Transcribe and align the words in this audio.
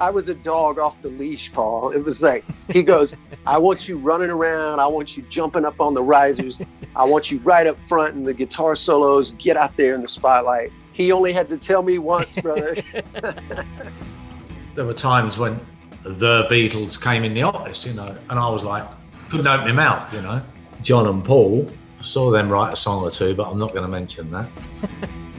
I 0.00 0.10
was 0.10 0.30
a 0.30 0.34
dog 0.34 0.78
off 0.78 1.00
the 1.02 1.10
leash, 1.10 1.52
Paul. 1.52 1.90
It 1.90 2.02
was 2.02 2.22
like 2.22 2.44
he 2.70 2.82
goes, 2.82 3.14
I 3.46 3.58
want 3.58 3.86
you 3.86 3.98
running 3.98 4.30
around, 4.30 4.80
I 4.80 4.86
want 4.86 5.16
you 5.16 5.22
jumping 5.28 5.64
up 5.64 5.80
on 5.80 5.92
the 5.92 6.02
risers, 6.02 6.60
I 6.96 7.04
want 7.04 7.30
you 7.30 7.38
right 7.40 7.66
up 7.66 7.76
front 7.86 8.14
in 8.14 8.24
the 8.24 8.34
guitar 8.34 8.74
solos, 8.74 9.32
get 9.32 9.56
out 9.56 9.76
there 9.76 9.94
in 9.94 10.02
the 10.02 10.08
spotlight. 10.08 10.72
He 10.92 11.12
only 11.12 11.32
had 11.32 11.48
to 11.50 11.58
tell 11.58 11.82
me 11.82 11.98
once, 11.98 12.40
brother. 12.40 12.76
there 14.74 14.84
were 14.84 14.94
times 14.94 15.38
when 15.38 15.60
the 16.02 16.46
Beatles 16.50 17.00
came 17.00 17.24
in 17.24 17.34
the 17.34 17.42
office, 17.42 17.84
you 17.84 17.92
know, 17.92 18.16
and 18.30 18.38
I 18.38 18.48
was 18.48 18.62
like, 18.62 18.86
couldn't 19.28 19.46
open 19.46 19.66
my 19.66 19.72
mouth, 19.72 20.12
you 20.14 20.22
know. 20.22 20.42
John 20.82 21.06
and 21.06 21.22
Paul, 21.22 21.70
I 21.98 22.02
saw 22.02 22.30
them 22.30 22.50
write 22.50 22.72
a 22.72 22.76
song 22.76 23.02
or 23.02 23.10
two, 23.10 23.34
but 23.34 23.50
I'm 23.50 23.58
not 23.58 23.72
going 23.72 23.82
to 23.82 23.88
mention 23.88 24.30
that. 24.30 24.48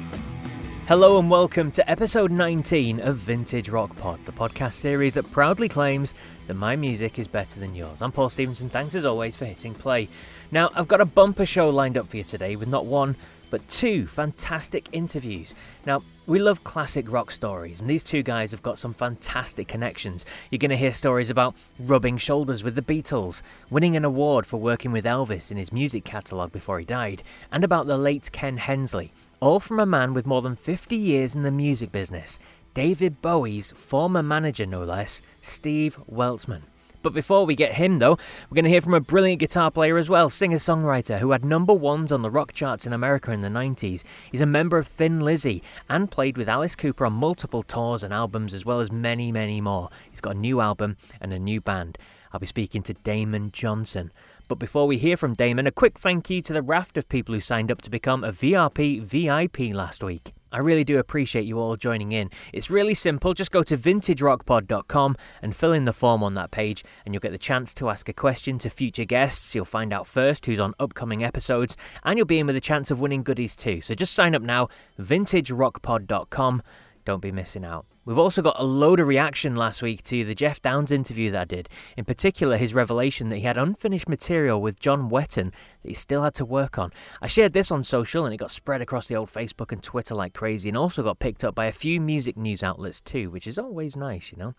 Hello 0.91 1.17
and 1.17 1.31
welcome 1.31 1.71
to 1.71 1.89
episode 1.89 2.31
19 2.31 2.99
of 2.99 3.15
Vintage 3.15 3.69
Rock 3.69 3.95
Pod, 3.95 4.19
the 4.25 4.33
podcast 4.33 4.73
series 4.73 5.13
that 5.13 5.31
proudly 5.31 5.69
claims 5.69 6.13
that 6.47 6.55
my 6.55 6.75
music 6.75 7.17
is 7.17 7.29
better 7.29 7.61
than 7.61 7.73
yours. 7.73 8.01
I'm 8.01 8.11
Paul 8.11 8.27
Stevenson, 8.27 8.67
thanks 8.67 8.93
as 8.93 9.05
always 9.05 9.37
for 9.37 9.45
hitting 9.45 9.73
play. 9.73 10.09
Now, 10.51 10.69
I've 10.75 10.89
got 10.89 10.99
a 10.99 11.05
bumper 11.05 11.45
show 11.45 11.69
lined 11.69 11.97
up 11.97 12.09
for 12.09 12.17
you 12.17 12.25
today 12.25 12.57
with 12.57 12.67
not 12.67 12.87
one, 12.87 13.15
but 13.49 13.65
two 13.69 14.05
fantastic 14.05 14.89
interviews. 14.91 15.55
Now, 15.85 16.03
we 16.27 16.39
love 16.39 16.65
classic 16.65 17.09
rock 17.09 17.31
stories, 17.31 17.79
and 17.79 17.89
these 17.89 18.03
two 18.03 18.21
guys 18.21 18.51
have 18.51 18.61
got 18.61 18.77
some 18.77 18.93
fantastic 18.93 19.69
connections. 19.69 20.25
You're 20.49 20.59
going 20.59 20.71
to 20.71 20.77
hear 20.77 20.91
stories 20.91 21.29
about 21.29 21.55
rubbing 21.79 22.17
shoulders 22.17 22.65
with 22.65 22.75
the 22.75 22.81
Beatles, 22.81 23.41
winning 23.69 23.95
an 23.95 24.03
award 24.03 24.45
for 24.45 24.57
working 24.57 24.91
with 24.91 25.05
Elvis 25.05 25.51
in 25.51 25.57
his 25.57 25.71
music 25.71 26.03
catalogue 26.03 26.51
before 26.51 26.79
he 26.79 26.85
died, 26.85 27.23
and 27.49 27.63
about 27.63 27.87
the 27.87 27.97
late 27.97 28.29
Ken 28.33 28.57
Hensley 28.57 29.13
all 29.41 29.59
from 29.59 29.79
a 29.79 29.85
man 29.85 30.13
with 30.13 30.27
more 30.27 30.41
than 30.41 30.55
50 30.55 30.95
years 30.95 31.33
in 31.33 31.41
the 31.41 31.51
music 31.51 31.91
business, 31.91 32.37
David 32.75 33.21
Bowie's 33.21 33.71
former 33.71 34.21
manager, 34.21 34.67
no 34.67 34.83
less, 34.83 35.21
Steve 35.41 35.97
Weltman. 36.09 36.61
But 37.01 37.15
before 37.15 37.47
we 37.47 37.55
get 37.55 37.73
him, 37.73 37.97
though, 37.97 38.19
we're 38.49 38.55
going 38.55 38.65
to 38.65 38.69
hear 38.69 38.81
from 38.81 38.93
a 38.93 39.01
brilliant 39.01 39.39
guitar 39.39 39.71
player 39.71 39.97
as 39.97 40.07
well, 40.07 40.29
singer 40.29 40.59
songwriter 40.59 41.17
who 41.17 41.31
had 41.31 41.43
number 41.43 41.73
ones 41.73 42.11
on 42.11 42.21
the 42.21 42.29
rock 42.29 42.53
charts 42.53 42.85
in 42.85 42.93
America 42.93 43.31
in 43.31 43.41
the 43.41 43.47
90s. 43.47 44.03
He's 44.31 44.41
a 44.41 44.45
member 44.45 44.77
of 44.77 44.85
Thin 44.85 45.19
Lizzy 45.19 45.63
and 45.89 46.11
played 46.11 46.37
with 46.37 46.47
Alice 46.47 46.75
Cooper 46.75 47.07
on 47.07 47.13
multiple 47.13 47.63
tours 47.63 48.03
and 48.03 48.13
albums, 48.13 48.53
as 48.53 48.65
well 48.65 48.79
as 48.79 48.91
many, 48.91 49.31
many 49.31 49.59
more. 49.59 49.89
He's 50.11 50.21
got 50.21 50.35
a 50.35 50.39
new 50.39 50.61
album 50.61 50.97
and 51.19 51.33
a 51.33 51.39
new 51.39 51.59
band. 51.59 51.97
I'll 52.31 52.39
be 52.39 52.45
speaking 52.45 52.83
to 52.83 52.93
Damon 52.93 53.51
Johnson. 53.51 54.11
But 54.51 54.59
before 54.59 54.85
we 54.85 54.97
hear 54.97 55.15
from 55.15 55.33
Damon, 55.33 55.65
a 55.65 55.71
quick 55.71 55.97
thank 55.97 56.29
you 56.29 56.41
to 56.41 56.51
the 56.51 56.61
raft 56.61 56.97
of 56.97 57.07
people 57.07 57.33
who 57.33 57.39
signed 57.39 57.71
up 57.71 57.81
to 57.83 57.89
become 57.89 58.21
a 58.25 58.33
VRP 58.33 59.01
VIP 59.01 59.73
last 59.73 60.03
week. 60.03 60.33
I 60.51 60.57
really 60.57 60.83
do 60.83 60.99
appreciate 60.99 61.45
you 61.45 61.57
all 61.57 61.77
joining 61.77 62.11
in. 62.11 62.29
It's 62.51 62.69
really 62.69 62.93
simple. 62.93 63.33
Just 63.33 63.51
go 63.51 63.63
to 63.63 63.77
vintagerockpod.com 63.77 65.15
and 65.41 65.55
fill 65.55 65.71
in 65.71 65.85
the 65.85 65.93
form 65.93 66.21
on 66.21 66.33
that 66.33 66.51
page, 66.51 66.83
and 67.05 67.13
you'll 67.13 67.21
get 67.21 67.31
the 67.31 67.37
chance 67.37 67.73
to 67.75 67.89
ask 67.89 68.09
a 68.09 68.13
question 68.13 68.57
to 68.57 68.69
future 68.69 69.05
guests. 69.05 69.55
You'll 69.55 69.63
find 69.63 69.93
out 69.93 70.05
first 70.05 70.45
who's 70.45 70.59
on 70.59 70.73
upcoming 70.81 71.23
episodes, 71.23 71.77
and 72.03 72.17
you'll 72.17 72.27
be 72.27 72.39
in 72.39 72.47
with 72.47 72.57
a 72.57 72.59
chance 72.59 72.91
of 72.91 72.99
winning 72.99 73.23
goodies 73.23 73.55
too. 73.55 73.79
So 73.79 73.95
just 73.95 74.11
sign 74.11 74.35
up 74.35 74.41
now, 74.41 74.67
vintagerockpod.com. 74.99 76.61
Don't 77.05 77.21
be 77.21 77.31
missing 77.31 77.63
out. 77.63 77.85
We've 78.03 78.17
also 78.17 78.41
got 78.41 78.55
a 78.57 78.63
load 78.63 78.99
of 78.99 79.07
reaction 79.07 79.55
last 79.55 79.83
week 79.83 80.01
to 80.05 80.25
the 80.25 80.33
Geoff 80.33 80.59
Downes 80.59 80.91
interview 80.91 81.29
that 81.31 81.41
I 81.41 81.45
did. 81.45 81.69
In 81.95 82.03
particular, 82.03 82.57
his 82.57 82.73
revelation 82.73 83.29
that 83.29 83.37
he 83.37 83.43
had 83.43 83.59
unfinished 83.59 84.09
material 84.09 84.59
with 84.59 84.79
John 84.79 85.11
Wetton 85.11 85.51
that 85.51 85.87
he 85.87 85.93
still 85.93 86.23
had 86.23 86.33
to 86.35 86.45
work 86.45 86.79
on. 86.79 86.91
I 87.21 87.27
shared 87.27 87.53
this 87.53 87.69
on 87.69 87.83
social 87.83 88.25
and 88.25 88.33
it 88.33 88.37
got 88.37 88.49
spread 88.49 88.81
across 88.81 89.05
the 89.05 89.15
old 89.15 89.31
Facebook 89.31 89.71
and 89.71 89.83
Twitter 89.83 90.15
like 90.15 90.33
crazy 90.33 90.67
and 90.67 90.77
also 90.77 91.03
got 91.03 91.19
picked 91.19 91.43
up 91.43 91.53
by 91.53 91.65
a 91.67 91.71
few 91.71 92.01
music 92.01 92.35
news 92.35 92.63
outlets 92.63 93.01
too, 93.01 93.29
which 93.29 93.45
is 93.45 93.59
always 93.59 93.95
nice, 93.95 94.31
you 94.31 94.37
know. 94.39 94.55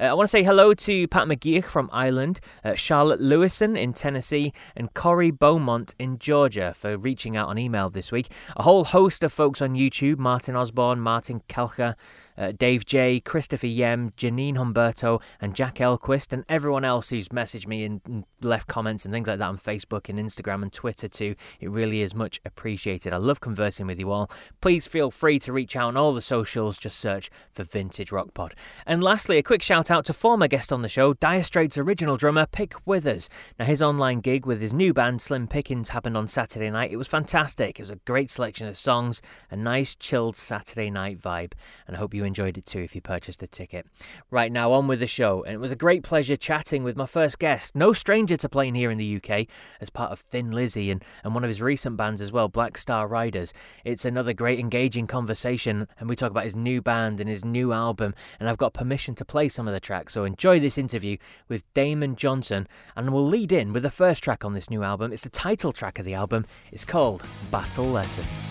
Uh, 0.00 0.04
I 0.04 0.14
want 0.14 0.28
to 0.28 0.30
say 0.30 0.42
hello 0.42 0.72
to 0.72 1.06
Pat 1.08 1.28
McGeoch 1.28 1.66
from 1.66 1.90
Ireland, 1.92 2.40
uh, 2.64 2.76
Charlotte 2.76 3.20
Lewison 3.20 3.76
in 3.76 3.92
Tennessee, 3.92 4.54
and 4.74 4.94
Corey 4.94 5.30
Beaumont 5.30 5.94
in 5.98 6.18
Georgia 6.18 6.72
for 6.74 6.96
reaching 6.96 7.36
out 7.36 7.48
on 7.48 7.58
email 7.58 7.90
this 7.90 8.10
week. 8.10 8.30
A 8.56 8.62
whole 8.62 8.84
host 8.84 9.22
of 9.22 9.34
folks 9.34 9.60
on 9.60 9.74
YouTube 9.74 10.16
Martin 10.16 10.56
Osborne, 10.56 11.00
Martin 11.00 11.42
Kelcher 11.46 11.94
uh, 12.38 12.52
Dave 12.52 12.84
J, 12.84 13.20
Christopher 13.20 13.66
Yem, 13.66 14.12
Janine 14.16 14.56
Humberto, 14.56 15.22
and 15.40 15.54
Jack 15.54 15.76
Elquist, 15.76 16.32
and 16.32 16.44
everyone 16.48 16.84
else 16.84 17.10
who's 17.10 17.28
messaged 17.28 17.66
me 17.66 17.84
and, 17.84 18.24
left 18.42 18.68
comments 18.68 19.04
and 19.04 19.12
things 19.12 19.26
like 19.26 19.38
that 19.38 19.48
on 19.48 19.58
Facebook 19.58 20.08
and 20.08 20.18
Instagram 20.18 20.62
and 20.62 20.72
Twitter 20.72 21.08
too. 21.08 21.34
It 21.58 21.70
really 21.70 22.02
is 22.02 22.14
much 22.14 22.40
appreciated. 22.44 23.12
I 23.12 23.16
love 23.16 23.40
conversing 23.40 23.86
with 23.86 23.98
you 23.98 24.10
all. 24.10 24.30
Please 24.60 24.86
feel 24.86 25.10
free 25.10 25.38
to 25.40 25.52
reach 25.52 25.74
out 25.74 25.88
on 25.88 25.96
all 25.96 26.12
the 26.12 26.20
socials. 26.20 26.78
Just 26.78 26.98
search 26.98 27.30
for 27.50 27.64
Vintage 27.64 28.12
Rock 28.12 28.34
Pod. 28.34 28.54
And 28.84 29.02
lastly, 29.02 29.38
a 29.38 29.42
quick 29.42 29.62
shout 29.62 29.90
out 29.90 30.04
to 30.06 30.12
former 30.12 30.48
guest 30.48 30.72
on 30.72 30.82
the 30.82 30.88
show, 30.88 31.14
Dire 31.14 31.42
Straits 31.42 31.78
original 31.78 32.16
drummer 32.16 32.46
Pick 32.46 32.74
Withers. 32.84 33.28
Now, 33.58 33.64
his 33.64 33.82
online 33.82 34.20
gig 34.20 34.46
with 34.46 34.60
his 34.60 34.74
new 34.74 34.92
band 34.92 35.20
Slim 35.22 35.48
Pickens 35.48 35.90
happened 35.90 36.16
on 36.16 36.28
Saturday 36.28 36.70
night. 36.70 36.92
It 36.92 36.96
was 36.96 37.08
fantastic. 37.08 37.78
It 37.78 37.82
was 37.82 37.90
a 37.90 37.96
great 38.04 38.30
selection 38.30 38.66
of 38.66 38.76
songs, 38.76 39.22
a 39.50 39.56
nice 39.56 39.96
chilled 39.96 40.36
Saturday 40.36 40.90
night 40.90 41.18
vibe, 41.18 41.52
and 41.86 41.96
I 41.96 41.98
hope 41.98 42.14
you 42.14 42.24
enjoyed 42.26 42.58
it 42.58 42.66
too 42.66 42.80
if 42.80 42.94
you 42.94 43.00
purchased 43.00 43.42
a 43.42 43.46
ticket. 43.46 43.86
Right 44.30 44.52
now, 44.52 44.72
on 44.72 44.86
with 44.86 45.00
the 45.00 45.06
show, 45.06 45.42
and 45.44 45.54
it 45.54 45.58
was 45.58 45.72
a 45.72 45.76
great 45.76 46.02
pleasure 46.02 46.36
chatting 46.36 46.84
with 46.84 46.96
my 46.96 47.06
first 47.06 47.38
guest, 47.38 47.74
no 47.74 47.92
stranger 47.92 48.36
to 48.36 48.48
playing 48.48 48.74
here 48.74 48.90
in 48.90 48.98
the 48.98 49.16
UK 49.16 49.46
as 49.80 49.90
part 49.90 50.12
of 50.12 50.20
Thin 50.20 50.50
Lizzy 50.50 50.90
and, 50.90 51.04
and 51.24 51.34
one 51.34 51.44
of 51.44 51.48
his 51.48 51.62
recent 51.62 51.96
bands 51.96 52.20
as 52.20 52.32
well, 52.32 52.48
Black 52.48 52.76
Star 52.76 53.08
Riders. 53.08 53.52
It's 53.84 54.04
another 54.04 54.32
great 54.32 54.58
engaging 54.58 55.06
conversation, 55.06 55.88
and 55.98 56.08
we 56.08 56.16
talk 56.16 56.30
about 56.30 56.44
his 56.44 56.56
new 56.56 56.82
band 56.82 57.20
and 57.20 57.28
his 57.30 57.44
new 57.44 57.72
album, 57.72 58.14
and 58.38 58.48
I've 58.48 58.58
got 58.58 58.74
permission 58.74 59.14
to 59.16 59.24
play 59.24 59.48
some 59.48 59.66
of 59.66 59.74
the 59.74 59.80
tracks, 59.80 60.14
so 60.14 60.24
enjoy 60.24 60.60
this 60.60 60.76
interview 60.76 61.16
with 61.48 61.72
Damon 61.74 62.16
Johnson, 62.16 62.68
and 62.94 63.12
we'll 63.12 63.26
lead 63.26 63.52
in 63.52 63.72
with 63.72 63.82
the 63.82 63.90
first 63.90 64.22
track 64.22 64.44
on 64.44 64.54
this 64.54 64.68
new 64.68 64.82
album. 64.82 65.12
It's 65.12 65.22
the 65.22 65.30
title 65.30 65.72
track 65.72 65.98
of 65.98 66.04
the 66.04 66.14
album. 66.14 66.46
It's 66.72 66.84
called 66.84 67.22
Battle 67.50 67.86
Lessons. 67.86 68.50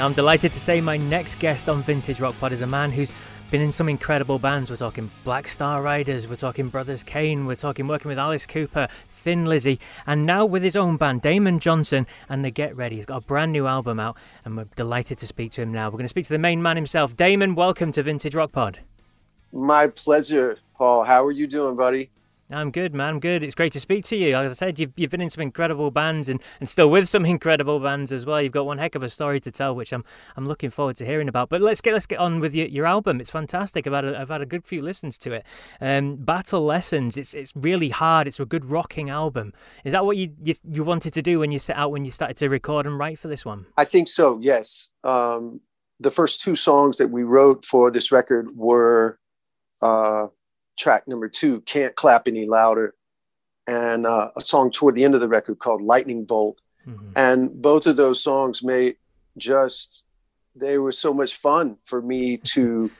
Now, 0.00 0.06
I'm 0.06 0.14
delighted 0.14 0.54
to 0.54 0.58
say 0.58 0.80
my 0.80 0.96
next 0.96 1.38
guest 1.40 1.68
on 1.68 1.82
Vintage 1.82 2.20
Rock 2.20 2.34
Pod 2.40 2.54
is 2.54 2.62
a 2.62 2.66
man 2.66 2.90
who's 2.90 3.12
been 3.50 3.60
in 3.60 3.70
some 3.70 3.86
incredible 3.86 4.38
bands. 4.38 4.70
We're 4.70 4.78
talking 4.78 5.10
Black 5.24 5.46
Star 5.46 5.82
Riders, 5.82 6.26
we're 6.26 6.36
talking 6.36 6.68
Brothers 6.70 7.02
Cane, 7.02 7.44
we're 7.44 7.54
talking 7.54 7.86
working 7.86 8.08
with 8.08 8.18
Alice 8.18 8.46
Cooper, 8.46 8.88
Thin 8.90 9.44
Lizzy, 9.44 9.78
and 10.06 10.24
now 10.24 10.46
with 10.46 10.62
his 10.62 10.74
own 10.74 10.96
band, 10.96 11.20
Damon 11.20 11.58
Johnson 11.58 12.06
and 12.30 12.42
the 12.42 12.50
Get 12.50 12.74
Ready. 12.74 12.96
He's 12.96 13.04
got 13.04 13.18
a 13.18 13.26
brand 13.26 13.52
new 13.52 13.66
album 13.66 14.00
out, 14.00 14.16
and 14.46 14.56
we're 14.56 14.64
delighted 14.74 15.18
to 15.18 15.26
speak 15.26 15.52
to 15.52 15.60
him 15.60 15.70
now. 15.70 15.88
We're 15.88 15.98
going 15.98 16.04
to 16.04 16.08
speak 16.08 16.24
to 16.24 16.32
the 16.32 16.38
main 16.38 16.62
man 16.62 16.76
himself. 16.76 17.14
Damon, 17.14 17.54
welcome 17.54 17.92
to 17.92 18.02
Vintage 18.02 18.34
Rock 18.34 18.52
Pod. 18.52 18.80
My 19.52 19.88
pleasure, 19.88 20.60
Paul. 20.78 21.04
How 21.04 21.26
are 21.26 21.30
you 21.30 21.46
doing, 21.46 21.76
buddy? 21.76 22.08
I'm 22.52 22.70
good, 22.70 22.94
man. 22.94 23.08
I'm 23.08 23.20
good. 23.20 23.42
It's 23.42 23.54
great 23.54 23.72
to 23.72 23.80
speak 23.80 24.04
to 24.06 24.16
you. 24.16 24.36
As 24.36 24.50
I 24.50 24.54
said, 24.54 24.78
you've, 24.78 24.92
you've 24.96 25.10
been 25.10 25.20
in 25.20 25.30
some 25.30 25.42
incredible 25.42 25.90
bands 25.90 26.28
and, 26.28 26.42
and 26.58 26.68
still 26.68 26.90
with 26.90 27.08
some 27.08 27.24
incredible 27.24 27.80
bands 27.80 28.12
as 28.12 28.26
well. 28.26 28.42
You've 28.42 28.52
got 28.52 28.66
one 28.66 28.78
heck 28.78 28.94
of 28.94 29.02
a 29.02 29.08
story 29.08 29.40
to 29.40 29.50
tell, 29.50 29.74
which 29.74 29.92
I'm 29.92 30.04
I'm 30.36 30.48
looking 30.48 30.70
forward 30.70 30.96
to 30.96 31.06
hearing 31.06 31.28
about. 31.28 31.48
But 31.48 31.60
let's 31.60 31.80
get 31.80 31.92
let's 31.92 32.06
get 32.06 32.18
on 32.18 32.40
with 32.40 32.54
your, 32.54 32.66
your 32.66 32.86
album. 32.86 33.20
It's 33.20 33.30
fantastic. 33.30 33.86
I've 33.86 33.92
had 33.92 34.04
a, 34.04 34.18
I've 34.18 34.28
had 34.28 34.42
a 34.42 34.46
good 34.46 34.64
few 34.64 34.82
listens 34.82 35.18
to 35.18 35.32
it. 35.32 35.46
Um, 35.80 36.16
Battle 36.16 36.64
Lessons. 36.64 37.16
It's 37.16 37.34
it's 37.34 37.52
really 37.54 37.90
hard. 37.90 38.26
It's 38.26 38.40
a 38.40 38.44
good 38.44 38.64
rocking 38.64 39.10
album. 39.10 39.52
Is 39.84 39.92
that 39.92 40.04
what 40.04 40.16
you, 40.16 40.34
you 40.42 40.54
you 40.64 40.84
wanted 40.84 41.12
to 41.14 41.22
do 41.22 41.38
when 41.38 41.52
you 41.52 41.58
set 41.58 41.76
out 41.76 41.90
when 41.90 42.04
you 42.04 42.10
started 42.10 42.36
to 42.38 42.48
record 42.48 42.86
and 42.86 42.98
write 42.98 43.18
for 43.18 43.28
this 43.28 43.44
one? 43.44 43.66
I 43.76 43.84
think 43.84 44.08
so. 44.08 44.38
Yes. 44.40 44.90
Um, 45.04 45.60
the 45.98 46.10
first 46.10 46.40
two 46.40 46.56
songs 46.56 46.96
that 46.96 47.08
we 47.08 47.22
wrote 47.22 47.64
for 47.64 47.90
this 47.90 48.10
record 48.10 48.56
were. 48.56 49.18
Uh, 49.82 50.26
track 50.80 51.06
number 51.06 51.28
two, 51.28 51.60
Can't 51.62 51.94
Clap 51.94 52.26
Any 52.26 52.46
Louder, 52.46 52.94
and 53.66 54.06
uh, 54.06 54.30
a 54.36 54.40
song 54.40 54.70
toward 54.70 54.96
the 54.96 55.04
end 55.04 55.14
of 55.14 55.20
the 55.20 55.28
record 55.28 55.58
called 55.58 55.82
Lightning 55.82 56.24
Bolt. 56.24 56.58
Mm-hmm. 56.86 57.12
And 57.14 57.62
both 57.62 57.86
of 57.86 57.96
those 57.96 58.22
songs 58.22 58.62
made 58.62 58.96
just, 59.36 60.04
they 60.56 60.78
were 60.78 60.92
so 60.92 61.12
much 61.12 61.36
fun 61.36 61.76
for 61.84 62.02
me 62.02 62.36
to. 62.54 62.90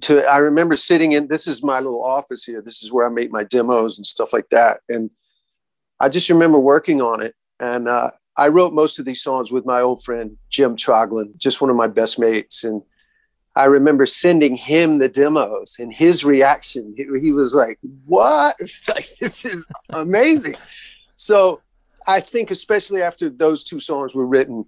To 0.00 0.24
I 0.24 0.38
remember 0.38 0.76
sitting 0.76 1.12
in 1.12 1.28
this 1.28 1.46
is 1.46 1.62
my 1.62 1.78
little 1.78 2.02
office 2.02 2.42
here. 2.42 2.62
This 2.62 2.82
is 2.82 2.90
where 2.90 3.06
I 3.06 3.10
make 3.10 3.30
my 3.30 3.44
demos 3.44 3.98
and 3.98 4.06
stuff 4.06 4.32
like 4.32 4.48
that. 4.48 4.80
And 4.88 5.10
I 6.00 6.08
just 6.08 6.30
remember 6.30 6.58
working 6.58 7.02
on 7.02 7.22
it. 7.22 7.34
And 7.60 7.86
uh, 7.86 8.12
I 8.34 8.48
wrote 8.48 8.72
most 8.72 8.98
of 8.98 9.04
these 9.04 9.22
songs 9.22 9.52
with 9.52 9.66
my 9.66 9.82
old 9.82 10.02
friend 10.02 10.38
Jim 10.48 10.74
Troglin, 10.74 11.36
just 11.36 11.60
one 11.60 11.68
of 11.68 11.76
my 11.76 11.86
best 11.86 12.18
mates. 12.18 12.64
And 12.64 12.80
I 13.56 13.66
remember 13.66 14.04
sending 14.06 14.56
him 14.56 14.98
the 14.98 15.08
demos 15.08 15.76
and 15.78 15.92
his 15.92 16.24
reaction. 16.24 16.94
He, 16.96 17.06
he 17.20 17.32
was 17.32 17.54
like, 17.54 17.78
What? 18.04 18.56
like, 18.88 19.08
this 19.18 19.44
is 19.44 19.66
amazing. 19.92 20.56
so 21.14 21.60
I 22.06 22.20
think, 22.20 22.50
especially 22.50 23.02
after 23.02 23.30
those 23.30 23.64
two 23.64 23.80
songs 23.80 24.14
were 24.14 24.26
written, 24.26 24.66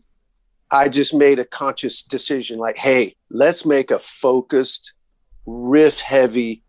I 0.71 0.89
just 0.89 1.15
made 1.15 1.39
a 1.39 1.45
conscious 1.45 2.03
decision 2.03 2.59
like, 2.59 2.77
hey, 2.77 3.15
let's 3.31 3.65
make 3.65 3.91
a 3.91 3.99
focused, 3.99 4.95
riff 5.45 6.01
heavy, 6.01 6.63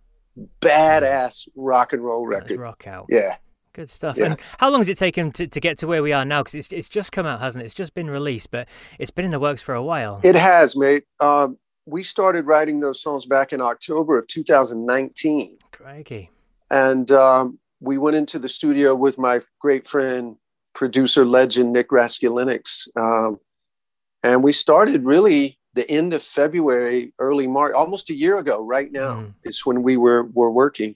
badass 0.62 1.48
rock 1.56 1.94
and 1.94 2.04
roll 2.04 2.28
record. 2.28 2.52
Let's 2.52 2.60
rock 2.60 2.88
out. 2.88 3.08
Yeah. 3.10 3.38
Good 3.74 3.90
stuff. 3.90 4.18
Yeah. 4.18 4.32
And 4.32 4.40
how 4.58 4.72
long 4.72 4.82
has 4.82 4.90
it 4.90 4.98
taken 4.98 5.32
to, 5.34 5.48
to 5.48 5.60
get 5.60 5.78
to 5.80 5.88
where 5.88 6.04
we 6.04 6.12
are 6.12 6.26
now? 6.26 6.42
Because 6.42 6.56
it's, 6.56 6.72
it's 6.72 6.90
just 6.90 7.12
come 7.12 7.26
out, 7.26 7.40
hasn't 7.40 7.64
it? 7.64 7.66
It's 7.66 7.76
just 7.76 7.94
been 7.94 8.10
released, 8.10 8.52
but 8.52 8.68
it's 9.00 9.12
been 9.12 9.26
in 9.26 9.32
the 9.32 9.40
works 9.40 9.62
for 9.62 9.76
a 9.76 9.84
while. 9.84 10.20
It 10.24 10.36
has, 10.36 10.76
mate. 10.76 11.04
Um, 11.20 11.58
we 11.88 12.04
started 12.04 12.46
writing 12.46 12.82
those 12.82 13.02
songs 13.02 13.26
back 13.26 13.54
in 13.54 13.62
October 13.62 14.18
of 14.18 14.28
2019. 14.28 15.58
Crikey. 15.72 16.30
And 16.70 17.10
um, 17.12 17.60
we 17.80 17.98
went 17.98 18.18
into 18.18 18.38
the 18.40 18.50
studio 18.50 18.94
with 18.94 19.18
my 19.18 19.40
great 19.60 19.88
friend, 19.88 20.36
producer 20.76 21.24
legend 21.24 21.72
Nick 21.72 21.90
Raskulinecz. 21.90 22.90
Um, 23.00 23.40
and 24.22 24.44
we 24.44 24.52
started 24.52 25.06
really 25.06 25.60
the 25.76 25.90
end 25.90 26.14
of 26.14 26.22
February, 26.22 27.14
early 27.20 27.48
March, 27.48 27.74
almost 27.74 28.10
a 28.10 28.16
year 28.16 28.38
ago, 28.38 28.66
right 28.66 28.92
now 28.92 29.22
mm. 29.22 29.34
is 29.46 29.66
when 29.66 29.82
we 29.82 29.96
were, 29.96 30.24
were 30.34 30.52
working. 30.52 30.94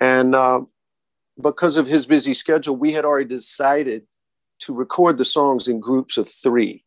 And 0.00 0.34
uh, 0.34 0.62
because 1.40 1.76
of 1.76 1.86
his 1.86 2.06
busy 2.06 2.34
schedule, 2.34 2.74
we 2.74 2.92
had 2.92 3.04
already 3.04 3.28
decided 3.28 4.02
to 4.60 4.74
record 4.74 5.16
the 5.16 5.24
songs 5.24 5.68
in 5.68 5.78
groups 5.78 6.16
of 6.16 6.28
three. 6.28 6.84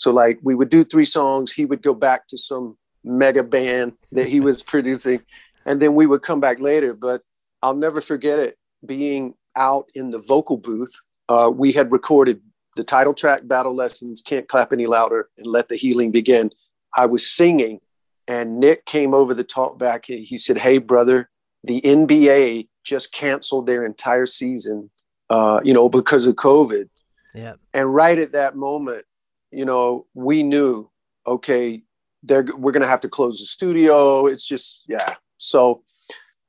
So 0.00 0.10
like 0.10 0.38
we 0.42 0.54
would 0.54 0.70
do 0.70 0.82
three 0.82 1.04
songs, 1.04 1.52
he 1.52 1.66
would 1.66 1.82
go 1.82 1.92
back 1.92 2.26
to 2.28 2.38
some 2.38 2.78
mega 3.04 3.44
band 3.44 3.92
that 4.12 4.28
he 4.28 4.40
was 4.40 4.62
producing, 4.72 5.20
and 5.66 5.80
then 5.80 5.94
we 5.94 6.06
would 6.06 6.22
come 6.22 6.40
back 6.40 6.58
later. 6.58 6.96
But 6.98 7.20
I'll 7.62 7.76
never 7.76 8.00
forget 8.00 8.38
it 8.38 8.56
being 8.86 9.34
out 9.56 9.90
in 9.94 10.08
the 10.08 10.18
vocal 10.18 10.56
booth. 10.56 10.94
Uh, 11.28 11.52
we 11.54 11.70
had 11.70 11.92
recorded 11.92 12.40
the 12.76 12.82
title 12.82 13.12
track, 13.12 13.42
Battle 13.44 13.74
Lessons, 13.74 14.22
Can't 14.22 14.48
Clap 14.48 14.72
Any 14.72 14.86
Louder, 14.86 15.28
and 15.36 15.46
Let 15.46 15.68
the 15.68 15.76
Healing 15.76 16.12
Begin. 16.12 16.50
I 16.96 17.04
was 17.04 17.30
singing, 17.30 17.80
and 18.26 18.58
Nick 18.58 18.86
came 18.86 19.12
over 19.12 19.34
the 19.34 19.44
talk 19.44 19.78
back. 19.78 20.06
He 20.06 20.38
said, 20.38 20.56
Hey, 20.56 20.78
brother, 20.78 21.28
the 21.62 21.82
NBA 21.82 22.68
just 22.84 23.12
canceled 23.12 23.66
their 23.66 23.84
entire 23.84 24.24
season, 24.24 24.90
uh, 25.28 25.60
you 25.62 25.74
know, 25.74 25.90
because 25.90 26.26
of 26.26 26.36
COVID. 26.36 26.88
Yeah. 27.34 27.56
And 27.74 27.94
right 27.94 28.18
at 28.18 28.32
that 28.32 28.56
moment, 28.56 29.04
you 29.50 29.64
know, 29.64 30.06
we 30.14 30.42
knew, 30.42 30.90
okay, 31.26 31.82
they're, 32.22 32.46
we're 32.56 32.72
going 32.72 32.82
to 32.82 32.88
have 32.88 33.00
to 33.00 33.08
close 33.08 33.40
the 33.40 33.46
studio. 33.46 34.26
It's 34.26 34.46
just, 34.46 34.84
yeah. 34.88 35.14
So 35.38 35.82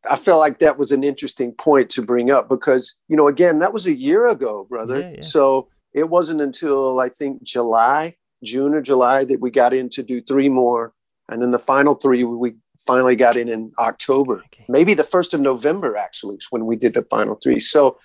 I 0.09 0.15
felt 0.15 0.39
like 0.39 0.59
that 0.59 0.77
was 0.77 0.92
an 0.92 1.03
interesting 1.03 1.53
point 1.53 1.89
to 1.92 2.01
bring 2.01 2.31
up 2.31 2.50
because, 2.50 2.95
you 3.07 3.15
know, 3.15 3.27
again, 3.27 3.59
that 3.59 3.74
was 3.74 3.88
a 3.88 3.95
year 3.95 4.27
ago, 4.27 4.65
brother. 4.69 5.00
Yeah, 5.00 5.12
yeah. 5.15 5.21
So 5.21 5.69
it 5.94 6.09
wasn't 6.09 6.42
until 6.42 7.00
I 7.00 7.09
think 7.09 7.44
July, 7.44 8.15
June 8.44 8.74
or 8.74 8.81
July 8.81 9.24
that 9.25 9.39
we 9.39 9.51
got 9.51 9.74
in 9.74 9.89
to 9.89 10.03
do 10.03 10.21
three 10.21 10.50
more. 10.50 10.94
And 11.30 11.42
then 11.42 11.51
the 11.51 11.59
final 11.59 11.95
three, 11.95 12.24
we 12.24 12.56
finally 12.86 13.15
got 13.15 13.38
in 13.38 13.48
in 13.48 13.71
October, 13.80 14.44
okay. 14.45 14.65
maybe 14.68 14.94
the 14.94 15.03
first 15.03 15.33
of 15.33 15.39
November, 15.39 15.95
actually, 15.95 16.36
is 16.36 16.48
when 16.50 16.65
we 16.65 16.75
did 16.75 16.94
the 16.94 17.03
final 17.03 17.36
three. 17.36 17.59
So, 17.59 18.00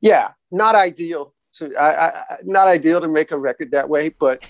yeah, 0.00 0.32
not 0.50 0.74
ideal 0.74 1.32
so 1.52 1.70
I, 1.78 2.08
I, 2.08 2.12
not 2.44 2.66
ideal 2.66 3.00
to 3.00 3.08
make 3.08 3.30
a 3.30 3.38
record 3.38 3.70
that 3.72 3.88
way, 3.88 4.08
but 4.08 4.42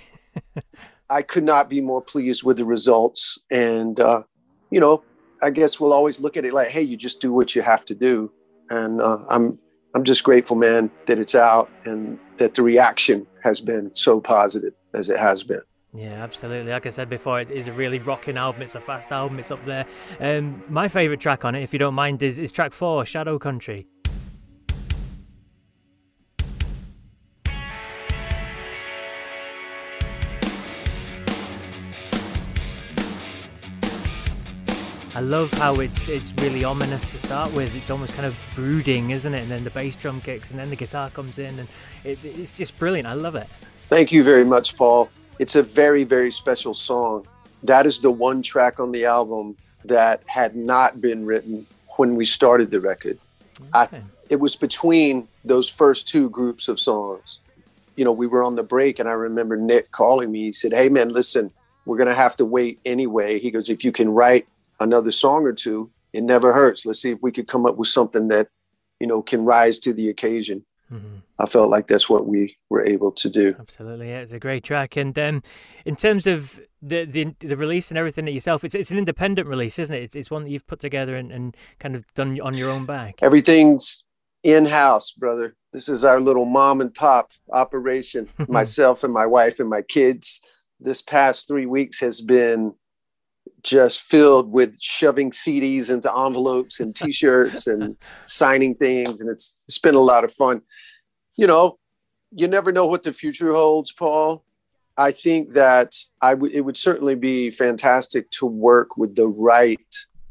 I 1.11 1.23
could 1.23 1.45
not 1.45 1.69
be 1.69 1.81
more 1.81 2.01
pleased 2.01 2.45
with 2.45 2.57
the 2.57 2.65
results. 2.65 3.39
And 3.51 4.01
uh, 4.01 4.23
you 4.71 4.81
know, 4.81 5.03
I 5.43 5.51
guess 5.51 5.79
we'll 5.79 5.93
always 5.93 6.21
look 6.21 6.37
at 6.37 6.45
it 6.45 6.55
like, 6.55 6.69
hey, 6.69 6.83
you 6.83 6.97
just 6.97 7.21
do 7.21 7.33
what 7.33 7.55
you 7.55 7.63
have 7.63 7.85
to 7.87 7.95
do. 7.95 8.33
And 8.71 9.03
uh, 9.03 9.19
I'm 9.29 9.59
I'm 9.95 10.05
just 10.05 10.23
grateful, 10.25 10.57
man, 10.57 10.91
that 11.07 11.19
it's 11.19 11.35
out 11.35 11.69
and 11.85 12.19
that 12.39 12.55
the 12.55 12.63
reaction 12.63 13.27
has 13.45 13.61
been 13.61 13.95
so 13.95 14.21
positive 14.21 14.73
as 14.95 15.11
it 15.11 15.19
has 15.19 15.43
been. 15.43 15.61
Yeah, 15.95 16.23
absolutely. 16.23 16.73
Like 16.73 16.87
I 16.87 16.89
said 16.89 17.11
before, 17.11 17.41
it 17.41 17.51
is 17.51 17.67
a 17.67 17.73
really 17.73 17.99
rocking 17.99 18.39
album. 18.39 18.63
It's 18.63 18.77
a 18.77 18.81
fast 18.81 19.13
album. 19.13 19.39
It's 19.39 19.51
up 19.51 19.63
there. 19.67 19.85
Um, 20.21 20.63
my 20.71 20.89
favourite 20.89 21.21
track 21.21 21.45
on 21.45 21.55
it, 21.55 21.63
if 21.63 21.75
you 21.75 21.79
don't 21.79 21.95
mind, 21.95 22.23
is, 22.23 22.39
is 22.39 22.51
track 22.51 22.73
four, 22.73 23.05
Shadow 23.05 23.39
Country. 23.39 23.87
I 35.15 35.21
love 35.21 35.53
how 35.53 35.81
it's 35.81 36.09
it's 36.09 36.33
really 36.39 36.65
ominous 36.65 37.05
to 37.05 37.19
start 37.19 37.53
with. 37.53 37.77
It's 37.77 37.91
almost 37.91 38.15
kind 38.15 38.25
of 38.25 38.35
brooding, 38.55 39.11
isn't 39.11 39.35
it? 39.35 39.43
And 39.43 39.51
then 39.51 39.63
the 39.63 39.69
bass 39.69 39.95
drum 39.95 40.23
kicks, 40.23 40.51
and 40.51 40.59
then 40.59 40.71
the 40.71 40.77
guitar 40.77 41.11
comes 41.11 41.39
in, 41.39 41.59
and 41.59 41.69
it, 42.03 42.19
it's 42.25 42.57
just 42.57 42.79
brilliant. 42.79 43.07
I 43.07 43.13
love 43.13 43.35
it. 43.35 43.47
Thank 43.89 44.11
you 44.11 44.23
very 44.23 44.45
much, 44.45 44.75
Paul. 44.75 45.11
It's 45.39 45.55
a 45.55 45.63
very 45.63 46.05
very 46.05 46.31
special 46.31 46.73
song. 46.73 47.27
That 47.63 47.85
is 47.85 48.01
the 48.01 48.11
one 48.11 48.41
track 48.41 48.81
on 48.81 48.91
the 48.91 49.05
album 49.05 49.55
that 49.85 50.23
had 50.27 50.57
not 50.57 51.03
been 51.03 51.27
written 51.27 51.67
when 51.99 52.17
we 52.17 52.25
started 52.25 52.71
the 52.71 52.81
record. 52.81 53.19
Okay. 53.75 53.99
I, 53.99 54.03
it 54.31 54.41
was 54.41 54.57
between 54.57 55.29
those 55.45 55.69
first 55.69 56.09
two 56.09 56.31
groups 56.31 56.69
of 56.69 56.81
songs. 56.81 57.41
You 57.97 58.07
know, 58.07 58.13
we 58.13 58.27
were 58.27 58.43
on 58.43 58.57
the 58.57 58.63
break, 58.63 58.99
and 58.99 59.11
I 59.11 59.13
remember 59.13 59.59
Nick 59.59 59.91
calling 59.91 60.33
me. 60.33 60.45
He 60.45 60.53
said, 60.53 60.73
"Hey, 60.73 60.89
man, 60.89 61.11
listen." 61.11 61.53
We're 61.85 61.97
going 61.97 62.09
to 62.09 62.15
have 62.15 62.37
to 62.37 62.45
wait 62.45 62.79
anyway. 62.85 63.41
He 63.41 63.51
goes, 63.51 63.69
if 63.69 63.83
you 63.83 63.91
can 63.91 64.09
write 64.09 64.47
another 64.83 65.13
song 65.13 65.45
or 65.45 65.53
two, 65.53 65.91
it 66.13 66.23
never 66.23 66.53
hurts. 66.53 66.85
Let's 66.85 67.01
see 67.01 67.11
if 67.11 67.19
we 67.23 67.33
could 67.33 67.49
come 67.49 67.67
up 67.67 67.77
with 67.77 67.89
something 67.89 68.29
that, 68.29 68.49
you 69.01 69.07
know, 69.07 69.23
can 69.23 69.45
rise 69.45 69.79
to 69.81 69.93
the 69.93 70.09
occasion. 70.09 70.65
Mm-hmm. 70.93 71.19
I 71.39 71.47
felt 71.47 71.71
like 71.71 71.87
that's 71.87 72.09
what 72.09 72.27
we 72.27 72.57
were 72.69 72.85
able 72.85 73.13
to 73.13 73.31
do. 73.31 73.55
Absolutely, 73.59 74.11
yeah, 74.11 74.21
it's 74.21 74.33
a 74.33 74.39
great 74.39 74.63
track. 74.63 74.97
And 74.97 75.19
um, 75.19 75.43
in 75.87 75.97
terms 75.97 76.27
of 76.27 76.61
the, 76.83 77.05
the 77.05 77.35
the 77.41 77.57
release 77.57 77.91
and 77.91 77.99
everything 77.99 78.27
that 78.27 78.33
yourself, 78.33 78.63
it's 78.63 78.75
it's 78.75 78.91
an 78.91 78.99
independent 78.99 79.49
release, 79.49 79.79
isn't 79.79 79.95
it? 79.95 80.03
It's, 80.03 80.15
it's 80.15 80.31
one 80.31 80.45
that 80.45 80.51
you've 80.51 80.67
put 80.67 80.81
together 80.81 81.17
and, 81.17 81.33
and 81.33 81.57
kind 81.79 81.97
of 81.97 82.05
done 82.15 82.39
on 82.41 82.55
your 82.55 82.71
own 82.71 82.85
back. 82.85 83.21
Everything's 83.23 84.05
in 84.43 84.67
house, 84.67 85.13
brother. 85.13 85.57
This 85.73 85.89
is 85.89 86.05
our 86.05 86.21
little 86.21 86.45
mom 86.45 86.81
and 86.81 86.93
pop 86.93 87.33
operation. 87.51 88.29
Myself 88.49 89.03
and 89.03 89.15
my 89.15 89.27
wife 89.27 89.61
and 89.61 89.71
my 89.71 89.83
kids. 89.83 90.43
This 90.79 91.01
past 91.01 91.49
three 91.49 91.67
weeks 91.67 92.01
has 92.01 92.21
been 92.21 92.75
just 93.63 94.01
filled 94.01 94.51
with 94.51 94.77
shoving 94.81 95.31
CDs 95.31 95.91
into 95.91 96.13
envelopes 96.13 96.81
and 96.81 96.95
T-shirts 96.95 97.67
and 97.67 97.97
signing 98.25 98.75
things, 98.75 99.21
and 99.21 99.31
it's 99.31 99.57
it's 99.67 99.79
been 99.79 99.95
a 99.95 100.01
lot 100.01 100.25
of 100.25 100.33
fun. 100.33 100.63
You 101.37 101.47
know, 101.47 101.79
you 102.33 102.49
never 102.49 102.73
know 102.73 102.87
what 102.87 103.03
the 103.03 103.13
future 103.13 103.53
holds, 103.53 103.93
Paul. 103.93 104.45
I 104.97 105.11
think 105.11 105.53
that 105.53 105.97
I 106.21 106.33
w- 106.33 106.53
it 106.55 106.63
would 106.63 106.77
certainly 106.77 107.15
be 107.15 107.51
fantastic 107.51 108.31
to 108.33 108.47
work 108.47 108.97
with 108.97 109.17
the 109.17 109.29
right 109.29 109.79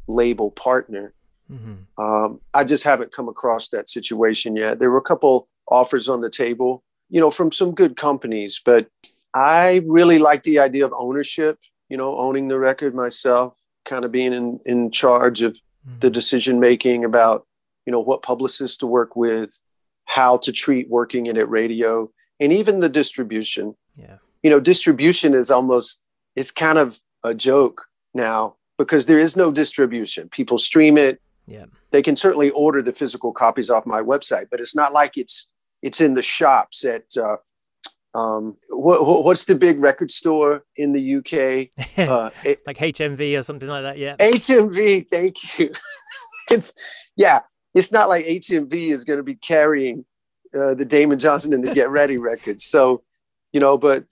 label 0.06 0.50
partner. 0.50 1.14
Mm-hmm. 1.50 2.02
Um, 2.02 2.40
I 2.54 2.64
just 2.64 2.84
haven't 2.84 3.12
come 3.12 3.28
across 3.28 3.68
that 3.70 3.88
situation 3.88 4.56
yet. 4.56 4.78
There 4.78 4.90
were 4.90 4.98
a 4.98 5.02
couple 5.02 5.48
offers 5.68 6.08
on 6.08 6.20
the 6.20 6.30
table, 6.30 6.82
you 7.08 7.20
know, 7.20 7.30
from 7.30 7.50
some 7.50 7.74
good 7.74 7.96
companies, 7.96 8.60
but 8.64 8.88
I 9.34 9.82
really 9.86 10.18
like 10.18 10.42
the 10.42 10.58
idea 10.58 10.84
of 10.84 10.92
ownership 10.96 11.58
you 11.92 11.98
know, 11.98 12.16
owning 12.16 12.48
the 12.48 12.58
record 12.58 12.94
myself, 12.94 13.54
kind 13.84 14.06
of 14.06 14.10
being 14.10 14.32
in, 14.32 14.58
in 14.64 14.90
charge 14.90 15.42
of 15.42 15.60
the 16.00 16.06
mm-hmm. 16.06 16.14
decision 16.14 16.58
making 16.58 17.04
about, 17.04 17.46
you 17.84 17.92
know, 17.92 18.00
what 18.00 18.22
publicists 18.22 18.78
to 18.78 18.86
work 18.86 19.14
with, 19.14 19.58
how 20.06 20.38
to 20.38 20.52
treat 20.52 20.88
working 20.88 21.26
in 21.26 21.36
at 21.36 21.50
radio, 21.50 22.10
and 22.40 22.50
even 22.50 22.80
the 22.80 22.88
distribution. 22.88 23.76
Yeah. 23.94 24.16
You 24.42 24.48
know, 24.48 24.58
distribution 24.58 25.34
is 25.34 25.50
almost 25.50 26.06
it's 26.34 26.50
kind 26.50 26.78
of 26.78 26.98
a 27.24 27.34
joke 27.34 27.84
now 28.14 28.56
because 28.78 29.04
there 29.04 29.18
is 29.18 29.36
no 29.36 29.52
distribution. 29.52 30.30
People 30.30 30.56
stream 30.56 30.96
it. 30.96 31.20
Yeah. 31.46 31.66
They 31.90 32.00
can 32.00 32.16
certainly 32.16 32.48
order 32.52 32.80
the 32.80 32.94
physical 32.94 33.34
copies 33.34 33.68
off 33.68 33.84
my 33.84 34.00
website, 34.00 34.46
but 34.50 34.60
it's 34.60 34.74
not 34.74 34.94
like 34.94 35.18
it's 35.18 35.50
it's 35.82 36.00
in 36.00 36.14
the 36.14 36.22
shops 36.22 36.86
at 36.86 37.04
uh, 37.18 37.36
um, 38.18 38.56
what, 38.82 39.24
what's 39.24 39.44
the 39.44 39.54
big 39.54 39.80
record 39.80 40.10
store 40.10 40.64
in 40.76 40.92
the 40.92 41.16
UK? 41.16 41.68
Uh, 42.02 42.30
like 42.66 42.78
HMV 42.78 43.38
or 43.38 43.42
something 43.42 43.68
like 43.68 43.82
that. 43.82 43.98
Yeah. 43.98 44.16
HMV. 44.16 45.06
Thank 45.10 45.58
you. 45.58 45.72
it's 46.50 46.72
yeah. 47.16 47.40
It's 47.74 47.92
not 47.92 48.08
like 48.08 48.24
HMV 48.24 48.72
is 48.72 49.04
going 49.04 49.18
to 49.18 49.22
be 49.22 49.34
carrying 49.34 50.04
uh, 50.54 50.74
the 50.74 50.84
Damon 50.84 51.18
Johnson 51.18 51.52
and 51.52 51.62
the 51.62 51.74
Get 51.74 51.90
Ready 51.90 52.18
records. 52.30 52.64
So, 52.64 53.02
you 53.52 53.60
know, 53.60 53.78
but 53.78 54.04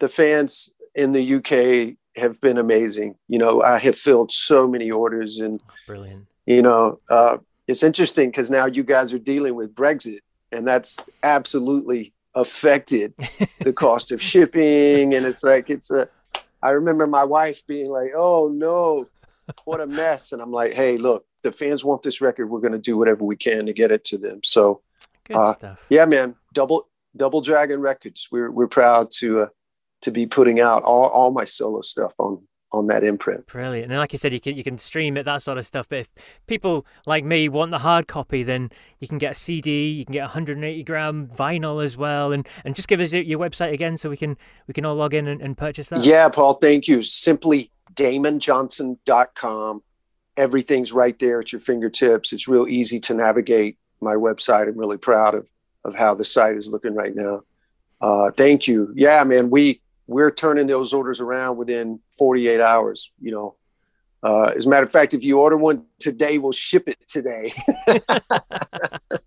the 0.00 0.08
fans 0.08 0.70
in 0.94 1.12
the 1.12 1.34
UK 1.34 1.96
have 2.20 2.40
been 2.40 2.58
amazing. 2.58 3.16
You 3.28 3.38
know, 3.38 3.62
I 3.62 3.78
have 3.78 3.96
filled 3.96 4.32
so 4.32 4.66
many 4.66 4.90
orders 4.90 5.38
and 5.38 5.60
brilliant. 5.86 6.26
You 6.46 6.62
know, 6.62 7.00
uh, 7.10 7.38
it's 7.66 7.82
interesting 7.82 8.30
because 8.30 8.50
now 8.50 8.66
you 8.66 8.84
guys 8.84 9.12
are 9.12 9.18
dealing 9.18 9.56
with 9.56 9.74
Brexit, 9.74 10.20
and 10.52 10.66
that's 10.66 10.98
absolutely 11.22 12.14
affected 12.36 13.14
the 13.60 13.72
cost 13.72 14.12
of 14.12 14.22
shipping. 14.22 15.14
And 15.14 15.26
it's 15.26 15.42
like 15.42 15.68
it's 15.68 15.90
a. 15.90 16.08
I 16.62 16.70
remember 16.70 17.06
my 17.06 17.24
wife 17.24 17.66
being 17.66 17.90
like, 17.90 18.10
"Oh 18.14 18.50
no, 18.52 19.06
what 19.64 19.80
a 19.80 19.86
mess!" 19.86 20.32
And 20.32 20.40
I'm 20.40 20.52
like, 20.52 20.74
"Hey, 20.74 20.96
look, 20.96 21.26
the 21.42 21.50
fans 21.50 21.84
want 21.84 22.02
this 22.02 22.20
record. 22.20 22.48
We're 22.48 22.60
going 22.60 22.72
to 22.72 22.78
do 22.78 22.96
whatever 22.96 23.24
we 23.24 23.36
can 23.36 23.66
to 23.66 23.72
get 23.72 23.90
it 23.90 24.04
to 24.04 24.18
them." 24.18 24.40
So, 24.44 24.82
uh, 25.32 25.54
yeah, 25.90 26.04
man, 26.04 26.36
double 26.52 26.88
double 27.16 27.40
Dragon 27.40 27.80
Records. 27.80 28.28
We're 28.30 28.50
we're 28.50 28.68
proud 28.68 29.10
to 29.18 29.40
uh, 29.40 29.46
to 30.02 30.10
be 30.10 30.26
putting 30.26 30.60
out 30.60 30.82
all, 30.82 31.08
all 31.08 31.32
my 31.32 31.44
solo 31.44 31.80
stuff 31.80 32.14
on 32.18 32.42
on 32.72 32.86
that 32.88 33.04
imprint. 33.04 33.46
Brilliant. 33.46 33.90
And 33.90 33.98
like 33.98 34.12
you 34.12 34.18
said, 34.18 34.32
you 34.32 34.40
can 34.40 34.56
you 34.56 34.64
can 34.64 34.78
stream 34.78 35.16
it, 35.16 35.24
that 35.24 35.42
sort 35.42 35.58
of 35.58 35.66
stuff. 35.66 35.88
But 35.88 36.00
if 36.00 36.10
people 36.46 36.86
like 37.06 37.24
me 37.24 37.48
want 37.48 37.70
the 37.70 37.78
hard 37.78 38.06
copy, 38.06 38.42
then 38.42 38.70
you 38.98 39.08
can 39.08 39.18
get 39.18 39.32
a 39.32 39.34
CD, 39.34 39.88
you 39.88 40.04
can 40.04 40.12
get 40.12 40.22
180 40.22 40.82
gram 40.84 41.28
vinyl 41.28 41.84
as 41.84 41.96
well. 41.96 42.32
And 42.32 42.46
and 42.64 42.74
just 42.74 42.88
give 42.88 43.00
us 43.00 43.12
your 43.12 43.38
website 43.38 43.72
again 43.72 43.96
so 43.96 44.10
we 44.10 44.16
can 44.16 44.36
we 44.66 44.74
can 44.74 44.84
all 44.84 44.96
log 44.96 45.14
in 45.14 45.26
and, 45.26 45.40
and 45.40 45.56
purchase 45.56 45.88
that. 45.88 46.04
Yeah, 46.04 46.28
Paul, 46.28 46.54
thank 46.54 46.88
you. 46.88 47.02
Simply 47.02 47.70
damonjohnson.com. 47.94 49.82
Everything's 50.36 50.92
right 50.92 51.18
there 51.18 51.40
at 51.40 51.52
your 51.52 51.60
fingertips. 51.60 52.32
It's 52.32 52.46
real 52.46 52.66
easy 52.68 53.00
to 53.00 53.14
navigate 53.14 53.78
my 54.00 54.14
website. 54.14 54.68
I'm 54.68 54.76
really 54.76 54.98
proud 54.98 55.34
of 55.34 55.50
of 55.84 55.94
how 55.94 56.14
the 56.14 56.24
site 56.24 56.56
is 56.56 56.68
looking 56.68 56.94
right 56.94 57.14
now. 57.14 57.42
Uh, 58.00 58.30
thank 58.32 58.66
you. 58.66 58.92
Yeah, 58.94 59.22
man, 59.24 59.50
we 59.50 59.80
we're 60.06 60.30
turning 60.30 60.66
those 60.66 60.92
orders 60.92 61.20
around 61.20 61.56
within 61.56 62.00
48 62.10 62.60
hours. 62.60 63.10
You 63.20 63.32
know, 63.32 63.56
uh, 64.22 64.52
as 64.56 64.66
a 64.66 64.68
matter 64.68 64.84
of 64.84 64.90
fact, 64.90 65.14
if 65.14 65.22
you 65.24 65.40
order 65.40 65.56
one 65.56 65.84
today, 65.98 66.38
we'll 66.38 66.52
ship 66.52 66.88
it 66.88 66.98
today. 67.08 67.52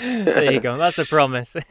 there 0.00 0.52
you 0.52 0.60
go. 0.60 0.76
That's 0.76 0.98
a 0.98 1.04
promise. 1.04 1.54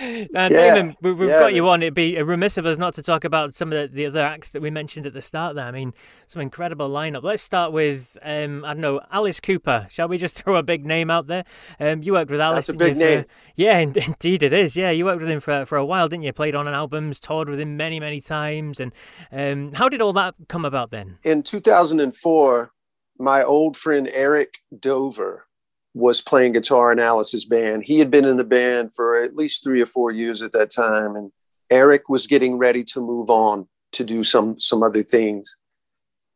yeah. 0.00 0.48
Damon, 0.48 0.96
we've 1.00 1.20
yeah, 1.20 1.40
got 1.40 1.54
you 1.54 1.68
on. 1.68 1.82
It'd 1.82 1.94
be 1.94 2.20
remiss 2.20 2.58
of 2.58 2.66
us 2.66 2.78
not 2.78 2.94
to 2.94 3.02
talk 3.02 3.24
about 3.24 3.54
some 3.54 3.72
of 3.72 3.90
the, 3.90 3.94
the, 3.94 4.06
other 4.06 4.20
acts 4.20 4.50
that 4.50 4.62
we 4.62 4.70
mentioned 4.70 5.06
at 5.06 5.12
the 5.12 5.22
start 5.22 5.54
there. 5.54 5.64
I 5.64 5.70
mean, 5.70 5.94
some 6.26 6.42
incredible 6.42 6.88
lineup. 6.88 7.22
Let's 7.22 7.42
start 7.42 7.72
with, 7.72 8.16
um, 8.22 8.64
I 8.64 8.72
don't 8.72 8.80
know, 8.80 9.00
Alice 9.12 9.40
Cooper. 9.40 9.86
Shall 9.90 10.08
we 10.08 10.18
just 10.18 10.34
throw 10.42 10.56
a 10.56 10.62
big 10.62 10.84
name 10.84 11.10
out 11.10 11.28
there? 11.28 11.44
Um, 11.78 12.02
you 12.02 12.12
worked 12.12 12.30
with 12.30 12.40
Alice. 12.40 12.66
That's 12.66 12.76
a 12.76 12.78
big 12.78 12.96
name. 12.96 13.24
yeah, 13.54 13.78
indeed 13.78 14.42
it 14.42 14.52
is. 14.52 14.76
Yeah, 14.76 14.90
you 14.90 15.04
worked 15.04 15.20
with 15.20 15.30
him 15.30 15.40
for, 15.40 15.64
for 15.66 15.78
a 15.78 15.84
while, 15.84 16.08
didn't 16.08 16.24
you? 16.24 16.32
Played 16.32 16.54
on 16.54 16.66
albums, 16.66 17.20
toured 17.20 17.48
with 17.48 17.60
him 17.60 17.76
many, 17.76 18.00
many 18.00 18.20
times. 18.20 18.80
And 18.80 18.92
um, 19.30 19.72
how 19.74 19.88
did 19.88 20.00
all 20.00 20.12
that 20.14 20.34
come 20.48 20.64
about 20.64 20.90
then? 20.90 21.18
In 21.22 21.42
2004, 21.42 22.72
my 23.18 23.42
old 23.42 23.76
friend 23.76 24.10
Eric 24.12 24.58
Dover 24.76 25.46
was 25.94 26.20
playing 26.20 26.52
guitar 26.52 26.92
in 26.92 27.00
Alice's 27.00 27.44
band. 27.44 27.84
He 27.84 27.98
had 27.98 28.10
been 28.10 28.24
in 28.24 28.36
the 28.36 28.44
band 28.44 28.94
for 28.94 29.16
at 29.16 29.34
least 29.34 29.64
three 29.64 29.80
or 29.80 29.86
four 29.86 30.10
years 30.10 30.42
at 30.42 30.52
that 30.52 30.70
time, 30.70 31.16
and 31.16 31.32
Eric 31.70 32.08
was 32.08 32.26
getting 32.26 32.58
ready 32.58 32.84
to 32.84 33.00
move 33.00 33.30
on 33.30 33.68
to 33.92 34.04
do 34.04 34.22
some 34.22 34.58
some 34.60 34.82
other 34.82 35.02
things. 35.02 35.56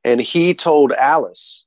And 0.03 0.21
he 0.21 0.55
told 0.55 0.93
Alice, 0.93 1.67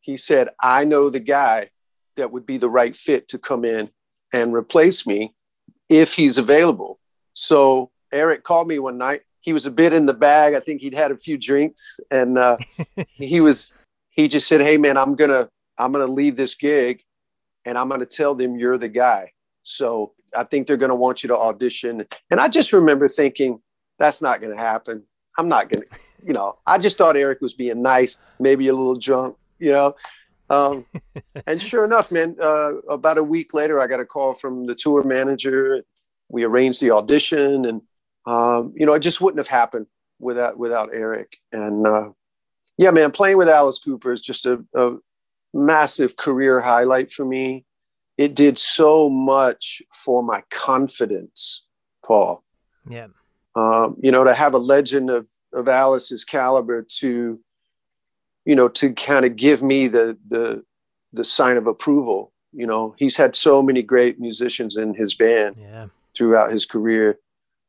he 0.00 0.16
said, 0.16 0.48
"I 0.60 0.84
know 0.84 1.10
the 1.10 1.20
guy 1.20 1.70
that 2.16 2.32
would 2.32 2.44
be 2.44 2.58
the 2.58 2.70
right 2.70 2.94
fit 2.94 3.28
to 3.28 3.38
come 3.38 3.64
in 3.64 3.90
and 4.32 4.52
replace 4.52 5.06
me 5.06 5.34
if 5.88 6.14
he's 6.14 6.38
available." 6.38 6.98
So 7.34 7.90
Eric 8.12 8.42
called 8.42 8.68
me 8.68 8.78
one 8.78 8.98
night. 8.98 9.22
He 9.40 9.52
was 9.52 9.66
a 9.66 9.70
bit 9.70 9.92
in 9.92 10.06
the 10.06 10.14
bag. 10.14 10.54
I 10.54 10.60
think 10.60 10.80
he'd 10.80 10.94
had 10.94 11.12
a 11.12 11.16
few 11.16 11.38
drinks, 11.38 12.00
and 12.10 12.36
uh, 12.36 12.56
he 13.14 13.40
was 13.40 13.72
he 14.10 14.26
just 14.26 14.48
said, 14.48 14.60
"Hey 14.60 14.76
man, 14.76 14.96
I'm 14.96 15.14
gonna 15.14 15.48
I'm 15.78 15.92
gonna 15.92 16.06
leave 16.06 16.36
this 16.36 16.54
gig, 16.56 17.02
and 17.64 17.78
I'm 17.78 17.88
gonna 17.88 18.06
tell 18.06 18.34
them 18.34 18.56
you're 18.56 18.78
the 18.78 18.88
guy." 18.88 19.32
So 19.62 20.12
I 20.36 20.44
think 20.44 20.66
they're 20.66 20.76
gonna 20.76 20.94
want 20.94 21.22
you 21.22 21.28
to 21.28 21.36
audition. 21.36 22.06
And 22.30 22.40
I 22.40 22.48
just 22.48 22.72
remember 22.72 23.08
thinking, 23.08 23.60
"That's 23.98 24.22
not 24.22 24.40
gonna 24.40 24.56
happen. 24.56 25.04
I'm 25.38 25.48
not 25.48 25.70
gonna." 25.70 25.86
You 26.24 26.32
know, 26.32 26.58
I 26.64 26.78
just 26.78 26.98
thought 26.98 27.16
Eric 27.16 27.40
was 27.40 27.52
being 27.52 27.82
nice, 27.82 28.16
maybe 28.38 28.68
a 28.68 28.72
little 28.72 28.94
drunk. 28.94 29.36
You 29.58 29.72
know. 29.72 29.96
Um, 30.50 30.84
and 31.46 31.60
sure 31.60 31.84
enough, 31.84 32.12
man, 32.12 32.36
uh, 32.40 32.74
about 32.88 33.18
a 33.18 33.24
week 33.24 33.54
later, 33.54 33.80
I 33.80 33.86
got 33.86 34.00
a 34.00 34.04
call 34.04 34.34
from 34.34 34.66
the 34.66 34.74
tour 34.74 35.02
manager. 35.02 35.82
We 36.28 36.44
arranged 36.44 36.80
the 36.80 36.92
audition, 36.92 37.64
and 37.64 37.82
um, 38.26 38.72
you 38.76 38.86
know, 38.86 38.92
it 38.92 39.00
just 39.00 39.20
wouldn't 39.20 39.40
have 39.40 39.48
happened 39.48 39.86
without 40.18 40.58
without 40.58 40.90
Eric. 40.92 41.38
And 41.52 41.86
uh, 41.86 42.10
yeah, 42.78 42.90
man, 42.90 43.10
playing 43.10 43.38
with 43.38 43.48
Alice 43.48 43.78
Cooper 43.78 44.12
is 44.12 44.22
just 44.22 44.46
a, 44.46 44.64
a 44.74 44.96
massive 45.52 46.16
career 46.16 46.60
highlight 46.60 47.10
for 47.10 47.24
me. 47.24 47.64
It 48.18 48.34
did 48.34 48.58
so 48.58 49.08
much 49.08 49.82
for 49.92 50.22
my 50.22 50.42
confidence, 50.50 51.64
Paul. 52.04 52.44
Yeah. 52.88 53.08
Um, 53.54 53.96
you 54.00 54.10
know, 54.10 54.24
to 54.24 54.34
have 54.34 54.54
a 54.54 54.58
legend 54.58 55.10
of 55.10 55.26
of 55.54 55.68
Alice's 55.68 56.24
caliber 56.24 56.82
to, 56.82 57.38
you 58.44 58.56
know, 58.56 58.68
to 58.68 58.92
kind 58.94 59.24
of 59.24 59.36
give 59.36 59.62
me 59.62 59.88
the 59.88 60.16
the 60.28 60.64
the 61.12 61.24
sign 61.24 61.56
of 61.56 61.66
approval. 61.66 62.32
You 62.52 62.66
know, 62.66 62.94
he's 62.98 63.16
had 63.16 63.34
so 63.34 63.62
many 63.62 63.82
great 63.82 64.20
musicians 64.20 64.76
in 64.76 64.94
his 64.94 65.14
band 65.14 65.56
yeah. 65.58 65.86
throughout 66.14 66.50
his 66.50 66.66
career. 66.66 67.18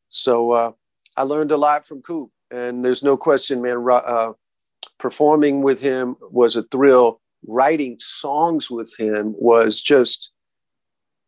So 0.10 0.52
uh, 0.52 0.72
I 1.16 1.24
learned 1.24 1.52
a 1.52 1.58
lot 1.58 1.86
from 1.86 2.02
Coop, 2.02 2.32
and 2.52 2.84
there's 2.84 3.04
no 3.04 3.18
question, 3.18 3.62
man. 3.62 3.86
Uh, 3.90 4.34
performing 4.98 5.62
with 5.62 5.80
him 5.80 6.16
was 6.22 6.56
a 6.56 6.64
thrill. 6.64 7.22
Writing 7.48 7.98
songs 8.00 8.70
with 8.70 8.94
him 8.98 9.34
was 9.38 9.82
just, 9.82 10.32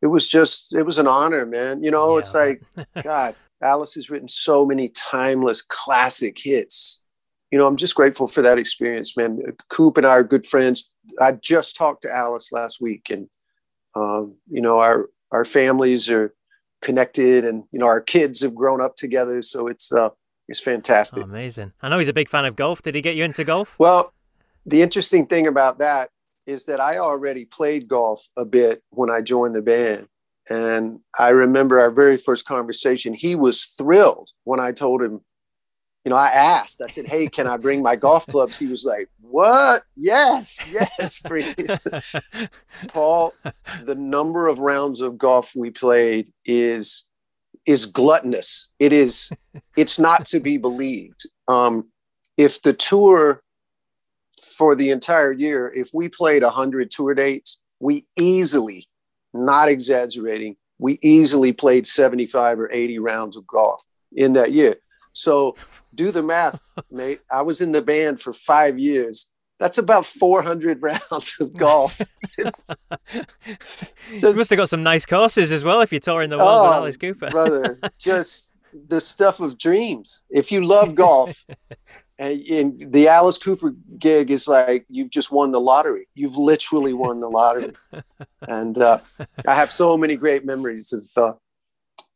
it 0.01 0.07
was 0.07 0.27
just, 0.27 0.73
it 0.73 0.83
was 0.83 0.97
an 0.97 1.07
honor, 1.07 1.45
man. 1.45 1.83
You 1.83 1.91
know, 1.91 2.13
yeah. 2.13 2.19
it's 2.19 2.33
like, 2.33 2.61
God, 3.03 3.35
Alice 3.61 3.95
has 3.95 4.09
written 4.09 4.27
so 4.27 4.65
many 4.65 4.89
timeless 4.89 5.61
classic 5.61 6.37
hits. 6.39 7.01
You 7.51 7.59
know, 7.59 7.67
I'm 7.67 7.77
just 7.77 7.95
grateful 7.95 8.27
for 8.27 8.41
that 8.41 8.59
experience, 8.59 9.15
man. 9.15 9.41
Coop 9.69 9.97
and 9.97 10.05
I 10.05 10.11
are 10.11 10.23
good 10.23 10.45
friends. 10.45 10.91
I 11.21 11.33
just 11.33 11.75
talked 11.75 12.01
to 12.01 12.13
Alice 12.13 12.51
last 12.51 12.81
week, 12.81 13.09
and 13.09 13.29
um, 13.95 14.35
you 14.49 14.61
know, 14.61 14.79
our 14.79 15.09
our 15.31 15.45
families 15.45 16.09
are 16.09 16.33
connected, 16.81 17.45
and 17.45 17.63
you 17.71 17.79
know, 17.79 17.85
our 17.85 18.01
kids 18.01 18.41
have 18.41 18.55
grown 18.55 18.83
up 18.83 18.97
together. 18.97 19.41
So 19.41 19.67
it's 19.67 19.93
uh, 19.93 20.09
He's 20.47 20.59
fantastic. 20.59 21.23
Oh, 21.23 21.25
amazing. 21.25 21.73
I 21.81 21.89
know 21.89 21.97
he's 21.97 22.07
a 22.07 22.13
big 22.13 22.29
fan 22.29 22.45
of 22.45 22.55
golf. 22.55 22.81
Did 22.81 22.95
he 22.95 23.01
get 23.01 23.15
you 23.15 23.23
into 23.23 23.43
golf? 23.43 23.75
Well, 23.79 24.13
the 24.65 24.81
interesting 24.81 25.27
thing 25.27 25.47
about 25.47 25.79
that 25.79 26.09
is 26.45 26.65
that 26.65 26.79
I 26.79 26.97
already 26.97 27.45
played 27.45 27.87
golf 27.87 28.27
a 28.37 28.45
bit 28.45 28.83
when 28.89 29.09
I 29.09 29.21
joined 29.21 29.55
the 29.55 29.61
band. 29.61 30.07
And 30.49 30.99
I 31.17 31.29
remember 31.29 31.79
our 31.79 31.89
very 31.89 32.17
first 32.17 32.45
conversation. 32.45 33.13
He 33.13 33.35
was 33.35 33.63
thrilled 33.63 34.29
when 34.43 34.59
I 34.59 34.71
told 34.71 35.01
him, 35.01 35.21
you 36.03 36.11
know, 36.11 36.15
I 36.15 36.27
asked, 36.27 36.81
I 36.81 36.87
said, 36.87 37.07
Hey, 37.07 37.25
can 37.25 37.47
I 37.47 37.57
bring 37.57 37.81
my 37.81 37.95
golf 37.95 38.27
clubs? 38.27 38.59
He 38.59 38.67
was 38.67 38.85
like, 38.85 39.09
What? 39.21 39.81
Yes, 39.95 40.63
yes, 40.71 41.19
Paul, 42.89 43.33
the 43.83 43.95
number 43.95 44.47
of 44.47 44.59
rounds 44.59 45.01
of 45.01 45.17
golf 45.17 45.55
we 45.55 45.71
played 45.71 46.27
is 46.45 47.07
is 47.65 47.87
gluttonous. 47.87 48.69
It 48.77 48.93
is 48.93 49.31
it's 49.75 49.97
not 49.97 50.25
to 50.25 50.39
be 50.39 50.57
believed. 50.57 51.23
Um, 51.47 51.89
if 52.37 52.61
the 52.61 52.73
tour 52.73 53.41
for 54.57 54.75
the 54.75 54.89
entire 54.89 55.31
year, 55.31 55.71
if 55.75 55.89
we 55.93 56.09
played 56.09 56.43
100 56.43 56.91
tour 56.91 57.13
dates, 57.13 57.59
we 57.79 58.05
easily, 58.17 58.87
not 59.33 59.69
exaggerating, 59.69 60.55
we 60.79 60.99
easily 61.01 61.53
played 61.53 61.87
75 61.87 62.59
or 62.59 62.69
80 62.71 62.99
rounds 62.99 63.37
of 63.37 63.47
golf 63.47 63.83
in 64.13 64.33
that 64.33 64.51
year. 64.51 64.75
So 65.13 65.55
do 65.93 66.11
the 66.11 66.23
math, 66.23 66.59
mate. 66.91 67.21
I 67.31 67.41
was 67.41 67.61
in 67.61 67.71
the 67.71 67.81
band 67.81 68.19
for 68.19 68.33
five 68.33 68.79
years 68.79 69.27
that's 69.59 69.77
about 69.77 70.05
400 70.05 70.81
rounds 70.81 71.37
of 71.39 71.55
golf. 71.55 72.01
just, 72.39 72.73
you 74.11 74.33
must 74.33 74.49
have 74.49 74.57
got 74.57 74.69
some 74.69 74.83
nice 74.83 75.05
courses 75.05 75.51
as 75.51 75.63
well 75.63 75.81
if 75.81 75.91
you're 75.91 75.99
touring 75.99 76.29
the 76.29 76.37
world 76.37 76.49
oh, 76.49 76.63
with 76.63 76.73
Alice 76.73 76.97
Cooper. 76.97 77.29
brother, 77.29 77.79
just 77.97 78.53
the 78.87 78.99
stuff 78.99 79.39
of 79.39 79.57
dreams. 79.57 80.23
If 80.29 80.51
you 80.51 80.65
love 80.65 80.95
golf, 80.95 81.45
and, 82.17 82.41
and, 82.43 82.93
the 82.93 83.07
Alice 83.07 83.37
Cooper 83.37 83.73
gig 83.99 84.31
is 84.31 84.47
like 84.47 84.85
you've 84.89 85.09
just 85.09 85.31
won 85.31 85.51
the 85.51 85.59
lottery. 85.59 86.07
You've 86.15 86.37
literally 86.37 86.93
won 86.93 87.19
the 87.19 87.29
lottery, 87.29 87.73
and 88.47 88.77
uh, 88.77 88.99
I 89.47 89.55
have 89.55 89.71
so 89.71 89.97
many 89.97 90.15
great 90.15 90.45
memories 90.45 90.93
of 90.93 91.09
uh, 91.17 91.33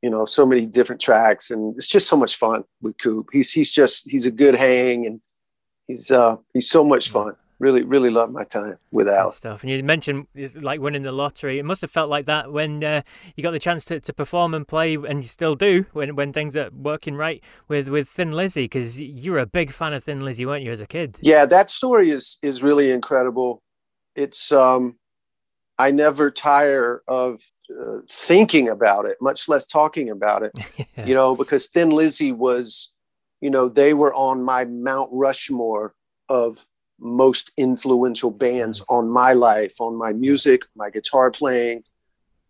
you 0.02 0.10
know 0.10 0.26
so 0.26 0.46
many 0.46 0.66
different 0.66 1.02
tracks, 1.02 1.52
and 1.52 1.76
it's 1.76 1.88
just 1.88 2.08
so 2.08 2.16
much 2.16 2.38
fun 2.38 2.64
with 2.82 2.98
Coop. 2.98 3.28
He's 3.32 3.52
he's 3.52 3.74
just 3.74 4.10
he's 4.10 4.26
a 4.26 4.32
good 4.32 4.56
hang, 4.56 5.06
and 5.06 5.22
he's 5.88 6.12
uh, 6.12 6.38
he's 6.54 6.70
so 6.70 6.84
much 6.84 7.10
fun 7.10 7.36
really 7.60 7.84
really 7.84 8.10
loved 8.10 8.34
my 8.34 8.44
time 8.44 8.78
with 8.92 9.08
Al. 9.08 9.32
Stuff. 9.32 9.64
And 9.64 9.70
you 9.70 9.84
mentioned 9.84 10.28
like 10.56 10.80
winning 10.80 11.04
the 11.04 11.12
lottery. 11.12 11.60
It 11.60 11.66
must 11.66 11.82
have 11.82 11.92
felt 11.92 12.10
like 12.10 12.26
that 12.26 12.52
when 12.52 12.84
uh, 12.84 13.02
you 13.36 13.44
got 13.44 13.52
the 13.52 13.60
chance 13.60 13.86
to, 13.86 14.00
to 14.00 14.14
perform 14.14 14.54
and 14.54 14.68
play, 14.68 14.96
and 14.96 15.22
you 15.22 15.28
still 15.28 15.56
do 15.56 15.86
when 15.94 16.16
when 16.16 16.34
things 16.34 16.56
are 16.56 16.70
working 16.72 17.16
right 17.16 17.44
with 17.68 17.90
with 17.90 18.08
Thin 18.08 18.32
Lizzy, 18.32 18.66
because 18.66 19.00
you 19.00 19.32
were 19.32 19.40
a 19.40 19.46
big 19.46 19.72
fan 19.72 19.94
of 19.94 20.04
Thin 20.04 20.22
Lizzy, 20.22 20.46
weren't 20.46 20.64
you, 20.64 20.72
as 20.72 20.82
a 20.82 20.88
kid? 20.88 21.18
Yeah, 21.22 21.46
that 21.46 21.70
story 21.70 22.10
is 22.10 22.38
is 22.42 22.64
really 22.64 22.92
incredible. 22.92 23.62
It's 24.16 24.52
um, 24.52 24.98
I 25.78 25.92
never 25.92 26.30
tire 26.30 27.04
of 27.08 27.42
uh, 27.72 28.00
thinking 28.10 28.68
about 28.68 29.06
it, 29.06 29.18
much 29.22 29.48
less 29.48 29.66
talking 29.66 30.10
about 30.10 30.44
it. 30.44 30.52
yeah. 30.78 30.86
You 31.06 31.14
know, 31.14 31.36
because 31.36 31.68
Thin 31.68 31.92
Lizzy 31.92 32.34
was, 32.34 32.92
you 33.40 33.50
know, 33.50 33.70
they 33.70 33.94
were 33.94 34.14
on 34.14 34.44
my 34.44 34.66
Mount 34.66 35.10
Rushmore 35.14 35.94
of 36.28 36.66
most 37.00 37.52
influential 37.58 38.32
bands 38.32 38.84
on 38.90 39.10
my 39.10 39.34
life, 39.34 39.80
on 39.80 39.96
my 39.96 40.14
music, 40.14 40.64
my 40.76 40.90
guitar 40.90 41.32
playing, 41.32 41.84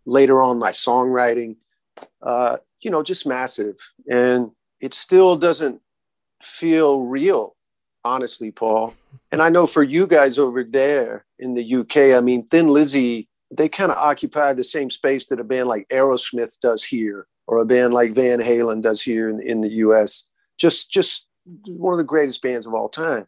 later 0.05 0.41
on 0.41 0.57
my 0.57 0.71
songwriting. 0.71 1.55
Uh, 2.21 2.57
you 2.81 2.91
know, 2.91 3.03
just 3.03 3.27
massive. 3.27 3.75
And 4.09 4.51
it 4.79 4.93
still 4.93 5.35
doesn't 5.35 5.81
feel 6.41 7.01
real, 7.01 7.55
honestly, 8.03 8.51
Paul. 8.51 8.95
And 9.31 9.41
I 9.41 9.49
know 9.49 9.67
for 9.67 9.83
you 9.83 10.07
guys 10.07 10.37
over 10.37 10.63
there 10.63 11.25
in 11.37 11.53
the 11.53 11.75
UK, 11.75 12.17
I 12.17 12.21
mean, 12.21 12.47
Thin 12.47 12.67
Lizzy, 12.67 13.27
they 13.51 13.67
kind 13.67 13.91
of 13.91 13.97
occupy 13.97 14.53
the 14.53 14.63
same 14.63 14.89
space 14.89 15.25
that 15.27 15.39
a 15.39 15.43
band 15.43 15.67
like 15.67 15.87
Aerosmith 15.89 16.59
does 16.61 16.83
here, 16.83 17.27
or 17.47 17.57
a 17.57 17.65
band 17.65 17.93
like 17.93 18.13
Van 18.13 18.39
Halen 18.39 18.81
does 18.81 19.01
here 19.01 19.29
in, 19.29 19.41
in 19.41 19.61
the 19.61 19.71
US. 19.71 20.27
Just, 20.57 20.91
just 20.91 21.27
one 21.65 21.93
of 21.93 21.97
the 21.97 22.03
greatest 22.03 22.41
bands 22.41 22.67
of 22.67 22.73
all 22.73 22.89
time. 22.89 23.27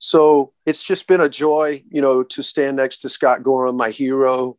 So 0.00 0.52
it's 0.64 0.82
just 0.82 1.06
been 1.06 1.20
a 1.20 1.28
joy, 1.28 1.84
you 1.90 2.00
know, 2.00 2.22
to 2.24 2.42
stand 2.42 2.78
next 2.78 2.98
to 2.98 3.10
Scott 3.10 3.42
Gorham, 3.42 3.76
my 3.76 3.90
hero, 3.90 4.56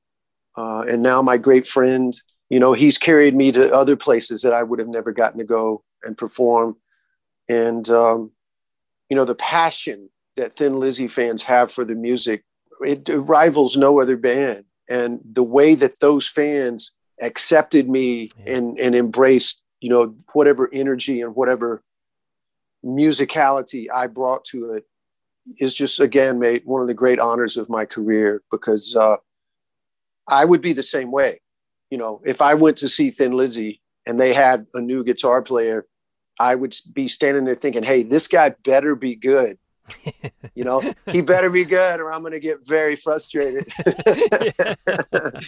uh, 0.56 0.86
and 0.88 1.02
now 1.02 1.22
my 1.24 1.38
great 1.38 1.66
friend. 1.66 2.16
You 2.50 2.60
know, 2.60 2.74
he's 2.74 3.00
carried 3.00 3.36
me 3.36 3.52
to 3.54 3.74
other 3.74 3.96
places 3.96 4.44
that 4.44 4.54
I 4.54 4.62
would 4.62 4.78
have 4.78 4.88
never 4.88 5.12
gotten 5.12 5.40
to 5.40 5.44
go 5.44 5.84
and 6.04 6.18
perform. 6.18 6.78
And, 7.50 7.90
um, 7.90 8.32
you 9.10 9.16
know, 9.18 9.26
the 9.26 9.36
passion 9.36 10.10
that 10.36 10.54
Thin 10.54 10.76
Lizzy 10.76 11.08
fans 11.08 11.44
have 11.44 11.72
for 11.72 11.86
the 11.86 11.96
music, 11.96 12.44
it, 12.82 13.10
it 13.10 13.18
rivals 13.18 13.76
no 13.76 14.00
other 14.00 14.18
band. 14.18 14.66
And 14.88 15.22
the 15.24 15.44
way 15.44 15.74
that 15.74 16.02
those 16.02 16.28
fans 16.28 16.92
accepted 17.20 17.90
me 17.90 18.30
yeah. 18.38 18.58
and, 18.58 18.80
and 18.80 18.94
embraced, 18.94 19.62
you 19.80 19.90
know, 19.90 20.16
whatever 20.34 20.70
energy 20.72 21.22
and 21.22 21.36
whatever 21.36 21.82
musicality 22.86 23.88
I 23.92 24.08
brought 24.08 24.44
to 24.46 24.74
it 24.74 24.86
is 25.58 25.74
just 25.74 26.00
again 26.00 26.40
made 26.40 26.64
one 26.66 26.82
of 26.82 26.88
the 26.88 26.94
great 26.94 27.20
honors 27.20 27.58
of 27.58 27.70
my 27.70 27.86
career 27.86 28.42
because 28.52 28.96
uh, 28.96 29.18
I 30.28 30.46
would 30.46 30.62
be 30.62 30.74
the 30.74 30.84
same 30.84 31.12
way. 31.12 31.42
You 31.90 31.98
know, 31.98 32.22
if 32.26 32.42
I 32.42 32.54
went 32.54 32.78
to 32.78 32.90
see 32.90 33.12
Thin 33.12 33.34
Lizzy 33.34 33.82
and 34.06 34.20
they 34.20 34.34
had 34.34 34.66
a 34.74 34.82
new 34.82 35.04
guitar 35.04 35.42
player, 35.42 35.86
I 36.40 36.56
would 36.56 36.76
be 36.94 37.08
standing 37.08 37.46
there 37.46 37.56
thinking, 37.56 37.84
"Hey, 37.84 38.04
this 38.04 38.28
guy 38.28 38.56
better 38.64 38.96
be 38.96 39.16
good." 39.16 39.58
you 40.56 40.64
know, 40.64 40.82
he 41.12 41.22
better 41.22 41.50
be 41.50 41.66
good, 41.66 42.00
or 42.00 42.14
I'm 42.14 42.22
going 42.22 42.34
to 42.34 42.40
get 42.40 42.66
very 42.66 42.96
frustrated. 42.96 43.68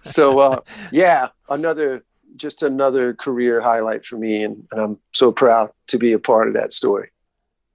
so, 0.00 0.38
uh, 0.38 0.60
yeah, 0.92 1.28
another 1.50 2.02
just 2.36 2.62
another 2.62 3.14
career 3.14 3.60
highlight 3.60 4.04
for 4.04 4.16
me, 4.16 4.42
and, 4.42 4.66
and 4.70 4.80
I'm 4.80 4.98
so 5.12 5.32
proud 5.32 5.70
to 5.88 5.98
be 5.98 6.12
a 6.12 6.18
part 6.18 6.48
of 6.48 6.54
that 6.54 6.72
story. 6.72 7.10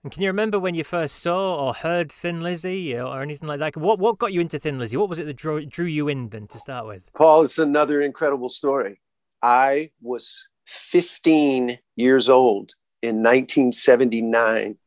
And 0.04 0.12
can 0.12 0.22
you 0.22 0.28
remember 0.28 0.60
when 0.60 0.76
you 0.76 0.84
first 0.84 1.16
saw 1.16 1.56
or 1.56 1.74
heard 1.74 2.12
Thin 2.12 2.42
Lizzy 2.42 3.00
or 3.00 3.22
anything 3.22 3.48
like 3.48 3.60
that? 3.60 3.78
What 3.78 4.00
what 4.00 4.18
got 4.18 4.34
you 4.34 4.42
into 4.42 4.60
Thin 4.60 4.78
Lizzy? 4.78 4.98
What 4.98 5.08
was 5.08 5.18
it 5.18 5.26
that 5.28 5.38
drew, 5.38 5.66
drew 5.66 5.86
you 5.86 6.10
in 6.10 6.28
then 6.28 6.48
to 6.48 6.60
start 6.60 6.86
with? 6.86 7.10
Paul, 7.14 7.44
it's 7.44 7.58
another 7.58 8.02
incredible 8.02 8.50
story. 8.50 9.00
I 9.42 9.92
was 10.02 10.50
15 10.66 11.80
years 11.96 12.28
old 12.28 12.74
in 13.02 13.24
1979, 13.24 14.78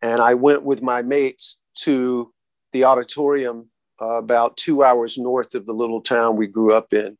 and 0.00 0.20
I 0.20 0.32
went 0.34 0.62
with 0.62 0.80
my 0.80 1.02
mates 1.02 1.60
to 1.80 2.32
the 2.72 2.84
auditorium 2.84 3.68
uh, 4.00 4.16
about 4.16 4.56
two 4.56 4.82
hours 4.82 5.18
north 5.18 5.54
of 5.54 5.66
the 5.66 5.74
little 5.74 6.00
town 6.00 6.36
we 6.36 6.46
grew 6.46 6.74
up 6.74 6.94
in. 6.94 7.18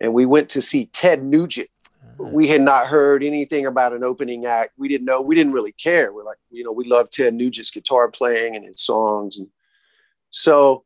And 0.00 0.12
we 0.12 0.26
went 0.26 0.48
to 0.50 0.62
see 0.62 0.86
Ted 0.86 1.22
Nugent 1.22 1.70
we 2.18 2.48
had 2.48 2.60
not 2.60 2.86
heard 2.86 3.22
anything 3.22 3.66
about 3.66 3.92
an 3.92 4.04
opening 4.04 4.46
act. 4.46 4.72
We 4.76 4.88
didn't 4.88 5.06
know. 5.06 5.20
We 5.22 5.34
didn't 5.34 5.52
really 5.52 5.72
care. 5.72 6.12
We're 6.12 6.24
like, 6.24 6.38
you 6.50 6.64
know, 6.64 6.72
we 6.72 6.84
love 6.86 7.10
Ted 7.10 7.34
Nugent's 7.34 7.70
guitar 7.70 8.10
playing 8.10 8.56
and 8.56 8.64
his 8.64 8.80
songs, 8.80 9.38
and 9.38 9.48
so 10.30 10.84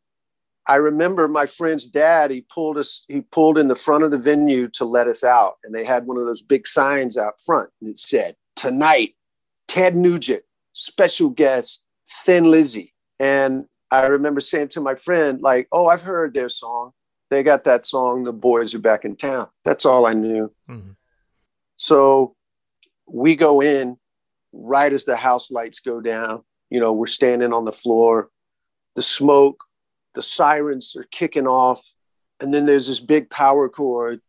I 0.68 0.76
remember 0.76 1.28
my 1.28 1.46
friend's 1.46 1.86
dad. 1.86 2.30
He 2.30 2.40
pulled 2.40 2.76
us. 2.76 3.04
He 3.08 3.20
pulled 3.20 3.58
in 3.58 3.68
the 3.68 3.74
front 3.74 4.04
of 4.04 4.10
the 4.10 4.18
venue 4.18 4.68
to 4.70 4.84
let 4.84 5.06
us 5.06 5.22
out, 5.22 5.54
and 5.62 5.74
they 5.74 5.84
had 5.84 6.06
one 6.06 6.16
of 6.16 6.26
those 6.26 6.42
big 6.42 6.66
signs 6.66 7.16
out 7.16 7.40
front 7.40 7.70
that 7.82 7.98
said, 7.98 8.36
"Tonight, 8.56 9.14
Ted 9.68 9.96
Nugent, 9.96 10.42
special 10.72 11.30
guest, 11.30 11.86
Thin 12.24 12.50
Lizzy." 12.50 12.94
And 13.20 13.66
I 13.90 14.06
remember 14.06 14.40
saying 14.40 14.68
to 14.68 14.80
my 14.80 14.96
friend, 14.96 15.40
like, 15.40 15.68
"Oh, 15.70 15.86
I've 15.86 16.02
heard 16.02 16.34
their 16.34 16.48
song. 16.48 16.92
They 17.30 17.42
got 17.42 17.64
that 17.64 17.86
song. 17.86 18.24
The 18.24 18.32
boys 18.32 18.74
are 18.74 18.80
back 18.80 19.04
in 19.04 19.14
town." 19.14 19.48
That's 19.64 19.86
all 19.86 20.04
I 20.04 20.14
knew. 20.14 20.52
Mm-hmm. 20.68 20.90
So 21.76 22.34
we 23.06 23.36
go 23.36 23.60
in 23.60 23.98
right 24.52 24.92
as 24.92 25.04
the 25.04 25.16
house 25.16 25.50
lights 25.50 25.80
go 25.80 26.00
down. 26.00 26.42
You 26.70 26.80
know, 26.80 26.92
we're 26.92 27.06
standing 27.06 27.52
on 27.52 27.64
the 27.64 27.72
floor, 27.72 28.30
the 28.96 29.02
smoke, 29.02 29.64
the 30.14 30.22
sirens 30.22 30.96
are 30.96 31.06
kicking 31.10 31.46
off. 31.46 31.94
And 32.40 32.52
then 32.52 32.66
there's 32.66 32.88
this 32.88 33.00
big 33.00 33.30
power 33.30 33.68
chord, 33.68 34.20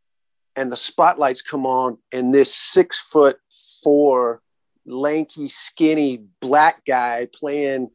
and 0.56 0.72
the 0.72 0.78
spotlights 0.78 1.42
come 1.42 1.66
on, 1.66 1.98
and 2.14 2.34
this 2.34 2.54
six 2.56 3.00
foot 3.00 3.38
four, 3.84 4.42
lanky, 4.86 5.50
skinny 5.50 6.24
black 6.40 6.86
guy 6.86 7.28
playing 7.34 7.92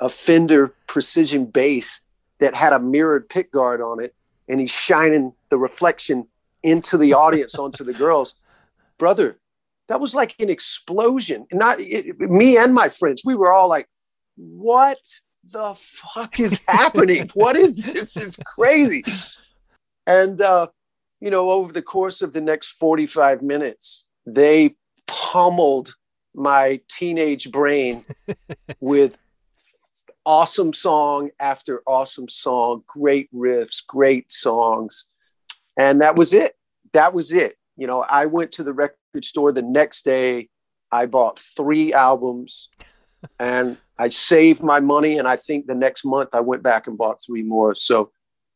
a 0.00 0.08
Fender 0.08 0.74
precision 0.86 1.44
bass 1.44 2.00
that 2.38 2.54
had 2.54 2.72
a 2.72 2.78
mirrored 2.78 3.28
pickguard 3.28 3.80
on 3.80 4.02
it, 4.02 4.14
and 4.48 4.60
he's 4.60 4.70
shining 4.70 5.32
the 5.48 5.58
reflection 5.58 6.28
into 6.62 6.96
the 6.96 7.14
audience, 7.14 7.56
onto 7.56 7.82
the 7.82 7.92
girls 7.92 8.36
brother, 8.98 9.38
that 9.88 10.00
was 10.00 10.14
like 10.14 10.34
an 10.38 10.50
explosion. 10.50 11.46
And 11.50 11.60
not 11.60 11.80
it, 11.80 12.18
me 12.20 12.56
and 12.56 12.74
my 12.74 12.88
friends, 12.88 13.22
we 13.24 13.34
were 13.34 13.52
all 13.52 13.68
like, 13.68 13.88
what 14.36 15.00
the 15.44 15.74
fuck 15.76 16.38
is 16.38 16.62
happening? 16.68 17.30
what 17.34 17.56
is 17.56 17.76
this? 17.76 18.16
It's 18.16 18.38
crazy. 18.54 19.02
And, 20.06 20.40
uh, 20.40 20.68
you 21.20 21.30
know, 21.30 21.50
over 21.50 21.72
the 21.72 21.82
course 21.82 22.22
of 22.22 22.32
the 22.32 22.40
next 22.40 22.68
45 22.72 23.42
minutes, 23.42 24.06
they 24.26 24.76
pummeled 25.06 25.94
my 26.34 26.80
teenage 26.88 27.50
brain 27.50 28.02
with 28.80 29.18
awesome 30.24 30.74
song 30.74 31.30
after 31.40 31.82
awesome 31.86 32.28
song, 32.28 32.84
great 32.86 33.32
riffs, 33.34 33.84
great 33.84 34.30
songs. 34.30 35.06
And 35.78 36.02
that 36.02 36.16
was 36.16 36.34
it. 36.34 36.54
That 36.92 37.14
was 37.14 37.32
it 37.32 37.57
you 37.78 37.86
know, 37.86 38.04
I 38.08 38.26
went 38.26 38.52
to 38.52 38.64
the 38.64 38.72
record 38.72 39.24
store 39.24 39.52
the 39.52 39.62
next 39.62 40.04
day. 40.04 40.48
I 40.90 41.06
bought 41.06 41.38
three 41.38 41.92
albums 41.92 42.68
and 43.40 43.78
I 43.98 44.08
saved 44.08 44.62
my 44.62 44.80
money. 44.80 45.16
And 45.16 45.28
I 45.28 45.36
think 45.36 45.66
the 45.66 45.74
next 45.74 46.04
month 46.04 46.30
I 46.32 46.40
went 46.40 46.62
back 46.62 46.86
and 46.86 46.98
bought 46.98 47.22
three 47.24 47.42
more. 47.42 47.74
So 47.74 48.10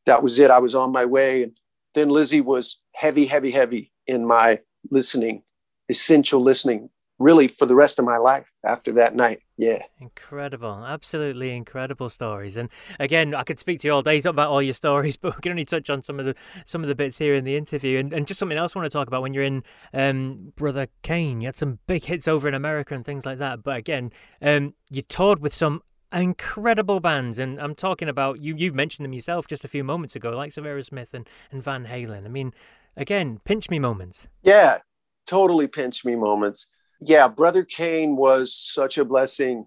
that 0.06 0.22
was 0.22 0.38
it. 0.38 0.50
I 0.50 0.58
was 0.58 0.74
on 0.74 0.92
my 0.92 1.04
way. 1.04 1.44
And 1.44 1.52
then 1.94 2.08
Lizzy 2.08 2.40
was 2.40 2.80
heavy, 2.94 3.24
heavy, 3.24 3.52
heavy 3.52 3.92
in 4.06 4.26
my 4.26 4.58
listening, 4.90 5.42
essential 5.88 6.40
listening 6.40 6.90
really 7.22 7.48
for 7.48 7.66
the 7.66 7.74
rest 7.74 7.98
of 7.98 8.04
my 8.04 8.16
life 8.16 8.50
after 8.64 8.92
that 8.92 9.14
night. 9.14 9.40
Yeah. 9.56 9.82
Incredible. 10.00 10.84
Absolutely 10.84 11.54
incredible 11.54 12.08
stories. 12.08 12.56
And 12.56 12.68
again, 12.98 13.34
I 13.34 13.44
could 13.44 13.58
speak 13.58 13.80
to 13.80 13.88
you 13.88 13.94
all 13.94 14.02
day 14.02 14.20
talk 14.20 14.30
about 14.30 14.50
all 14.50 14.62
your 14.62 14.74
stories, 14.74 15.16
but 15.22 15.36
we 15.36 15.40
can 15.40 15.52
only 15.52 15.64
touch 15.64 15.88
on 15.88 16.02
some 16.02 16.18
of 16.18 16.26
the 16.26 16.34
some 16.64 16.82
of 16.82 16.88
the 16.88 16.94
bits 16.94 17.18
here 17.18 17.34
in 17.34 17.44
the 17.44 17.56
interview. 17.56 17.98
And, 17.98 18.12
and 18.12 18.26
just 18.26 18.40
something 18.40 18.58
else 18.58 18.74
I 18.74 18.80
want 18.80 18.90
to 18.90 18.96
talk 18.96 19.08
about 19.08 19.22
when 19.22 19.34
you're 19.34 19.44
in 19.44 19.62
um, 19.94 20.52
Brother 20.56 20.88
Cane, 21.02 21.40
You 21.40 21.48
had 21.48 21.56
some 21.56 21.78
big 21.86 22.04
hits 22.04 22.26
over 22.26 22.48
in 22.48 22.54
America 22.54 22.94
and 22.94 23.04
things 23.04 23.24
like 23.24 23.38
that. 23.38 23.62
But 23.62 23.76
again, 23.76 24.10
um, 24.40 24.74
you 24.90 25.02
toured 25.02 25.40
with 25.40 25.54
some 25.54 25.82
incredible 26.12 27.00
bands, 27.00 27.38
and 27.38 27.60
I'm 27.60 27.74
talking 27.74 28.08
about 28.08 28.40
you. 28.40 28.54
You've 28.56 28.74
mentioned 28.74 29.04
them 29.04 29.12
yourself 29.12 29.46
just 29.46 29.64
a 29.64 29.68
few 29.68 29.84
moments 29.84 30.16
ago, 30.16 30.30
like 30.30 30.50
Aerosmith 30.50 31.14
and 31.14 31.28
and 31.50 31.62
Van 31.62 31.86
Halen. 31.86 32.24
I 32.24 32.28
mean, 32.28 32.52
again, 32.96 33.40
pinch 33.44 33.70
me 33.70 33.78
moments. 33.78 34.28
Yeah, 34.42 34.78
totally 35.26 35.66
pinch 35.66 36.04
me 36.04 36.16
moments. 36.16 36.68
Yeah, 37.04 37.28
Brother 37.28 37.64
Cane 37.64 38.16
was 38.16 38.54
such 38.54 38.98
a 38.98 39.04
blessing. 39.04 39.66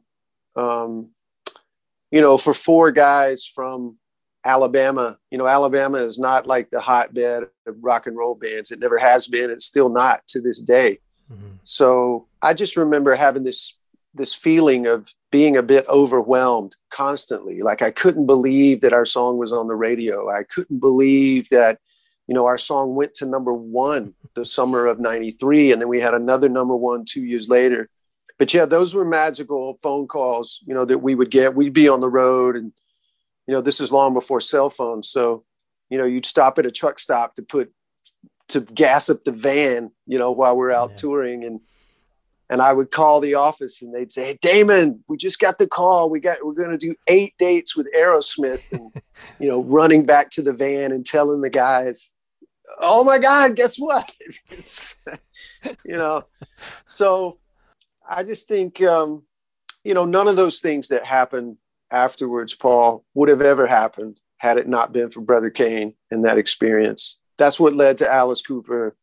Um, 0.56 1.10
you 2.12 2.22
know, 2.22 2.38
for 2.38 2.54
four 2.54 2.92
guys 2.92 3.46
from 3.46 3.98
Alabama, 4.46 5.18
you 5.32 5.38
know, 5.38 5.48
Alabama 5.48 5.98
is 5.98 6.18
not 6.18 6.48
like 6.48 6.70
the 6.70 6.80
hotbed 6.80 7.44
of 7.68 7.76
rock 7.82 8.08
and 8.08 8.16
roll 8.16 8.36
bands. 8.36 8.72
It 8.72 8.80
never 8.80 8.98
has 8.98 9.28
been. 9.28 9.50
It's 9.50 9.66
still 9.66 9.90
not 9.90 10.26
to 10.28 10.40
this 10.40 10.62
day. 10.62 11.00
Mm-hmm. 11.32 11.56
So 11.64 12.28
I 12.42 12.54
just 12.54 12.78
remember 12.78 13.16
having 13.16 13.44
this 13.44 13.74
this 14.14 14.34
feeling 14.34 14.88
of 14.88 15.14
being 15.30 15.58
a 15.58 15.64
bit 15.64 15.86
overwhelmed 15.90 16.76
constantly. 16.90 17.62
Like 17.62 17.82
I 17.82 17.92
couldn't 17.92 18.28
believe 18.28 18.80
that 18.82 18.94
our 18.94 19.06
song 19.06 19.38
was 19.38 19.52
on 19.52 19.68
the 19.68 19.76
radio. 19.76 20.30
I 20.30 20.44
couldn't 20.44 20.80
believe 20.80 21.50
that, 21.50 21.80
you 22.28 22.34
know, 22.34 22.46
our 22.46 22.58
song 22.58 22.96
went 22.96 23.14
to 23.16 23.26
number 23.26 23.54
one 23.54 24.14
the 24.34 24.46
summer 24.46 24.86
of 24.86 25.00
93. 25.00 25.72
And 25.72 25.82
then 25.82 25.88
we 25.88 26.00
had 26.00 26.14
another 26.14 26.50
number 26.50 26.76
one 26.76 27.06
two 27.06 27.24
years 27.24 27.48
later. 27.48 27.90
But 28.38 28.54
yeah, 28.54 28.66
those 28.66 28.94
were 28.94 29.06
magical 29.06 29.76
phone 29.82 30.08
calls, 30.08 30.60
you 30.66 30.74
know, 30.74 30.86
that 30.86 31.00
we 31.00 31.16
would 31.16 31.32
get. 31.32 31.56
We'd 31.56 31.74
be 31.74 31.88
on 31.88 32.02
the 32.02 32.10
road 32.10 32.56
and, 32.56 32.74
you 33.48 33.54
know, 33.54 33.62
this 33.62 33.80
is 33.80 33.92
long 33.92 34.14
before 34.14 34.42
cell 34.42 34.70
phones. 34.70 35.08
So, 35.08 35.46
you 35.90 35.98
know, 35.98 36.06
you'd 36.06 36.26
stop 36.26 36.58
at 36.58 36.66
a 36.66 36.72
truck 36.72 37.00
stop 37.00 37.36
to 37.36 37.44
put, 37.44 37.72
to 38.50 38.62
gas 38.62 39.10
up 39.10 39.24
the 39.24 39.32
van, 39.32 39.92
you 40.06 40.18
know, 40.18 40.32
while 40.32 40.58
we're 40.58 40.72
out 40.72 40.92
yeah. 40.92 40.96
touring. 40.98 41.44
And, 41.46 41.62
and 42.50 42.62
I 42.62 42.74
would 42.74 42.92
call 42.92 43.22
the 43.22 43.36
office 43.36 43.82
and 43.82 43.94
they'd 43.94 44.12
say, 44.12 44.26
hey, 44.26 44.40
Damon, 44.42 45.04
we 45.08 45.18
just 45.18 45.40
got 45.40 45.58
the 45.58 45.68
call. 45.68 46.10
We 46.10 46.20
got, 46.20 46.46
we're 46.46 46.54
going 46.54 46.72
to 46.72 46.78
do 46.78 46.96
eight 47.08 47.36
dates 47.40 47.76
with 47.76 47.90
Aerosmith 47.98 48.72
and, 48.72 48.92
you 49.40 49.48
know, 49.48 49.64
running 49.64 50.06
back 50.06 50.30
to 50.32 50.42
the 50.42 50.54
van 50.54 50.92
and 50.92 51.06
telling 51.06 51.42
the 51.42 51.50
guys, 51.50 52.12
oh 52.80 53.04
my 53.04 53.20
God, 53.20 53.56
guess 53.56 53.78
what? 53.78 54.12
you 55.86 55.98
know, 55.98 56.26
so 56.88 57.40
I 58.08 58.24
just 58.24 58.48
think, 58.48 58.82
um, 58.82 59.24
you 59.84 59.94
know, 59.94 60.06
none 60.06 60.28
of 60.28 60.36
those 60.36 60.60
things 60.60 60.88
that 60.90 61.06
happened 61.06 61.58
afterwards, 61.92 62.54
Paul, 62.54 63.06
would 63.14 63.30
have 63.30 63.42
ever 63.42 63.68
happened 63.68 64.20
had 64.38 64.58
it 64.58 64.68
not 64.68 64.92
been 64.92 65.10
for 65.10 65.22
Brother 65.22 65.50
Cane 65.50 65.94
and 66.12 66.26
that 66.26 66.38
experience. 66.38 67.20
That's 67.38 67.60
what 67.60 67.74
led 67.74 67.98
to 68.00 68.12
Alice 68.12 68.42
Cooper, 68.42 68.96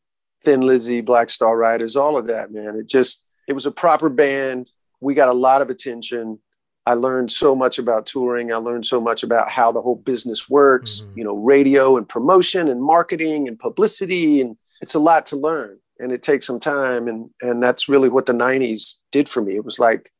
Thin 0.42 0.60
Lizzy, 0.60 1.00
Black 1.00 1.30
Star 1.30 1.56
Riders, 1.56 1.96
all 1.96 2.16
of 2.16 2.26
that, 2.28 2.52
man. 2.52 2.76
It 2.76 2.88
just, 2.88 3.24
it 3.48 3.54
was 3.54 3.66
a 3.66 3.70
proper 3.70 4.08
band. 4.08 4.70
We 5.00 5.14
got 5.14 5.28
a 5.28 5.34
lot 5.34 5.62
of 5.62 5.70
attention. 5.70 6.38
I 6.84 6.94
learned 6.94 7.30
so 7.30 7.54
much 7.54 7.78
about 7.78 8.06
touring. 8.06 8.52
I 8.52 8.56
learned 8.56 8.86
so 8.86 9.00
much 9.00 9.22
about 9.22 9.48
how 9.48 9.70
the 9.70 9.80
whole 9.80 9.96
business 9.96 10.50
works, 10.50 11.00
mm-hmm. 11.00 11.18
you 11.18 11.24
know, 11.24 11.36
radio 11.36 11.96
and 11.96 12.08
promotion 12.08 12.68
and 12.68 12.82
marketing 12.82 13.46
and 13.48 13.58
publicity. 13.58 14.40
And 14.40 14.56
it's 14.80 14.94
a 14.94 14.98
lot 14.98 15.26
to 15.26 15.36
learn 15.36 15.78
and 16.00 16.10
it 16.10 16.22
takes 16.22 16.46
some 16.46 16.58
time. 16.58 17.06
And, 17.06 17.30
and 17.40 17.62
that's 17.62 17.88
really 17.88 18.08
what 18.08 18.26
the 18.26 18.32
90s 18.32 18.94
did 19.12 19.28
for 19.28 19.42
me. 19.42 19.54
It 19.54 19.64
was 19.64 19.78
like 19.78 20.10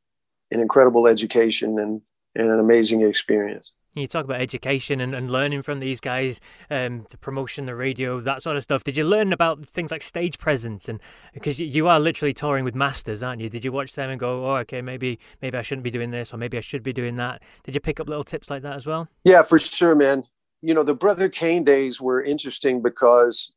an 0.51 0.61
incredible 0.61 1.07
education 1.07 1.77
and, 1.79 2.01
and 2.35 2.49
an 2.49 2.59
amazing 2.59 3.01
experience. 3.01 3.73
You 3.95 4.07
talk 4.07 4.25
about 4.25 4.41
education 4.41 4.99
and, 4.99 5.13
and 5.13 5.29
learning 5.29 5.61
from 5.61 5.79
these 5.79 5.99
guys, 5.99 6.41
um, 6.71 7.05
the 7.11 7.17
promotion, 7.17 7.67
the 7.67 7.75
radio, 7.75 8.19
that 8.21 8.41
sort 8.41 8.57
of 8.57 8.63
stuff. 8.63 8.83
Did 8.83 8.97
you 8.97 9.05
learn 9.05 9.31
about 9.31 9.67
things 9.67 9.91
like 9.91 10.01
stage 10.01 10.39
presence? 10.39 10.89
And 10.89 10.99
because 11.31 11.59
you 11.59 11.87
are 11.87 11.99
literally 11.99 12.33
touring 12.33 12.65
with 12.65 12.73
masters, 12.73 13.21
aren't 13.21 13.39
you? 13.39 13.49
Did 13.49 13.63
you 13.63 13.71
watch 13.71 13.93
them 13.93 14.09
and 14.09 14.19
go, 14.19 14.47
"Oh, 14.47 14.55
okay, 14.57 14.81
maybe 14.81 15.19
maybe 15.43 15.57
I 15.57 15.61
shouldn't 15.61 15.83
be 15.83 15.91
doing 15.91 16.09
this, 16.09 16.33
or 16.33 16.37
maybe 16.37 16.57
I 16.57 16.61
should 16.61 16.81
be 16.81 16.91
doing 16.91 17.17
that"? 17.17 17.43
Did 17.63 17.75
you 17.75 17.81
pick 17.81 17.99
up 17.99 18.09
little 18.09 18.23
tips 18.23 18.49
like 18.49 18.63
that 18.63 18.75
as 18.75 18.87
well? 18.87 19.09
Yeah, 19.23 19.43
for 19.43 19.59
sure, 19.59 19.93
man. 19.93 20.23
You 20.63 20.73
know, 20.73 20.83
the 20.83 20.95
Brother 20.95 21.29
Cane 21.29 21.63
days 21.63 22.01
were 22.01 22.23
interesting 22.23 22.81
because, 22.81 23.53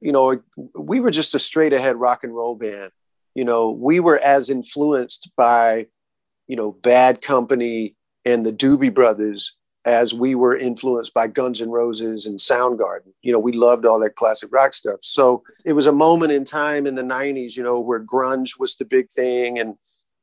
you 0.00 0.12
know, 0.12 0.40
we 0.78 1.00
were 1.00 1.10
just 1.10 1.34
a 1.34 1.40
straight 1.40 1.72
ahead 1.72 1.96
rock 1.96 2.22
and 2.22 2.34
roll 2.34 2.54
band. 2.54 2.92
You 3.34 3.44
know, 3.44 3.72
we 3.72 3.98
were 3.98 4.18
as 4.18 4.48
influenced 4.48 5.32
by, 5.36 5.86
you 6.46 6.54
know, 6.54 6.70
Bad 6.70 7.20
Company 7.20 7.96
and 8.24 8.46
the 8.46 8.52
Doobie 8.52 8.94
Brothers 8.94 9.56
as 9.84 10.14
we 10.14 10.34
were 10.34 10.56
influenced 10.56 11.12
by 11.12 11.26
Guns 11.26 11.60
N' 11.60 11.70
Roses 11.70 12.26
and 12.26 12.38
Soundgarden. 12.38 13.12
You 13.22 13.32
know, 13.32 13.40
we 13.40 13.52
loved 13.52 13.84
all 13.84 13.98
that 14.00 14.14
classic 14.14 14.50
rock 14.52 14.74
stuff. 14.74 15.00
So 15.02 15.42
it 15.64 15.72
was 15.72 15.86
a 15.86 15.92
moment 15.92 16.32
in 16.32 16.44
time 16.44 16.86
in 16.86 16.94
the 16.94 17.02
90s, 17.02 17.56
you 17.56 17.64
know, 17.64 17.80
where 17.80 17.98
grunge 17.98 18.60
was 18.60 18.76
the 18.76 18.84
big 18.84 19.10
thing 19.10 19.58
and 19.58 19.76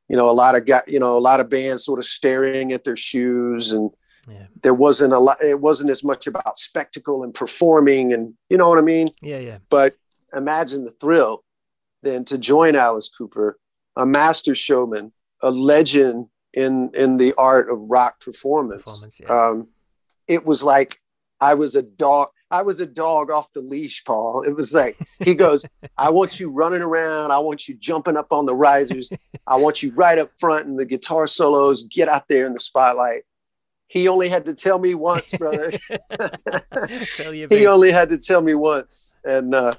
you 0.10 0.18
know, 0.18 0.30
a 0.30 0.32
lot 0.32 0.56
of 0.56 0.66
got, 0.66 0.88
you 0.88 1.00
know, 1.00 1.16
a 1.16 1.20
lot 1.20 1.40
of 1.40 1.50
bands 1.50 1.86
sort 1.86 2.00
of 2.00 2.06
staring 2.06 2.74
at 2.74 2.84
their 2.84 2.98
shoes 2.98 3.72
and 3.72 3.92
yeah. 4.28 4.48
there 4.64 4.74
wasn't 4.74 5.14
a 5.14 5.20
lot 5.20 5.38
it 5.42 5.62
wasn't 5.62 5.90
as 5.90 6.04
much 6.04 6.28
about 6.28 6.58
spectacle 6.58 7.24
and 7.24 7.34
performing 7.34 8.12
and 8.12 8.34
you 8.50 8.58
know 8.58 8.68
what 8.68 8.80
I 8.80 8.82
mean? 8.82 9.12
Yeah, 9.22 9.38
yeah. 9.38 9.60
But 9.70 9.96
imagine 10.36 10.84
the 10.84 10.92
thrill 10.92 11.44
then 12.02 12.26
to 12.26 12.38
join 12.38 12.76
Alice 12.76 13.10
Cooper, 13.10 13.60
a 13.96 14.06
master 14.06 14.56
showman, 14.56 15.14
a 15.42 15.52
legend 15.52 16.28
in 16.54 16.92
in 16.94 17.18
the 17.18 17.34
art 17.38 17.70
of 17.70 17.82
rock 17.84 18.20
performance. 18.20 18.84
performance 18.84 19.20
yeah. 19.20 19.28
um, 19.34 19.68
it 20.28 20.46
was 20.46 20.64
like 20.64 21.00
I 21.42 21.56
was 21.56 21.76
a 21.76 21.82
dog. 21.82 22.30
I 22.52 22.64
was 22.64 22.82
a 22.82 22.88
dog 22.88 23.30
off 23.30 23.54
the 23.54 23.62
leash, 23.62 24.04
Paul. 24.04 24.42
It 24.42 24.56
was 24.56 24.74
like 24.74 24.98
he 25.20 25.36
goes, 25.36 25.66
"I 25.98 26.10
want 26.10 26.40
you 26.40 26.50
running 26.50 26.82
around. 26.82 27.32
I 27.32 27.40
want 27.40 27.68
you 27.68 27.76
jumping 27.76 28.18
up 28.18 28.32
on 28.32 28.46
the 28.46 28.56
risers. 28.56 29.12
I 29.46 29.56
want 29.58 29.84
you 29.84 29.92
right 29.94 30.18
up 30.18 30.30
front 30.40 30.66
in 30.66 30.76
the 30.76 30.86
guitar 30.86 31.28
solos. 31.28 31.84
Get 31.84 32.10
out 32.10 32.28
there 32.28 32.48
in 32.48 32.54
the 32.54 32.60
spotlight." 32.60 33.24
He 33.88 34.08
only 34.08 34.30
had 34.30 34.46
to 34.46 34.54
tell 34.54 34.78
me 34.78 34.94
once, 34.94 35.34
brother. 35.34 35.72
he 37.50 37.66
only 37.66 37.92
had 37.92 38.10
to 38.10 38.20
tell 38.20 38.42
me 38.42 38.54
once, 38.54 39.18
and 39.24 39.54
uh, 39.56 39.76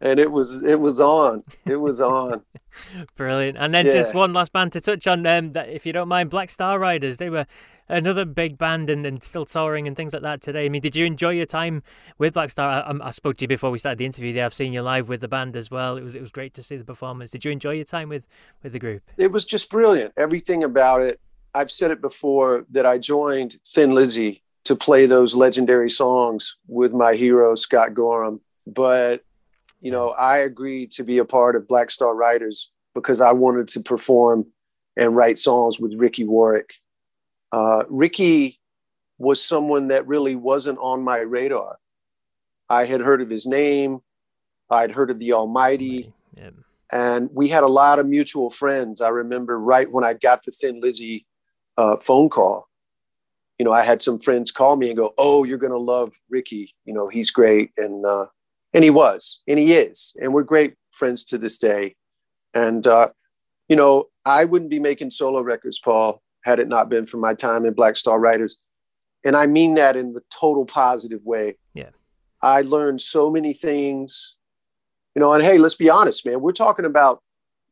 and 0.00 0.18
it 0.18 0.30
was 0.30 0.62
it 0.62 0.80
was 0.80 1.00
on. 1.00 1.42
It 1.66 1.76
was 1.76 2.00
on. 2.00 2.42
Brilliant. 3.16 3.58
And 3.58 3.74
then 3.74 3.86
yeah. 3.86 3.92
just 3.92 4.14
one 4.14 4.32
last 4.32 4.52
band 4.52 4.72
to 4.72 4.80
touch 4.80 5.06
on, 5.06 5.26
um, 5.26 5.52
that, 5.52 5.68
if 5.68 5.84
you 5.84 5.92
don't 5.92 6.08
mind, 6.08 6.30
Black 6.30 6.50
Star 6.50 6.78
Riders. 6.78 7.18
They 7.18 7.30
were 7.30 7.46
another 7.88 8.24
big 8.24 8.56
band 8.56 8.88
and, 8.88 9.04
and 9.04 9.22
still 9.22 9.44
touring 9.44 9.86
and 9.86 9.96
things 9.96 10.12
like 10.12 10.22
that 10.22 10.40
today. 10.40 10.66
I 10.66 10.68
mean, 10.68 10.80
did 10.80 10.94
you 10.96 11.04
enjoy 11.04 11.30
your 11.30 11.46
time 11.46 11.82
with 12.18 12.34
Black 12.34 12.50
Star? 12.50 12.84
I, 12.86 13.08
I 13.08 13.10
spoke 13.10 13.36
to 13.38 13.44
you 13.44 13.48
before 13.48 13.70
we 13.70 13.78
started 13.78 13.98
the 13.98 14.06
interview. 14.06 14.32
There, 14.32 14.44
I've 14.44 14.54
seen 14.54 14.72
you 14.72 14.82
live 14.82 15.08
with 15.08 15.20
the 15.20 15.28
band 15.28 15.56
as 15.56 15.70
well. 15.70 15.96
It 15.96 16.04
was 16.04 16.14
it 16.14 16.20
was 16.20 16.30
great 16.30 16.54
to 16.54 16.62
see 16.62 16.76
the 16.76 16.84
performance. 16.84 17.30
Did 17.30 17.44
you 17.44 17.50
enjoy 17.50 17.72
your 17.72 17.84
time 17.84 18.08
with 18.08 18.26
with 18.62 18.72
the 18.72 18.78
group? 18.78 19.02
It 19.18 19.32
was 19.32 19.44
just 19.44 19.70
brilliant. 19.70 20.14
Everything 20.16 20.64
about 20.64 21.02
it. 21.02 21.20
I've 21.54 21.70
said 21.70 21.90
it 21.90 22.00
before 22.00 22.64
that 22.70 22.86
I 22.86 22.98
joined 22.98 23.58
Thin 23.66 23.90
Lizzy 23.92 24.42
to 24.64 24.76
play 24.76 25.06
those 25.06 25.34
legendary 25.34 25.90
songs 25.90 26.56
with 26.68 26.92
my 26.92 27.14
hero 27.14 27.56
Scott 27.56 27.92
Gorham, 27.92 28.40
but 28.66 29.24
you 29.80 29.90
know, 29.90 30.10
I 30.10 30.38
agreed 30.38 30.92
to 30.92 31.04
be 31.04 31.18
a 31.18 31.24
part 31.24 31.56
of 31.56 31.68
Black 31.68 31.90
Star 31.90 32.14
Riders 32.14 32.70
because 32.94 33.20
I 33.20 33.32
wanted 33.32 33.68
to 33.68 33.80
perform 33.80 34.46
and 34.96 35.16
write 35.16 35.38
songs 35.38 35.80
with 35.80 35.94
Ricky 35.96 36.24
Warwick. 36.24 36.74
Uh, 37.52 37.84
Ricky 37.88 38.60
was 39.18 39.42
someone 39.42 39.88
that 39.88 40.06
really 40.06 40.36
wasn't 40.36 40.78
on 40.80 41.02
my 41.02 41.18
radar. 41.18 41.78
I 42.68 42.84
had 42.84 43.00
heard 43.00 43.22
of 43.22 43.30
his 43.30 43.46
name, 43.46 44.00
I'd 44.70 44.92
heard 44.92 45.10
of 45.10 45.18
the 45.18 45.32
Almighty, 45.32 46.12
yeah. 46.36 46.50
and 46.92 47.28
we 47.32 47.48
had 47.48 47.64
a 47.64 47.68
lot 47.68 47.98
of 47.98 48.06
mutual 48.06 48.50
friends. 48.50 49.00
I 49.00 49.08
remember 49.08 49.58
right 49.58 49.90
when 49.90 50.04
I 50.04 50.14
got 50.14 50.44
the 50.44 50.52
Thin 50.52 50.80
Lizzy 50.80 51.26
uh, 51.76 51.96
phone 51.96 52.28
call, 52.28 52.68
you 53.58 53.64
know, 53.64 53.72
I 53.72 53.82
had 53.82 54.02
some 54.02 54.20
friends 54.20 54.52
call 54.52 54.76
me 54.76 54.88
and 54.88 54.96
go, 54.96 55.12
"Oh, 55.18 55.44
you're 55.44 55.58
gonna 55.58 55.76
love 55.76 56.14
Ricky. 56.28 56.74
You 56.84 56.94
know, 56.94 57.08
he's 57.08 57.30
great." 57.30 57.72
And 57.76 58.06
uh, 58.06 58.26
and 58.72 58.84
he 58.84 58.90
was 58.90 59.40
and 59.48 59.58
he 59.58 59.72
is 59.72 60.14
and 60.20 60.32
we're 60.32 60.42
great 60.42 60.74
friends 60.90 61.24
to 61.24 61.38
this 61.38 61.58
day. 61.58 61.96
And 62.52 62.86
uh, 62.86 63.10
you 63.70 63.76
know 63.76 64.08
i 64.26 64.44
wouldn't 64.44 64.70
be 64.70 64.80
making 64.80 65.08
solo 65.08 65.40
records 65.40 65.78
paul 65.78 66.20
had 66.44 66.58
it 66.58 66.68
not 66.68 66.90
been 66.90 67.06
for 67.06 67.16
my 67.16 67.32
time 67.32 67.64
in 67.64 67.72
black 67.72 67.96
star 67.96 68.20
riders 68.20 68.58
and 69.24 69.34
i 69.34 69.46
mean 69.46 69.74
that 69.74 69.96
in 69.96 70.12
the 70.12 70.22
total 70.28 70.66
positive 70.66 71.24
way. 71.24 71.56
Yeah. 71.72 71.90
I 72.42 72.62
learned 72.62 73.00
so 73.00 73.30
many 73.30 73.54
things 73.54 74.36
you 75.14 75.22
know 75.22 75.32
and 75.32 75.42
hey 75.42 75.56
let's 75.56 75.76
be 75.76 75.88
honest 75.88 76.26
man 76.26 76.40
we're 76.42 76.52
talking 76.52 76.84
about 76.84 77.22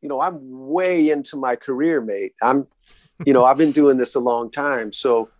you 0.00 0.08
know 0.08 0.20
i'm 0.20 0.38
way 0.40 1.10
into 1.10 1.36
my 1.36 1.56
career 1.56 2.00
mate. 2.00 2.32
I'm 2.40 2.66
you 3.26 3.32
know 3.32 3.44
i've 3.44 3.58
been 3.58 3.72
doing 3.72 3.98
this 3.98 4.14
a 4.14 4.20
long 4.20 4.50
time. 4.50 4.92
So 4.92 5.30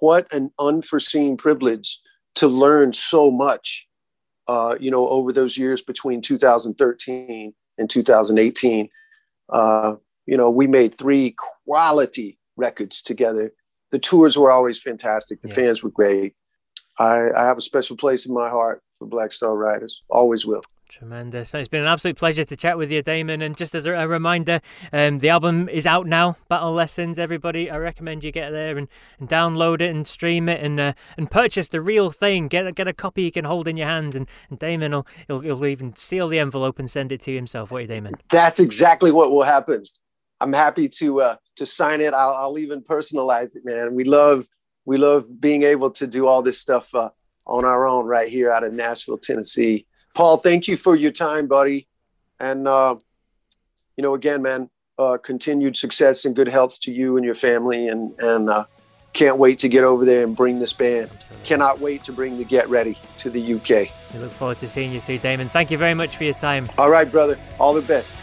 what 0.00 0.32
an 0.32 0.50
unforeseen 0.58 1.36
privilege 1.36 2.00
to 2.36 2.48
learn 2.48 2.94
so 2.94 3.30
much 3.30 3.86
uh, 4.50 4.74
you 4.80 4.90
know, 4.90 5.06
over 5.06 5.32
those 5.32 5.56
years 5.56 5.80
between 5.80 6.20
2013 6.20 7.54
and 7.78 7.88
2018, 7.88 8.88
uh, 9.50 9.94
you 10.26 10.36
know, 10.36 10.50
we 10.50 10.66
made 10.66 10.92
three 10.92 11.36
quality 11.64 12.36
records 12.56 13.00
together. 13.00 13.52
The 13.92 14.00
tours 14.00 14.36
were 14.36 14.50
always 14.50 14.82
fantastic. 14.82 15.40
The 15.40 15.48
yeah. 15.50 15.54
fans 15.54 15.84
were 15.84 15.90
great. 15.90 16.34
I, 16.98 17.28
I 17.36 17.44
have 17.44 17.58
a 17.58 17.60
special 17.62 17.96
place 17.96 18.26
in 18.26 18.34
my 18.34 18.50
heart 18.50 18.82
for 18.98 19.06
Black 19.06 19.30
Star 19.30 19.56
Riders. 19.56 20.02
Always 20.10 20.44
will. 20.44 20.62
Tremendous. 20.90 21.54
It's 21.54 21.68
been 21.68 21.82
an 21.82 21.86
absolute 21.86 22.16
pleasure 22.16 22.44
to 22.44 22.56
chat 22.56 22.76
with 22.76 22.90
you, 22.90 23.00
Damon. 23.00 23.42
And 23.42 23.56
just 23.56 23.76
as 23.76 23.86
a, 23.86 24.08
reminder, 24.08 24.60
um, 24.92 25.20
the 25.20 25.28
album 25.28 25.68
is 25.68 25.86
out 25.86 26.08
now, 26.08 26.36
Battle 26.48 26.72
Lessons. 26.72 27.16
Everybody, 27.16 27.70
I 27.70 27.76
recommend 27.76 28.24
you 28.24 28.32
get 28.32 28.50
there 28.50 28.76
and, 28.76 28.88
and 29.20 29.28
download 29.28 29.82
it 29.82 29.90
and 29.90 30.04
stream 30.04 30.48
it 30.48 30.60
and 30.60 30.80
uh, 30.80 30.94
and 31.16 31.30
purchase 31.30 31.68
the 31.68 31.80
real 31.80 32.10
thing. 32.10 32.48
Get 32.48 32.74
get 32.74 32.88
a 32.88 32.92
copy 32.92 33.22
you 33.22 33.30
can 33.30 33.44
hold 33.44 33.68
in 33.68 33.76
your 33.76 33.86
hands. 33.86 34.16
And, 34.16 34.28
and 34.48 34.58
Damon 34.58 34.90
will 34.90 35.06
he'll, 35.28 35.38
he'll 35.38 35.64
even 35.64 35.94
seal 35.94 36.26
the 36.26 36.40
envelope 36.40 36.80
and 36.80 36.90
send 36.90 37.12
it 37.12 37.20
to 37.20 37.34
himself. 37.36 37.70
What 37.70 37.78
are 37.78 37.82
you, 37.82 37.86
Damon? 37.86 38.14
That's 38.28 38.58
exactly 38.58 39.12
what 39.12 39.30
will 39.30 39.44
happen. 39.44 39.84
I'm 40.40 40.52
happy 40.52 40.88
to 40.88 41.20
uh, 41.20 41.36
to 41.54 41.66
sign 41.66 42.00
it. 42.00 42.14
I'll, 42.14 42.34
I'll 42.34 42.58
even 42.58 42.82
personalize 42.82 43.54
it, 43.54 43.62
man. 43.64 43.94
We 43.94 44.02
love 44.02 44.44
we 44.86 44.96
love 44.96 45.40
being 45.40 45.62
able 45.62 45.92
to 45.92 46.08
do 46.08 46.26
all 46.26 46.42
this 46.42 46.58
stuff 46.58 46.92
uh, 46.96 47.10
on 47.46 47.64
our 47.64 47.86
own 47.86 48.06
right 48.06 48.28
here 48.28 48.50
out 48.50 48.64
of 48.64 48.72
Nashville, 48.72 49.18
Tennessee. 49.18 49.86
Paul, 50.14 50.36
thank 50.36 50.68
you 50.68 50.76
for 50.76 50.96
your 50.96 51.12
time, 51.12 51.46
buddy. 51.46 51.88
And, 52.38 52.66
uh, 52.66 52.96
you 53.96 54.02
know, 54.02 54.14
again, 54.14 54.42
man, 54.42 54.70
uh, 54.98 55.18
continued 55.22 55.76
success 55.76 56.24
and 56.24 56.34
good 56.34 56.48
health 56.48 56.80
to 56.80 56.92
you 56.92 57.16
and 57.16 57.24
your 57.24 57.34
family. 57.34 57.88
And, 57.88 58.18
and 58.20 58.50
uh, 58.50 58.64
can't 59.12 59.38
wait 59.38 59.58
to 59.60 59.68
get 59.68 59.84
over 59.84 60.04
there 60.04 60.24
and 60.24 60.36
bring 60.36 60.58
this 60.58 60.72
band. 60.72 61.10
Absolutely. 61.12 61.46
Cannot 61.46 61.80
wait 61.80 62.04
to 62.04 62.12
bring 62.12 62.38
the 62.38 62.44
Get 62.44 62.68
Ready 62.68 62.96
to 63.18 63.30
the 63.30 63.54
UK. 63.54 63.92
We 64.14 64.20
look 64.20 64.32
forward 64.32 64.58
to 64.58 64.68
seeing 64.68 64.92
you 64.92 65.00
too, 65.00 65.18
Damon. 65.18 65.48
Thank 65.48 65.70
you 65.70 65.78
very 65.78 65.94
much 65.94 66.16
for 66.16 66.24
your 66.24 66.34
time. 66.34 66.68
All 66.78 66.90
right, 66.90 67.10
brother. 67.10 67.38
All 67.58 67.74
the 67.74 67.82
best. 67.82 68.16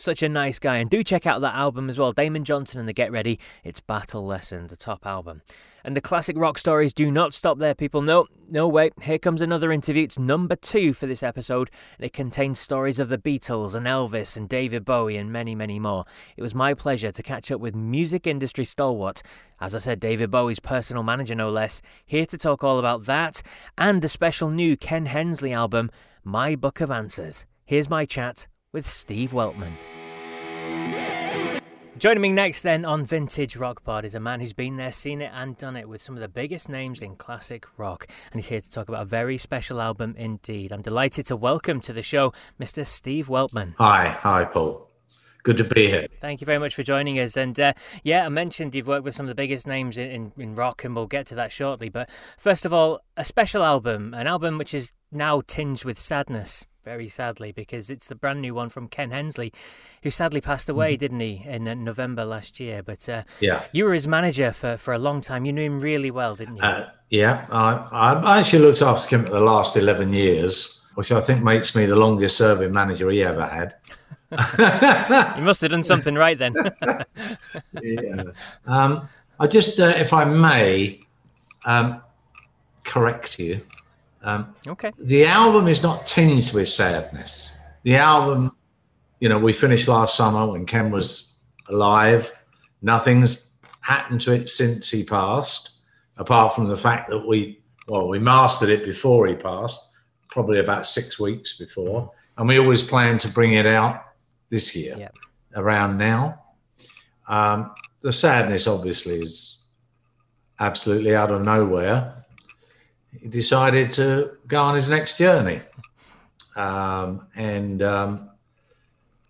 Such 0.00 0.22
a 0.22 0.30
nice 0.30 0.58
guy. 0.58 0.78
And 0.78 0.88
do 0.88 1.04
check 1.04 1.26
out 1.26 1.42
that 1.42 1.54
album 1.54 1.90
as 1.90 1.98
well. 1.98 2.12
Damon 2.12 2.42
Johnson 2.42 2.80
and 2.80 2.88
the 2.88 2.94
Get 2.94 3.12
Ready. 3.12 3.38
It's 3.62 3.80
Battle 3.80 4.24
Lesson, 4.24 4.68
the 4.68 4.76
top 4.76 5.04
album. 5.04 5.42
And 5.84 5.94
the 5.94 6.00
classic 6.00 6.38
rock 6.38 6.56
stories 6.56 6.94
do 6.94 7.10
not 7.10 7.34
stop 7.34 7.58
there, 7.58 7.74
people. 7.74 8.00
No, 8.00 8.26
no, 8.48 8.66
wait. 8.66 8.94
Here 9.02 9.18
comes 9.18 9.42
another 9.42 9.70
interview. 9.70 10.04
It's 10.04 10.18
number 10.18 10.56
two 10.56 10.94
for 10.94 11.04
this 11.04 11.22
episode, 11.22 11.70
and 11.98 12.06
it 12.06 12.14
contains 12.14 12.58
stories 12.58 12.98
of 12.98 13.10
the 13.10 13.18
Beatles 13.18 13.74
and 13.74 13.84
Elvis 13.84 14.38
and 14.38 14.48
David 14.48 14.86
Bowie 14.86 15.18
and 15.18 15.30
many, 15.30 15.54
many 15.54 15.78
more. 15.78 16.06
It 16.34 16.42
was 16.42 16.54
my 16.54 16.72
pleasure 16.72 17.12
to 17.12 17.22
catch 17.22 17.52
up 17.52 17.60
with 17.60 17.74
music 17.74 18.26
industry 18.26 18.64
stalwart, 18.64 19.20
as 19.60 19.74
I 19.74 19.80
said, 19.80 20.00
David 20.00 20.30
Bowie's 20.30 20.60
personal 20.60 21.02
manager, 21.02 21.34
no 21.34 21.50
less, 21.50 21.82
here 22.06 22.24
to 22.24 22.38
talk 22.38 22.64
all 22.64 22.78
about 22.78 23.04
that 23.04 23.42
and 23.76 24.00
the 24.00 24.08
special 24.08 24.48
new 24.48 24.78
Ken 24.78 25.04
Hensley 25.04 25.52
album, 25.52 25.90
My 26.24 26.56
Book 26.56 26.80
of 26.80 26.90
Answers. 26.90 27.44
Here's 27.66 27.90
my 27.90 28.06
chat 28.06 28.46
with 28.72 28.86
Steve 28.86 29.32
Weltman. 29.32 29.72
Joining 31.98 32.22
me 32.22 32.28
next, 32.30 32.62
then, 32.62 32.84
on 32.86 33.04
Vintage 33.04 33.56
Rock 33.56 33.84
Pod 33.84 34.04
is 34.06 34.14
a 34.14 34.20
man 34.20 34.40
who's 34.40 34.54
been 34.54 34.76
there, 34.76 34.92
seen 34.92 35.20
it, 35.20 35.30
and 35.34 35.56
done 35.58 35.76
it 35.76 35.88
with 35.88 36.00
some 36.00 36.14
of 36.14 36.22
the 36.22 36.28
biggest 36.28 36.68
names 36.68 37.02
in 37.02 37.16
classic 37.16 37.66
rock. 37.76 38.06
And 38.32 38.40
he's 38.40 38.48
here 38.48 38.60
to 38.60 38.70
talk 38.70 38.88
about 38.88 39.02
a 39.02 39.06
very 39.06 39.36
special 39.36 39.82
album 39.82 40.14
indeed. 40.16 40.72
I'm 40.72 40.80
delighted 40.80 41.26
to 41.26 41.36
welcome 41.36 41.80
to 41.80 41.92
the 41.92 42.02
show 42.02 42.32
Mr. 42.58 42.86
Steve 42.86 43.26
Weltman. 43.26 43.74
Hi, 43.76 44.08
hi, 44.08 44.44
Paul. 44.44 44.88
Good 45.42 45.58
to 45.58 45.64
be 45.64 45.88
here. 45.88 46.06
Thank 46.20 46.40
you 46.40 46.44
very 46.44 46.58
much 46.58 46.74
for 46.74 46.82
joining 46.82 47.18
us. 47.18 47.36
And 47.36 47.58
uh, 47.58 47.72
yeah, 48.02 48.24
I 48.24 48.28
mentioned 48.28 48.74
you've 48.74 48.88
worked 48.88 49.04
with 49.04 49.14
some 49.14 49.24
of 49.24 49.28
the 49.28 49.34
biggest 49.34 49.66
names 49.66 49.98
in, 49.98 50.10
in, 50.10 50.32
in, 50.38 50.54
rock, 50.54 50.84
and 50.84 50.94
we'll 50.94 51.06
get 51.06 51.26
to 51.28 51.34
that 51.34 51.50
shortly. 51.50 51.88
But 51.88 52.10
first 52.38 52.64
of 52.64 52.72
all, 52.72 53.00
a 53.16 53.24
special 53.24 53.62
album, 53.62 54.14
an 54.14 54.26
album 54.26 54.58
which 54.58 54.72
is 54.72 54.92
now 55.10 55.42
tinged 55.46 55.84
with 55.84 55.98
sadness 55.98 56.66
very 56.82 57.08
sadly, 57.08 57.52
because 57.52 57.90
it's 57.90 58.06
the 58.06 58.14
brand 58.14 58.40
new 58.40 58.54
one 58.54 58.68
from 58.68 58.88
Ken 58.88 59.10
Hensley, 59.10 59.52
who 60.02 60.10
sadly 60.10 60.40
passed 60.40 60.68
away, 60.68 60.94
mm-hmm. 60.94 61.00
didn't 61.00 61.20
he, 61.20 61.42
in 61.46 61.68
uh, 61.68 61.74
November 61.74 62.24
last 62.24 62.60
year? 62.60 62.82
But 62.82 63.08
uh, 63.08 63.22
yeah, 63.40 63.64
you 63.72 63.84
were 63.84 63.94
his 63.94 64.08
manager 64.08 64.52
for, 64.52 64.76
for 64.76 64.94
a 64.94 64.98
long 64.98 65.20
time. 65.20 65.44
You 65.44 65.52
knew 65.52 65.64
him 65.64 65.80
really 65.80 66.10
well, 66.10 66.36
didn't 66.36 66.56
you? 66.56 66.62
Uh, 66.62 66.90
yeah, 67.10 67.46
I, 67.50 67.72
I 68.22 68.38
actually 68.38 68.60
looked 68.60 68.82
after 68.82 69.16
him 69.16 69.24
for 69.24 69.32
the 69.32 69.40
last 69.40 69.76
11 69.76 70.12
years, 70.12 70.84
which 70.94 71.10
I 71.12 71.20
think 71.20 71.42
makes 71.42 71.74
me 71.74 71.86
the 71.86 71.96
longest 71.96 72.36
serving 72.36 72.72
manager 72.72 73.10
he 73.10 73.22
ever 73.22 73.46
had. 73.46 73.74
you 75.36 75.42
must 75.42 75.60
have 75.60 75.72
done 75.72 75.82
something 75.82 76.14
right 76.14 76.38
then. 76.38 76.54
yeah. 77.82 78.22
Um, 78.66 79.08
I 79.40 79.46
just, 79.48 79.80
uh, 79.80 79.92
if 79.96 80.12
I 80.12 80.24
may, 80.24 81.00
um, 81.64 82.00
correct 82.84 83.38
you. 83.38 83.60
Um, 84.22 84.54
okay. 84.66 84.92
The 84.98 85.24
album 85.24 85.68
is 85.68 85.82
not 85.82 86.06
tinged 86.06 86.52
with 86.52 86.68
sadness. 86.68 87.52
The 87.84 87.96
album, 87.96 88.52
you 89.20 89.28
know, 89.28 89.38
we 89.38 89.52
finished 89.52 89.88
last 89.88 90.16
summer 90.16 90.50
when 90.50 90.66
Ken 90.66 90.90
was 90.90 91.36
alive. 91.68 92.30
Nothing's 92.82 93.50
happened 93.80 94.20
to 94.22 94.32
it 94.32 94.48
since 94.48 94.90
he 94.90 95.04
passed, 95.04 95.80
apart 96.18 96.54
from 96.54 96.68
the 96.68 96.76
fact 96.76 97.08
that 97.10 97.26
we, 97.26 97.60
well, 97.88 98.08
we 98.08 98.18
mastered 98.18 98.68
it 98.68 98.84
before 98.84 99.26
he 99.26 99.34
passed, 99.34 99.96
probably 100.30 100.58
about 100.60 100.86
six 100.86 101.18
weeks 101.18 101.56
before. 101.58 102.10
And 102.36 102.46
we 102.48 102.58
always 102.58 102.82
plan 102.82 103.18
to 103.18 103.32
bring 103.32 103.54
it 103.54 103.66
out 103.66 104.04
this 104.50 104.74
year, 104.74 104.96
yep. 104.98 105.14
around 105.54 105.96
now. 105.98 106.42
Um, 107.28 107.72
the 108.02 108.12
sadness, 108.12 108.66
obviously, 108.66 109.20
is 109.20 109.58
absolutely 110.58 111.14
out 111.14 111.30
of 111.30 111.42
nowhere 111.42 112.19
he 113.18 113.28
decided 113.28 113.90
to 113.92 114.36
go 114.46 114.60
on 114.60 114.74
his 114.74 114.88
next 114.88 115.18
journey. 115.18 115.60
Um, 116.56 117.26
and, 117.34 117.82
um, 117.82 118.30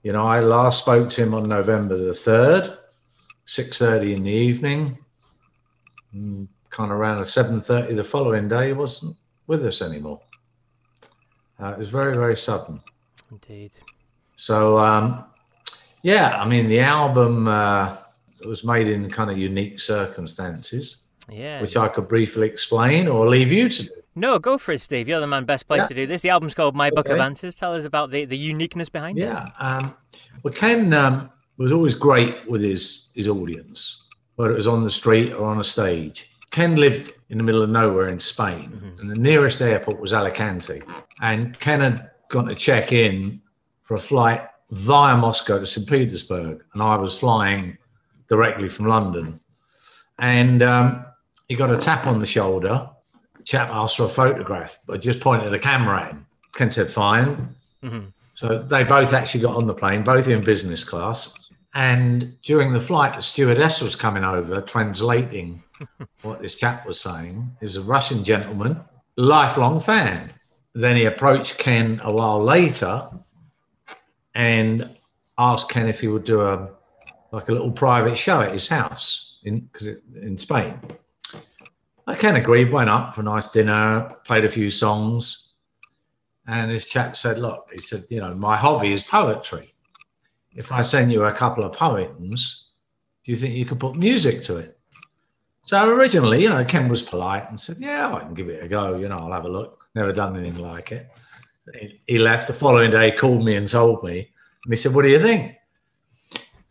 you 0.03 0.13
know, 0.13 0.27
I 0.27 0.41
last 0.41 0.83
spoke 0.83 1.09
to 1.11 1.23
him 1.23 1.35
on 1.35 1.49
November 1.49 1.97
the 1.97 2.13
3rd, 2.13 2.77
6.30 3.47 4.17
in 4.17 4.23
the 4.25 4.31
evening. 4.31 4.99
And 6.13 6.49
kind 6.71 6.93
of 6.93 6.99
around 6.99 7.23
7.30 7.23 7.97
the 7.97 8.05
following 8.05 8.49
day, 8.49 8.69
he 8.69 8.73
wasn't 8.73 9.17
with 9.47 9.65
us 9.65 9.83
anymore. 9.83 10.21
Uh, 11.59 11.73
it 11.73 11.79
was 11.79 11.89
very, 11.89 12.15
very 12.15 12.37
sudden. 12.37 12.81
Indeed. 13.31 13.73
So, 14.37 14.79
um, 14.79 15.25
yeah, 16.03 16.41
I 16.41 16.49
mean, 16.49 16.69
the 16.69 16.81
album 16.81 17.47
uh, 17.47 17.99
was 18.47 18.65
made 18.65 18.89
in 18.89 19.11
kind 19.11 19.31
of 19.31 19.37
unique 19.37 19.81
circumstances 19.81 20.99
yeah. 21.31 21.61
which 21.61 21.77
I 21.77 21.89
could 21.89 22.09
briefly 22.09 22.47
explain 22.47 23.09
or 23.09 23.29
leave 23.29 23.53
you 23.53 23.69
to 23.69 23.83
do. 23.85 23.91
No, 24.17 24.39
go 24.39 24.59
for 24.59 24.73
it, 24.73 24.81
Steve. 24.81 25.09
You're 25.09 25.21
the 25.21 25.27
man 25.27 25.45
best 25.45 25.67
place 25.69 25.83
yeah. 25.83 25.87
to 25.89 25.95
do 25.95 26.07
this. 26.07 26.23
The 26.23 26.31
album's 26.31 26.55
called 26.55 26.75
My 26.75 26.91
Book 26.91 27.09
of 27.09 27.19
Answers. 27.19 27.55
Tell 27.55 27.75
us 27.75 27.85
about 27.85 28.11
the, 28.11 28.25
the 28.25 28.37
uniqueness 28.37 28.89
behind 28.89 29.17
yeah. 29.17 29.47
it. 29.47 29.53
Yeah. 29.61 29.77
Um, 29.77 29.97
well, 30.43 30.53
Ken 30.53 30.93
um, 30.93 31.31
was 31.59 31.73
always 31.73 31.95
great 31.95 32.49
with 32.49 32.61
his, 32.61 33.11
his 33.15 33.29
audience, 33.29 34.05
whether 34.35 34.53
it 34.53 34.57
was 34.57 34.67
on 34.67 34.83
the 34.83 34.91
street 34.91 35.33
or 35.33 35.47
on 35.47 35.61
a 35.61 35.65
stage. 35.65 36.31
Ken 36.51 36.77
lived 36.77 37.13
in 37.29 37.39
the 37.39 37.45
middle 37.45 37.63
of 37.63 37.71
nowhere 37.71 38.09
in 38.09 38.19
Spain, 38.19 38.71
mm-hmm. 38.75 39.01
and 39.01 39.11
the 39.11 39.17
nearest 39.17 39.61
airport 39.61 40.01
was 40.01 40.13
Alicante. 40.13 40.83
And 41.21 41.59
Ken 41.61 41.81
had 41.81 42.11
gone 42.29 42.47
to 42.47 42.55
check 42.57 42.93
in 42.93 43.41
for 43.83 43.95
a 43.95 44.01
flight 44.01 44.43
via 44.71 45.17
Moscow 45.17 45.59
to 45.59 45.67
St. 45.67 45.89
Petersburg, 45.89 46.65
and 46.75 46.83
I 46.83 46.97
was 46.97 47.17
flying 47.17 47.79
directly 48.29 48.69
from 48.69 48.87
London. 48.87 49.41
And 50.19 50.63
um, 50.63 51.05
he 51.51 51.57
got 51.57 51.69
a 51.69 51.77
tap 51.77 52.07
on 52.07 52.21
the 52.21 52.27
shoulder. 52.27 52.89
Chap 53.45 53.71
asked 53.71 53.97
for 53.97 54.05
a 54.05 54.09
photograph, 54.09 54.79
but 54.87 55.01
just 55.01 55.19
pointed 55.19 55.53
the 55.53 55.59
camera 55.59 56.03
at 56.03 56.13
him. 56.13 56.25
Ken 56.55 56.71
said, 56.71 56.89
fine. 56.89 57.57
Mm-hmm. 57.83 58.07
So 58.35 58.63
they 58.63 58.85
both 58.85 59.13
actually 59.13 59.41
got 59.41 59.57
on 59.57 59.67
the 59.67 59.75
plane, 59.75 60.05
both 60.05 60.29
in 60.29 60.45
business 60.45 60.85
class. 60.85 61.51
And 61.75 62.41
during 62.43 62.73
the 62.73 62.81
flight, 62.81 63.15
the 63.15 63.21
stewardess 63.21 63.81
was 63.81 63.97
coming 63.97 64.23
over 64.23 64.61
translating 64.61 65.61
what 66.23 66.41
this 66.41 66.55
chap 66.55 66.87
was 66.87 67.01
saying. 67.01 67.51
He 67.59 67.67
was 67.67 67.77
a 67.77 67.83
Russian 67.83 68.23
gentleman, 68.23 68.81
lifelong 69.17 69.81
fan. 69.81 70.33
Then 70.77 70.95
he 70.95 71.07
approached 71.07 71.59
Ken 71.59 72.01
a 72.05 72.13
while 72.13 72.41
later 72.41 73.11
and 74.37 74.89
asked 75.37 75.69
Ken 75.69 75.89
if 75.89 76.01
he 76.01 76.07
would 76.07 76.25
do 76.25 76.43
a 76.43 76.69
like 77.33 77.49
a 77.49 77.53
little 77.53 77.73
private 77.73 78.17
show 78.17 78.41
at 78.41 78.53
his 78.53 78.69
house 78.69 79.39
in 79.43 79.61
because 79.61 79.89
in 80.15 80.39
Spain. 80.39 80.79
I 82.11 82.17
can 82.17 82.35
agree. 82.35 82.65
Went 82.65 82.91
up 82.91 83.15
for 83.15 83.21
a 83.21 83.25
nice 83.25 83.47
dinner, 83.47 84.13
played 84.25 84.45
a 84.45 84.49
few 84.49 84.69
songs, 84.69 85.53
and 86.49 86.69
this 86.69 86.87
chap 86.87 87.17
said, 87.17 87.39
"Look," 87.39 87.69
he 87.73 87.81
said, 87.81 88.03
"you 88.09 88.21
know, 88.21 88.35
my 88.35 88.57
hobby 88.57 88.93
is 88.93 89.05
poetry. 89.05 89.73
If 90.53 90.73
I 90.73 90.83
send 90.83 91.13
you 91.13 91.25
a 91.25 91.33
couple 91.33 91.63
of 91.63 91.73
poems, 91.73 92.71
do 93.23 93.31
you 93.31 93.37
think 93.37 93.55
you 93.55 93.65
could 93.65 93.79
put 93.79 93.95
music 93.95 94.43
to 94.45 94.57
it?" 94.57 94.77
So 95.63 95.89
originally, 95.89 96.43
you 96.43 96.49
know, 96.49 96.65
Ken 96.65 96.89
was 96.89 97.01
polite 97.01 97.49
and 97.49 97.61
said, 97.61 97.77
"Yeah, 97.79 98.13
I 98.13 98.19
can 98.19 98.35
give 98.35 98.49
it 98.49 98.65
a 98.65 98.67
go. 98.67 98.97
You 98.97 99.09
know, 99.09 99.19
I'll 99.19 99.33
have 99.33 99.45
a 99.45 99.49
look. 99.49 99.87
Never 99.95 100.13
done 100.13 100.37
anything 100.37 100.59
like 100.61 100.91
it." 100.91 101.09
He 102.09 102.19
left 102.19 102.49
the 102.49 102.53
following 102.53 102.91
day, 102.91 103.13
called 103.13 103.45
me 103.45 103.55
and 103.55 103.69
told 103.69 104.03
me, 104.03 104.33
and 104.65 104.73
he 104.73 104.77
said, 104.77 104.95
"What 104.95 105.03
do 105.03 105.11
you 105.11 105.21
think?" 105.21 105.55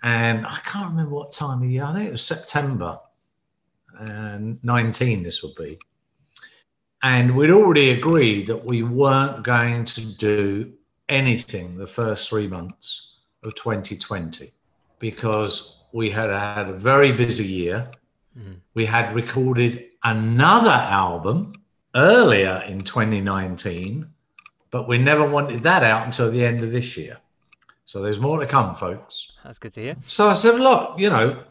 And 0.03 0.45
I 0.45 0.59
can't 0.65 0.89
remember 0.89 1.15
what 1.15 1.31
time 1.31 1.63
of 1.63 1.69
year. 1.69 1.85
I 1.85 1.93
think 1.93 2.09
it 2.09 2.11
was 2.11 2.25
September 2.25 2.99
and 3.99 4.63
19 4.63 5.23
this 5.23 5.43
would 5.43 5.55
be 5.55 5.77
And 7.03 7.35
we'd 7.35 7.51
already 7.51 7.91
agreed 7.91 8.47
that 8.47 8.65
we 8.65 8.83
weren't 8.83 9.43
going 9.43 9.85
to 9.85 10.01
do 10.01 10.73
anything 11.07 11.77
the 11.77 11.87
first 11.87 12.29
three 12.29 12.47
months 12.47 13.15
of 13.43 13.55
2020 13.55 14.51
because 14.99 15.79
we 15.91 16.09
had 16.09 16.29
had 16.29 16.69
a 16.69 16.73
very 16.73 17.11
busy 17.11 17.47
year. 17.47 17.89
Mm-hmm. 18.37 18.53
We 18.73 18.85
had 18.85 19.15
recorded 19.15 19.85
another 20.03 20.69
album 20.69 21.53
earlier 21.95 22.63
in 22.67 22.81
2019, 22.81 24.07
but 24.71 24.87
we 24.87 24.97
never 24.97 25.27
wanted 25.27 25.63
that 25.63 25.83
out 25.83 26.05
until 26.05 26.29
the 26.29 26.45
end 26.45 26.63
of 26.63 26.71
this 26.71 26.95
year. 26.95 27.17
So 27.85 28.01
there's 28.03 28.19
more 28.19 28.39
to 28.39 28.45
come, 28.45 28.75
folks. 28.75 29.31
That's 29.43 29.57
good 29.57 29.73
to 29.73 29.81
hear. 29.81 29.95
So 30.07 30.27
I 30.27 30.33
said, 30.33 30.59
look, 30.59 30.99
you 30.99 31.09
know, 31.09 31.43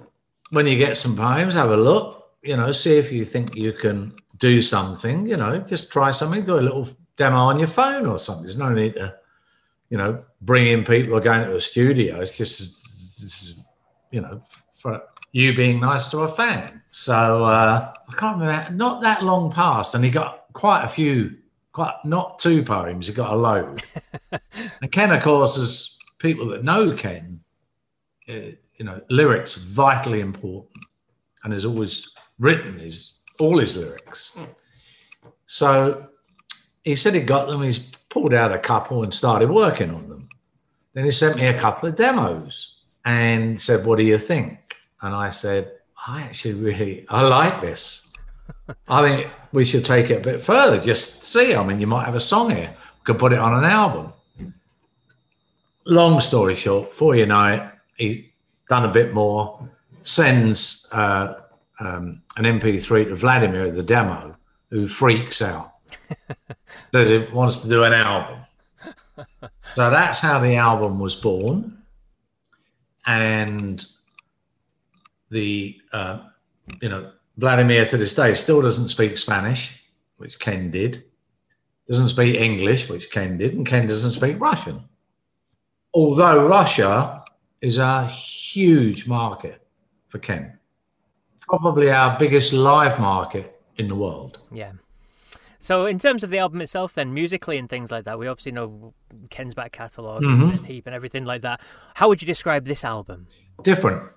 when 0.50 0.66
you 0.66 0.78
get 0.78 0.96
some 0.96 1.16
poems, 1.16 1.54
have 1.54 1.70
a 1.70 1.76
look, 1.76 2.17
you 2.48 2.56
know, 2.56 2.72
see 2.72 2.96
if 2.96 3.12
you 3.12 3.26
think 3.26 3.54
you 3.54 3.74
can 3.74 4.14
do 4.38 4.62
something, 4.62 5.26
you 5.26 5.36
know, 5.36 5.58
just 5.58 5.92
try 5.92 6.10
something, 6.10 6.46
do 6.46 6.58
a 6.58 6.64
little 6.68 6.88
demo 7.18 7.36
on 7.36 7.58
your 7.58 7.68
phone 7.68 8.06
or 8.06 8.18
something. 8.18 8.44
There's 8.44 8.56
no 8.56 8.72
need 8.72 8.94
to, 8.94 9.14
you 9.90 9.98
know, 9.98 10.24
bring 10.40 10.68
in 10.68 10.82
people 10.82 11.12
or 11.12 11.20
going 11.20 11.46
to 11.46 11.56
a 11.56 11.60
studio. 11.60 12.20
It's 12.20 12.38
just, 12.38 12.60
this 13.20 13.42
is, 13.42 13.64
you 14.12 14.22
know, 14.22 14.42
for 14.72 15.02
you 15.32 15.54
being 15.54 15.78
nice 15.78 16.08
to 16.08 16.20
a 16.20 16.28
fan. 16.28 16.80
So 16.90 17.44
uh, 17.44 17.92
I 18.08 18.14
can't 18.14 18.40
remember, 18.40 18.72
not 18.72 19.02
that 19.02 19.22
long 19.22 19.52
past, 19.52 19.94
and 19.94 20.02
he 20.02 20.10
got 20.10 20.44
quite 20.54 20.84
a 20.84 20.88
few, 20.88 21.36
quite 21.72 21.96
not 22.06 22.38
two 22.38 22.62
poems, 22.62 23.08
he 23.08 23.12
got 23.12 23.34
a 23.34 23.36
load. 23.36 23.82
and 24.80 24.90
Ken, 24.90 25.12
of 25.12 25.22
course, 25.22 25.58
as 25.58 25.98
people 26.18 26.48
that 26.48 26.64
know 26.64 26.94
Ken, 26.94 27.40
uh, 28.26 28.52
you 28.76 28.84
know, 28.86 29.02
lyrics 29.10 29.56
vitally 29.56 30.20
important, 30.20 30.82
and 31.44 31.52
there's 31.52 31.66
always 31.66 32.08
written 32.38 32.78
his 32.78 33.18
all 33.38 33.58
his 33.58 33.76
lyrics. 33.76 34.36
So 35.46 36.08
he 36.84 36.94
said 36.94 37.14
he 37.14 37.20
got 37.20 37.48
them. 37.48 37.62
He's 37.62 37.78
pulled 38.08 38.34
out 38.34 38.52
a 38.52 38.58
couple 38.58 39.02
and 39.02 39.12
started 39.12 39.50
working 39.50 39.90
on 39.90 40.08
them. 40.08 40.28
Then 40.94 41.04
he 41.04 41.10
sent 41.10 41.36
me 41.36 41.46
a 41.46 41.58
couple 41.58 41.88
of 41.88 41.96
demos 41.96 42.76
and 43.04 43.60
said, 43.60 43.86
"What 43.86 43.98
do 43.98 44.04
you 44.04 44.18
think?" 44.18 44.58
And 45.02 45.14
I 45.14 45.30
said, 45.30 45.72
I 46.06 46.22
actually 46.22 46.54
really 46.54 47.06
I 47.08 47.22
like 47.22 47.60
this. 47.60 48.12
I 48.88 49.06
think 49.06 49.32
we 49.52 49.64
should 49.64 49.84
take 49.84 50.10
it 50.10 50.18
a 50.18 50.20
bit 50.20 50.42
further. 50.42 50.78
Just 50.78 51.22
see. 51.22 51.54
I 51.54 51.64
mean, 51.64 51.80
you 51.80 51.86
might 51.86 52.04
have 52.04 52.14
a 52.14 52.20
song 52.20 52.50
here. 52.50 52.70
We 52.70 53.04
could 53.04 53.18
put 53.18 53.32
it 53.32 53.38
on 53.38 53.62
an 53.62 53.64
album. 53.64 54.12
Long 55.84 56.20
story 56.20 56.54
short, 56.54 56.90
before 56.90 57.14
you 57.14 57.26
know 57.26 57.46
it, 57.46 57.62
he's 57.96 58.24
done 58.68 58.84
a 58.84 58.92
bit 58.92 59.14
more. 59.14 59.68
Sends 60.02 60.88
uh, 60.92 61.34
um, 61.80 62.22
an 62.36 62.44
MP3 62.44 63.08
to 63.08 63.16
Vladimir, 63.16 63.70
the 63.70 63.82
demo, 63.82 64.36
who 64.70 64.88
freaks 64.88 65.42
out. 65.42 65.72
Says 66.92 67.08
he 67.08 67.26
wants 67.32 67.58
to 67.58 67.68
do 67.68 67.84
an 67.84 67.92
album. 67.92 68.40
So 69.74 69.90
that's 69.90 70.20
how 70.20 70.38
the 70.40 70.56
album 70.56 70.98
was 70.98 71.14
born. 71.14 71.82
And 73.06 73.84
the 75.30 75.78
uh, 75.92 76.20
you 76.82 76.88
know 76.88 77.12
Vladimir 77.36 77.84
to 77.86 77.96
this 77.96 78.14
day 78.14 78.34
still 78.34 78.62
doesn't 78.62 78.88
speak 78.88 79.16
Spanish, 79.16 79.82
which 80.16 80.38
Ken 80.38 80.70
did. 80.70 81.04
Doesn't 81.88 82.10
speak 82.10 82.36
English, 82.36 82.88
which 82.88 83.10
Ken 83.10 83.38
did, 83.38 83.54
and 83.54 83.66
Ken 83.66 83.86
doesn't 83.86 84.12
speak 84.12 84.38
Russian. 84.40 84.82
Although 85.94 86.46
Russia 86.46 87.24
is 87.62 87.78
a 87.78 88.06
huge 88.06 89.06
market 89.06 89.66
for 90.08 90.18
Ken, 90.18 90.57
probably 91.48 91.90
our 91.90 92.18
biggest 92.18 92.52
live 92.52 92.98
market 93.00 93.60
in 93.76 93.88
the 93.88 93.94
world. 93.94 94.40
Yeah. 94.52 94.72
So, 95.60 95.86
in 95.86 95.98
terms 95.98 96.22
of 96.22 96.30
the 96.30 96.38
album 96.38 96.60
itself, 96.60 96.94
then 96.94 97.12
musically 97.12 97.58
and 97.58 97.68
things 97.68 97.90
like 97.90 98.04
that, 98.04 98.18
we 98.18 98.28
obviously 98.28 98.52
know 98.52 98.94
Ken's 99.28 99.54
back 99.54 99.72
catalog 99.72 100.22
mm-hmm. 100.22 100.50
and 100.56 100.66
Heep 100.66 100.86
and 100.86 100.94
everything 100.94 101.24
like 101.24 101.42
that. 101.42 101.60
How 101.94 102.08
would 102.08 102.22
you 102.22 102.26
describe 102.26 102.64
this 102.64 102.84
album? 102.84 103.26
Different 103.62 104.08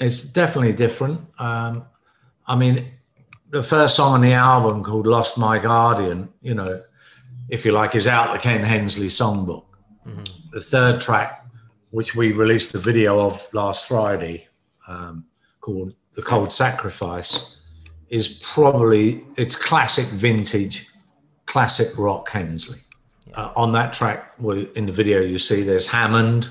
it's 0.00 0.24
definitely 0.24 0.72
different. 0.72 1.20
Um, 1.38 1.84
I 2.46 2.56
mean, 2.56 2.90
the 3.50 3.62
first 3.62 3.96
song 3.96 4.14
on 4.14 4.20
the 4.22 4.32
album 4.32 4.82
called 4.82 5.06
"Lost 5.06 5.38
My 5.38 5.58
Guardian," 5.58 6.28
you 6.40 6.54
know, 6.54 6.82
if 7.48 7.64
you 7.64 7.72
like, 7.72 7.94
is 7.94 8.06
out 8.06 8.32
the 8.32 8.38
Ken 8.38 8.62
Hensley 8.62 9.08
songbook. 9.08 9.66
Mm-hmm. 10.06 10.24
The 10.52 10.60
third 10.60 11.00
track, 11.00 11.44
which 11.90 12.16
we 12.16 12.32
released 12.32 12.72
the 12.72 12.78
video 12.78 13.20
of 13.20 13.46
last 13.52 13.86
Friday, 13.86 14.48
um, 14.88 15.26
called 15.60 15.94
"The 16.20 16.26
Cold 16.26 16.52
Sacrifice," 16.52 17.56
is 18.10 18.28
probably 18.42 19.24
it's 19.36 19.56
classic 19.56 20.06
vintage, 20.20 20.86
classic 21.46 21.96
rock 21.96 22.28
Hensley. 22.28 22.80
Yeah. 23.26 23.40
Uh, 23.40 23.52
on 23.56 23.72
that 23.72 23.94
track, 23.94 24.34
well, 24.38 24.66
in 24.74 24.84
the 24.84 24.92
video 24.92 25.22
you 25.22 25.38
see 25.38 25.62
there's 25.62 25.86
Hammond, 25.86 26.50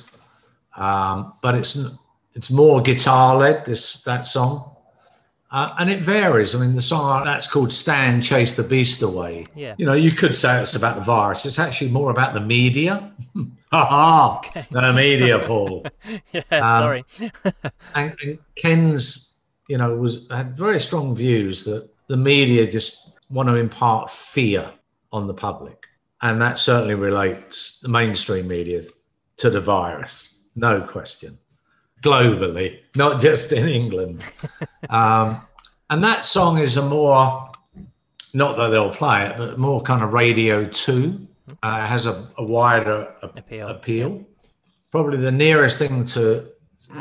um, 0.76 1.34
but 1.44 1.54
it's 1.54 1.78
it's 2.34 2.50
more 2.50 2.82
guitar 2.82 3.38
led. 3.38 3.64
This 3.66 4.02
that 4.04 4.26
song, 4.26 4.76
uh, 5.52 5.76
and 5.78 5.88
it 5.88 6.02
varies. 6.02 6.56
I 6.56 6.60
mean, 6.60 6.74
the 6.76 6.82
song 6.82 7.26
that's 7.26 7.48
called 7.48 7.72
"Stand, 7.72 8.24
Chase 8.24 8.56
the 8.56 8.64
Beast 8.64 9.04
Away." 9.04 9.46
Yeah. 9.56 9.76
You 9.78 9.86
know, 9.86 9.94
you 9.94 10.12
could 10.12 10.36
say 10.36 10.60
it's 10.62 10.74
about 10.74 10.96
the 10.96 11.04
virus. 11.04 11.46
It's 11.46 11.60
actually 11.60 11.92
more 11.92 12.10
about 12.10 12.34
the 12.34 12.42
media. 12.42 13.12
ha 13.72 13.86
ha! 13.86 14.66
The 14.72 14.94
media, 14.94 15.40
Paul. 15.40 15.86
yeah. 16.34 16.42
Um, 16.52 16.82
sorry. 16.82 17.06
and, 17.94 18.16
and 18.24 18.40
Ken's, 18.56 19.39
you 19.70 19.78
know, 19.78 19.96
was 19.96 20.26
had 20.30 20.58
very 20.58 20.80
strong 20.80 21.16
views 21.16 21.64
that 21.64 21.90
the 22.08 22.18
media 22.18 22.70
just 22.70 23.12
want 23.30 23.48
to 23.48 23.56
impart 23.56 24.12
fear 24.12 24.70
on 25.14 25.28
the 25.28 25.34
public, 25.34 25.88
and 26.22 26.42
that 26.42 26.60
certainly 26.60 26.96
relates 26.96 27.80
the 27.82 27.90
mainstream 27.90 28.48
media 28.48 28.84
to 29.38 29.50
the 29.50 29.62
virus, 29.62 30.48
no 30.56 30.82
question 30.82 31.38
globally, 32.02 32.80
not 32.96 33.20
just 33.20 33.52
in 33.52 33.68
England. 33.68 34.24
um, 34.90 35.42
and 35.90 36.04
that 36.04 36.26
song 36.26 36.58
is 36.58 36.78
a 36.78 36.82
more, 36.82 37.52
not 38.34 38.58
that 38.58 38.70
they'll 38.70 38.94
play 38.94 39.26
it, 39.26 39.38
but 39.38 39.58
more 39.58 39.82
kind 39.82 40.04
of 40.04 40.14
radio 40.14 40.66
two. 40.66 41.26
Uh, 41.64 41.86
has 41.86 42.06
a, 42.06 42.30
a 42.38 42.44
wider 42.44 43.12
a, 43.24 43.28
appeal. 43.28 43.68
appeal. 43.70 44.24
Probably 44.92 45.18
the 45.18 45.32
nearest 45.32 45.80
thing 45.80 46.06
to 46.06 46.48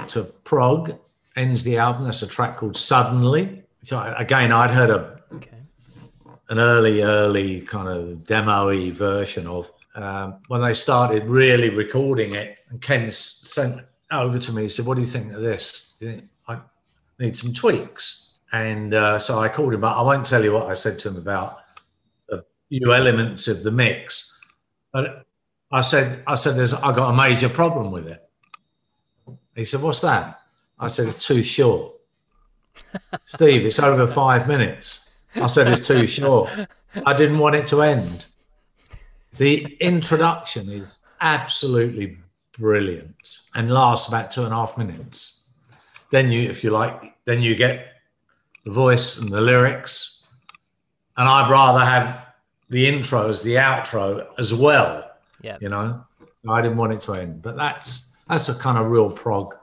to 0.08 0.24
prog 0.24 0.98
ends 1.38 1.62
the 1.62 1.78
album. 1.78 2.04
That's 2.04 2.22
a 2.22 2.26
track 2.26 2.56
called 2.56 2.76
Suddenly. 2.76 3.62
So 3.82 4.14
again, 4.18 4.52
I'd 4.52 4.72
heard 4.72 4.90
a 4.90 5.20
okay. 5.32 5.62
an 6.48 6.58
early, 6.58 7.02
early 7.02 7.60
kind 7.62 7.88
of 7.88 8.26
demo-y 8.26 8.90
version 8.90 9.46
of 9.46 9.70
um, 9.94 10.40
when 10.48 10.60
they 10.60 10.74
started 10.74 11.24
really 11.24 11.70
recording 11.70 12.34
it. 12.34 12.58
And 12.70 12.82
Ken 12.82 13.10
sent 13.10 13.80
over 14.10 14.38
to 14.38 14.52
me. 14.52 14.62
He 14.62 14.68
said, 14.68 14.84
"What 14.84 14.96
do 14.96 15.00
you 15.00 15.06
think 15.06 15.32
of 15.32 15.40
this? 15.40 15.96
Think 16.00 16.24
I 16.48 16.58
need 17.18 17.36
some 17.36 17.54
tweaks?" 17.54 18.30
And 18.52 18.94
uh, 18.94 19.18
so 19.18 19.38
I 19.38 19.48
called 19.48 19.74
him 19.74 19.84
up. 19.84 19.96
I 19.96 20.02
won't 20.02 20.26
tell 20.26 20.42
you 20.42 20.52
what 20.52 20.68
I 20.68 20.74
said 20.74 20.98
to 21.00 21.08
him 21.08 21.16
about 21.16 21.58
a 22.30 22.38
few 22.68 22.92
elements 22.92 23.46
of 23.46 23.62
the 23.62 23.70
mix, 23.70 24.40
but 24.92 25.24
I 25.70 25.82
said, 25.82 26.24
"I 26.26 26.34
said, 26.34 26.56
there's, 26.56 26.74
I 26.74 26.92
got 26.92 27.10
a 27.10 27.16
major 27.16 27.48
problem 27.48 27.92
with 27.92 28.08
it." 28.08 28.28
He 29.54 29.64
said, 29.64 29.82
"What's 29.82 30.00
that?" 30.00 30.40
I 30.80 30.86
said, 30.86 31.08
"It's 31.08 31.26
too 31.26 31.42
short." 31.42 31.94
Steve, 33.24 33.66
it's 33.66 33.78
over 33.78 34.06
five 34.06 34.46
minutes. 34.46 35.10
I 35.34 35.46
said, 35.46 35.68
"It's 35.68 35.86
too 35.86 36.06
short." 36.06 36.50
I 37.04 37.12
didn't 37.14 37.38
want 37.38 37.56
it 37.56 37.66
to 37.66 37.82
end. 37.82 38.26
The 39.36 39.76
introduction 39.80 40.70
is 40.70 40.98
absolutely 41.20 42.18
brilliant 42.58 43.40
and 43.54 43.70
lasts 43.70 44.08
about 44.08 44.30
two 44.30 44.44
and 44.44 44.52
a 44.52 44.56
half 44.56 44.76
minutes. 44.76 45.40
Then 46.10 46.30
you, 46.32 46.48
if 46.48 46.64
you 46.64 46.70
like, 46.70 47.14
then 47.24 47.42
you 47.42 47.54
get 47.54 47.88
the 48.64 48.70
voice 48.70 49.18
and 49.18 49.30
the 49.30 49.40
lyrics. 49.40 50.22
And 51.16 51.28
I'd 51.28 51.50
rather 51.50 51.84
have 51.84 52.26
the 52.70 52.86
intro 52.86 53.28
as 53.28 53.42
the 53.42 53.54
outro 53.54 54.26
as 54.38 54.54
well. 54.54 55.10
Yeah. 55.42 55.58
You 55.60 55.68
know, 55.68 56.04
I 56.48 56.60
didn't 56.60 56.76
want 56.76 56.92
it 56.92 57.00
to 57.00 57.14
end, 57.14 57.42
but 57.42 57.56
that's 57.56 58.16
that's 58.28 58.48
a 58.48 58.54
kind 58.54 58.78
of 58.78 58.90
real 58.90 59.10
prog 59.10 59.54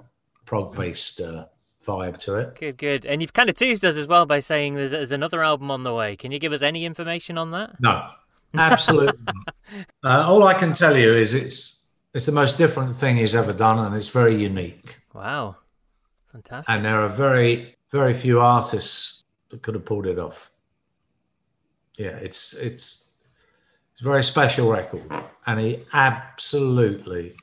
prog 0.45 0.75
based 0.75 1.21
uh, 1.21 1.45
vibe 1.85 2.17
to 2.23 2.35
it. 2.35 2.55
Good, 2.55 2.77
good. 2.77 3.05
And 3.05 3.21
you've 3.21 3.33
kind 3.33 3.49
of 3.49 3.55
teased 3.55 3.85
us 3.85 3.95
as 3.95 4.07
well 4.07 4.25
by 4.25 4.39
saying 4.39 4.75
there's, 4.75 4.91
there's 4.91 5.11
another 5.11 5.43
album 5.43 5.71
on 5.71 5.83
the 5.83 5.93
way. 5.93 6.15
Can 6.15 6.31
you 6.31 6.39
give 6.39 6.53
us 6.53 6.61
any 6.61 6.85
information 6.85 7.37
on 7.37 7.51
that? 7.51 7.79
No, 7.79 8.09
absolutely. 8.55 9.33
uh, 10.03 10.25
all 10.27 10.43
I 10.43 10.53
can 10.53 10.73
tell 10.73 10.97
you 10.97 11.13
is 11.13 11.33
it's 11.33 11.75
it's 12.13 12.25
the 12.25 12.31
most 12.31 12.57
different 12.57 12.95
thing 12.95 13.17
he's 13.17 13.35
ever 13.35 13.51
done, 13.51 13.77
and 13.77 13.93
it's 13.93 14.07
very 14.07 14.35
unique. 14.41 14.95
Wow, 15.13 15.57
fantastic! 16.31 16.73
And 16.73 16.85
there 16.85 17.01
are 17.01 17.09
very, 17.09 17.75
very 17.91 18.13
few 18.13 18.39
artists 18.39 19.23
that 19.49 19.61
could 19.61 19.75
have 19.75 19.83
pulled 19.83 20.07
it 20.07 20.17
off. 20.17 20.49
Yeah, 21.95 22.15
it's 22.15 22.53
it's 22.53 23.15
it's 23.91 24.01
a 24.01 24.03
very 24.05 24.23
special 24.23 24.71
record, 24.71 25.03
and 25.45 25.59
he 25.59 25.83
absolutely 25.91 27.35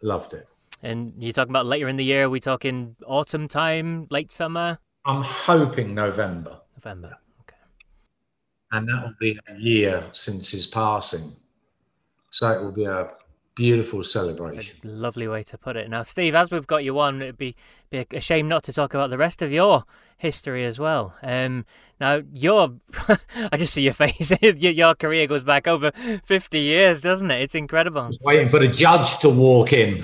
loved 0.00 0.32
it. 0.32 0.48
And 0.82 1.14
you're 1.18 1.32
talking 1.32 1.52
about 1.52 1.66
later 1.66 1.88
in 1.88 1.96
the 1.96 2.04
year? 2.04 2.24
Are 2.24 2.30
we 2.30 2.40
talking 2.40 2.96
autumn 3.06 3.46
time, 3.46 4.06
late 4.10 4.32
summer? 4.32 4.78
I'm 5.04 5.22
hoping 5.22 5.94
November. 5.94 6.58
November. 6.76 7.16
Okay. 7.42 7.56
and 8.72 8.88
that 8.88 9.02
will 9.02 9.14
be 9.20 9.38
a 9.48 9.58
year 9.58 10.02
since 10.12 10.50
his 10.50 10.66
passing. 10.66 11.32
So 12.30 12.48
it 12.50 12.62
will 12.62 12.72
be 12.72 12.84
a 12.84 13.10
beautiful 13.54 14.02
celebration. 14.02 14.76
lovely 14.82 15.28
way 15.28 15.42
to 15.44 15.58
put 15.58 15.76
it. 15.76 15.88
Now, 15.90 16.02
Steve, 16.02 16.34
as 16.34 16.50
we've 16.50 16.66
got 16.66 16.84
you 16.84 16.98
on, 16.98 17.22
it'd 17.22 17.36
be, 17.36 17.54
be 17.90 18.06
a 18.12 18.20
shame 18.20 18.48
not 18.48 18.62
to 18.64 18.72
talk 18.72 18.94
about 18.94 19.10
the 19.10 19.18
rest 19.18 19.42
of 19.42 19.52
your 19.52 19.84
history 20.16 20.64
as 20.64 20.78
well. 20.78 21.14
Um, 21.22 21.66
now, 22.00 22.22
your, 22.32 22.74
I 23.52 23.56
just 23.56 23.74
see 23.74 23.82
your 23.82 23.92
face. 23.92 24.32
your 24.40 24.94
career 24.94 25.26
goes 25.26 25.44
back 25.44 25.66
over 25.66 25.90
50 25.90 26.58
years, 26.58 27.02
doesn't 27.02 27.30
it? 27.30 27.42
It's 27.42 27.54
incredible. 27.54 28.10
waiting 28.22 28.48
for 28.48 28.58
the 28.58 28.68
judge 28.68 29.18
to 29.18 29.28
walk 29.28 29.72
in. 29.72 29.98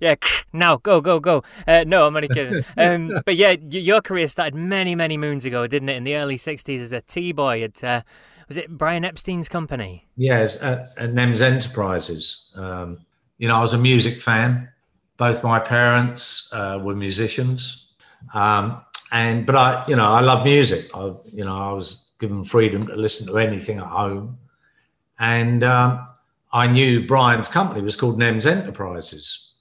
yeah, 0.00 0.16
now 0.52 0.78
go, 0.78 1.00
go, 1.00 1.20
go. 1.20 1.42
Uh, 1.66 1.84
no, 1.86 2.06
I'm 2.06 2.16
only 2.16 2.28
kidding. 2.28 2.64
Um, 2.76 3.20
but 3.24 3.36
yeah, 3.36 3.56
your 3.68 4.00
career 4.00 4.28
started 4.28 4.54
many, 4.54 4.94
many 4.94 5.16
moons 5.16 5.44
ago, 5.44 5.66
didn't 5.66 5.90
it? 5.90 5.96
In 5.96 6.04
the 6.04 6.16
early 6.16 6.36
60s 6.36 6.80
as 6.80 6.92
a 6.92 7.02
T 7.02 7.32
boy 7.32 7.62
at. 7.62 7.84
Uh, 7.84 8.02
was 8.48 8.56
it 8.56 8.76
Brian 8.76 9.04
Epstein's 9.04 9.48
company? 9.48 10.06
Yes, 10.16 10.60
at, 10.62 10.92
at 10.96 11.14
NEMS 11.14 11.42
Enterprises. 11.42 12.52
Um, 12.56 13.04
you 13.38 13.48
know, 13.48 13.56
I 13.56 13.60
was 13.60 13.72
a 13.72 13.78
music 13.78 14.20
fan. 14.20 14.68
Both 15.16 15.42
my 15.42 15.58
parents 15.58 16.48
uh, 16.52 16.80
were 16.82 16.94
musicians, 16.94 17.92
um, 18.32 18.82
and 19.12 19.46
but 19.46 19.54
I, 19.54 19.84
you 19.86 19.96
know, 19.96 20.06
I 20.06 20.20
love 20.20 20.44
music. 20.44 20.90
I, 20.94 21.12
you 21.32 21.44
know, 21.44 21.56
I 21.56 21.72
was 21.72 22.12
given 22.18 22.44
freedom 22.44 22.86
to 22.88 22.96
listen 22.96 23.26
to 23.28 23.38
anything 23.38 23.78
at 23.78 23.86
home, 23.86 24.38
and 25.18 25.62
um, 25.62 26.08
I 26.52 26.66
knew 26.66 27.06
Brian's 27.06 27.48
company 27.48 27.80
was 27.80 27.96
called 27.96 28.18
NEMS 28.18 28.46
Enterprises, 28.46 29.52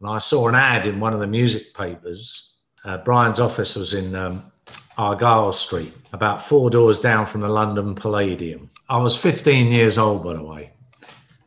and 0.00 0.08
I 0.08 0.18
saw 0.18 0.48
an 0.48 0.54
ad 0.54 0.86
in 0.86 1.00
one 1.00 1.12
of 1.12 1.20
the 1.20 1.26
music 1.26 1.74
papers. 1.74 2.52
Uh, 2.84 2.98
Brian's 2.98 3.40
office 3.40 3.76
was 3.76 3.94
in 3.94 4.14
um, 4.14 4.52
Argyll 4.96 5.52
Street, 5.52 5.92
about 6.12 6.44
four 6.44 6.70
doors 6.70 7.00
down 7.00 7.26
from 7.26 7.40
the 7.40 7.48
London 7.48 7.94
Palladium. 7.94 8.70
I 8.88 8.98
was 8.98 9.16
15 9.16 9.72
years 9.72 9.98
old, 9.98 10.22
by 10.22 10.34
the 10.34 10.42
way, 10.42 10.72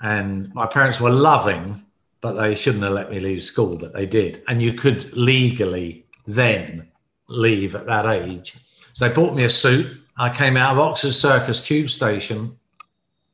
and 0.01 0.53
my 0.53 0.65
parents 0.65 0.99
were 0.99 1.11
loving, 1.11 1.83
but 2.21 2.33
they 2.33 2.55
shouldn't 2.55 2.83
have 2.83 2.93
let 2.93 3.11
me 3.11 3.19
leave 3.19 3.43
school, 3.43 3.77
but 3.77 3.93
they 3.93 4.05
did. 4.05 4.43
And 4.47 4.61
you 4.61 4.73
could 4.73 5.11
legally 5.13 6.05
then 6.25 6.87
leave 7.29 7.75
at 7.75 7.85
that 7.85 8.05
age. 8.05 8.57
So 8.93 9.07
they 9.07 9.13
bought 9.13 9.35
me 9.35 9.43
a 9.43 9.49
suit. 9.49 10.01
I 10.17 10.29
came 10.29 10.57
out 10.57 10.73
of 10.73 10.79
Oxford 10.79 11.13
Circus 11.13 11.65
tube 11.65 11.89
station, 11.89 12.57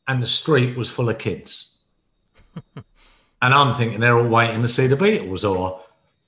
and 0.08 0.22
the 0.22 0.28
street 0.28 0.78
was 0.78 0.90
full 0.90 1.10
of 1.10 1.18
kids. 1.18 1.78
and 2.76 2.86
I'm 3.42 3.74
thinking 3.74 4.00
they're 4.00 4.18
all 4.18 4.28
waiting 4.28 4.62
to 4.62 4.68
see 4.68 4.88
the 4.88 4.96
Beatles 4.96 5.50
or 5.50 5.82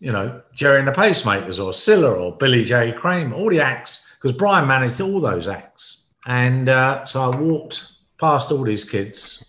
you 0.06 0.12
know, 0.12 0.40
Gerry 0.54 0.78
and 0.78 0.88
the 0.88 0.92
Pacemakers 0.92 1.58
or 1.58 1.72
Cilla 1.72 2.16
or 2.16 2.38
Billy 2.38 2.64
J. 2.64 2.92
Kramer, 2.92 3.36
all 3.36 3.50
the 3.50 3.60
acts, 3.60 4.06
because 4.16 4.38
Brian 4.38 4.68
managed 4.68 5.02
all 5.02 5.20
those 5.20 5.48
acts. 5.48 6.06
And 6.28 6.70
uh, 6.70 7.06
so 7.06 7.24
I 7.24 7.36
walked 7.36 7.88
past 8.20 8.52
all 8.52 8.64
these 8.64 8.86
kids, 8.86 9.44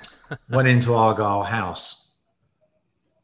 went 0.50 0.68
into 0.68 0.92
Argyle 0.92 1.44
House, 1.44 2.10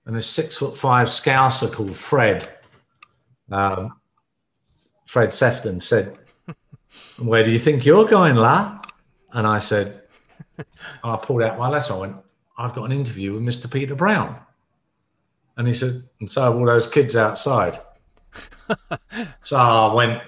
and 0.07 0.17
a 0.17 0.23
six 0.23 0.57
foot 0.57 0.79
five 0.79 1.09
scouser 1.09 1.71
called 1.71 1.95
Fred, 1.95 2.49
um, 3.53 4.01
Fred 5.05 5.35
Sefton 5.35 5.81
said, 5.81 6.17
Where 7.19 7.45
do 7.45 7.51
you 7.51 7.59
think 7.59 7.85
you're 7.85 8.07
going, 8.07 8.37
La? 8.37 8.81
And 9.35 9.47
I 9.47 9.59
said, 9.59 10.05
I 11.05 11.17
pulled 11.19 11.43
out 11.43 11.59
my 11.59 11.69
letter. 11.69 11.93
I 11.93 11.97
went, 11.99 12.17
I've 12.57 12.75
got 12.75 12.85
an 12.85 12.93
interview 12.93 13.35
with 13.35 13.43
Mr. 13.43 13.71
Peter 13.71 13.95
Brown. 13.95 14.41
And 15.59 15.67
he 15.67 15.73
said, 15.73 16.03
and 16.21 16.31
so 16.31 16.57
all 16.57 16.65
those 16.65 16.87
kids 16.87 17.17
outside. 17.17 17.79
so 19.45 19.57
I 19.57 19.93
went, 19.93 20.23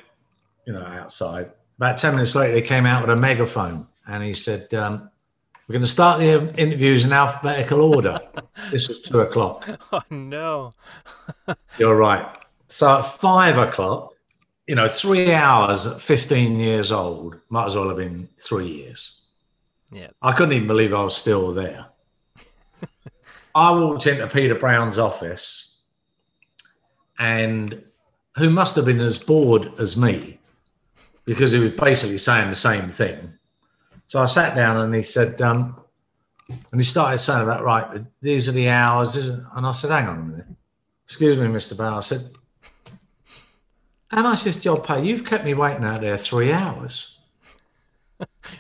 you 0.67 0.73
know, 0.73 0.83
outside. 0.85 1.53
About 1.79 1.97
10 1.97 2.15
minutes 2.15 2.35
later, 2.35 2.53
they 2.53 2.63
came 2.63 2.85
out 2.85 3.03
with 3.03 3.11
a 3.11 3.17
megaphone 3.17 3.87
and 4.09 4.25
he 4.25 4.35
said, 4.35 4.75
um, 4.75 5.09
We're 5.69 5.75
going 5.75 5.83
to 5.83 5.89
start 5.89 6.19
the 6.19 6.53
interviews 6.61 7.05
in 7.05 7.13
alphabetical 7.13 7.81
order. 7.95 8.19
this 8.73 8.89
was 8.89 9.01
two 9.01 9.21
o'clock. 9.21 9.67
Oh, 9.93 10.03
no. 10.11 10.73
You're 11.79 11.97
right. 11.97 12.27
So 12.67 12.99
at 12.99 13.03
five 13.03 13.57
o'clock, 13.57 14.13
you 14.67 14.75
know, 14.75 14.89
three 14.89 15.33
hours 15.33 15.87
at 15.87 16.01
15 16.01 16.59
years 16.59 16.91
old 16.91 17.37
might 17.51 17.67
as 17.67 17.77
well 17.77 17.89
have 17.89 17.97
been 17.97 18.29
three 18.41 18.69
years. 18.69 19.21
Yeah. 19.93 20.09
I 20.23 20.33
couldn't 20.33 20.55
even 20.55 20.69
believe 20.69 20.93
I 20.93 21.03
was 21.03 21.17
still 21.17 21.53
there. 21.53 21.87
I 23.55 23.73
walked 23.73 24.07
into 24.07 24.27
Peter 24.27 24.55
Brown's 24.55 24.99
office, 24.99 25.79
and 27.19 27.83
who 28.37 28.51
must 28.51 28.77
have 28.77 28.85
been 28.85 29.01
as 29.01 29.19
bored 29.19 29.73
as 29.79 29.97
me 29.97 30.39
because 31.25 31.53
he 31.53 31.59
was 31.59 31.73
basically 31.73 32.19
saying 32.19 32.49
the 32.49 32.57
same 32.57 32.91
thing. 32.91 33.33
So 34.07 34.21
I 34.21 34.25
sat 34.25 34.57
down 34.57 34.79
and 34.79 34.95
he 34.95 35.03
said, 35.03 35.41
um, 35.43 35.81
and 36.49 36.81
he 36.81 36.85
started 36.85 37.19
saying 37.19 37.43
about 37.43 37.63
right, 37.63 38.01
these 38.21 38.49
are 38.49 38.53
the 38.53 38.69
hours, 38.69 39.15
and 39.17 39.45
I 39.55 39.73
said, 39.73 39.91
hang 39.91 40.09
on 40.09 40.19
a 40.19 40.23
minute, 40.23 40.47
excuse 41.05 41.37
me, 41.37 41.45
Mr. 41.47 41.77
Brown. 41.77 41.99
I 41.99 42.01
said, 42.01 42.31
how 44.09 44.23
much 44.23 44.43
this 44.43 44.59
job 44.59 44.85
pay? 44.85 45.05
You've 45.05 45.25
kept 45.25 45.45
me 45.45 45.55
waiting 45.55 45.85
out 45.85 46.01
there 46.01 46.17
three 46.17 46.53
hours. 46.53 47.19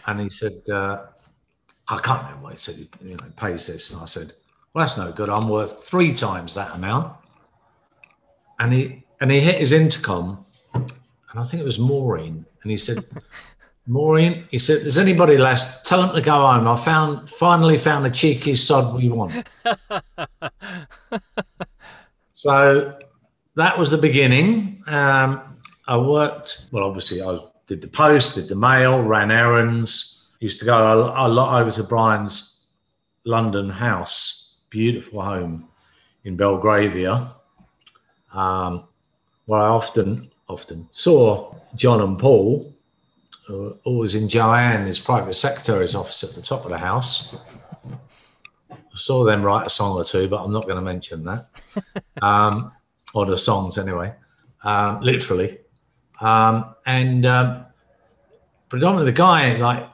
and 0.06 0.20
he 0.20 0.30
said, 0.30 0.52
uh, 0.72 1.06
I 1.88 1.98
can't 1.98 2.22
remember 2.22 2.44
what 2.44 2.52
he 2.52 2.58
said. 2.58 2.76
He 2.76 2.88
you 3.02 3.16
know, 3.16 3.24
pays 3.36 3.66
this, 3.66 3.90
and 3.90 4.00
I 4.00 4.04
said, 4.04 4.32
well, 4.72 4.84
that's 4.84 4.96
no 4.96 5.12
good. 5.12 5.28
I'm 5.28 5.48
worth 5.48 5.84
three 5.84 6.12
times 6.12 6.54
that 6.54 6.74
amount. 6.74 7.16
And 8.58 8.72
he 8.72 9.04
and 9.20 9.30
he 9.30 9.40
hit 9.40 9.58
his 9.58 9.72
intercom, 9.72 10.44
and 10.74 10.92
I 11.34 11.44
think 11.44 11.60
it 11.60 11.64
was 11.64 11.78
Maureen, 11.78 12.44
and 12.62 12.70
he 12.70 12.76
said, 12.76 12.98
Maureen, 13.86 14.46
he 14.50 14.58
said, 14.58 14.82
"There's 14.82 14.98
anybody 14.98 15.36
left? 15.38 15.86
Tell 15.86 16.02
them 16.02 16.14
to 16.14 16.20
go 16.20 16.32
home. 16.32 16.68
I 16.68 16.76
found 16.76 17.30
finally 17.30 17.78
found 17.78 18.04
the 18.04 18.10
cheeky 18.10 18.54
sod 18.54 18.94
we 18.94 19.08
want." 19.08 19.48
so 22.34 22.98
that 23.56 23.78
was 23.78 23.90
the 23.90 23.98
beginning. 23.98 24.82
Um, 24.86 25.58
I 25.88 25.96
worked 25.96 26.66
well. 26.70 26.84
Obviously, 26.84 27.22
I 27.22 27.38
did 27.66 27.80
the 27.80 27.88
post, 27.88 28.34
did 28.36 28.48
the 28.48 28.54
mail, 28.54 29.02
ran 29.02 29.30
errands. 29.30 30.28
Used 30.38 30.60
to 30.60 30.64
go 30.64 30.74
a, 30.74 31.26
a 31.26 31.28
lot 31.28 31.60
over 31.60 31.70
to 31.70 31.82
Brian's 31.82 32.62
London 33.24 33.68
house 33.68 34.29
beautiful 34.70 35.20
home 35.20 35.68
in 36.24 36.36
Belgravia, 36.36 37.32
um, 38.32 38.84
where 39.46 39.60
I 39.60 39.68
often 39.68 40.30
often 40.48 40.88
saw 40.92 41.54
John 41.74 42.00
and 42.00 42.18
Paul, 42.18 42.74
uh, 43.48 43.70
always 43.84 44.14
in 44.14 44.28
Joanne, 44.28 44.86
his 44.86 44.98
private 44.98 45.34
secretary's 45.34 45.94
office 45.94 46.24
at 46.24 46.34
the 46.34 46.42
top 46.42 46.64
of 46.64 46.70
the 46.70 46.78
house. 46.78 47.34
I 48.70 48.96
saw 48.96 49.24
them 49.24 49.42
write 49.42 49.66
a 49.66 49.70
song 49.70 49.96
or 49.96 50.04
two, 50.04 50.28
but 50.28 50.42
I'm 50.42 50.52
not 50.52 50.64
going 50.64 50.76
to 50.76 50.82
mention 50.82 51.24
that. 51.24 51.46
Um, 52.22 52.72
or 53.14 53.24
the 53.24 53.38
songs 53.38 53.78
anyway, 53.78 54.12
um, 54.62 55.00
literally. 55.00 55.58
Um, 56.20 56.74
and 56.84 57.24
um, 57.24 57.64
predominantly 58.68 59.10
the 59.10 59.16
guy, 59.16 59.56
like, 59.56 59.88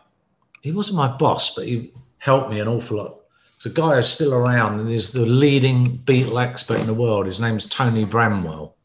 he 0.60 0.72
wasn't 0.72 0.96
my 0.96 1.16
boss, 1.16 1.54
but 1.54 1.66
he 1.66 1.92
helped 2.18 2.50
me 2.50 2.58
an 2.58 2.66
awful 2.66 2.96
lot 2.96 3.20
the 3.66 3.72
guy 3.72 3.98
is 3.98 4.06
still 4.06 4.32
around 4.32 4.78
and 4.78 4.88
he's 4.88 5.10
the 5.10 5.26
leading 5.26 5.98
Beatle 5.98 6.40
expert 6.40 6.78
in 6.78 6.86
the 6.86 6.94
world. 6.94 7.26
His 7.26 7.40
name's 7.40 7.66
Tony 7.66 8.04
Bramwell. 8.04 8.76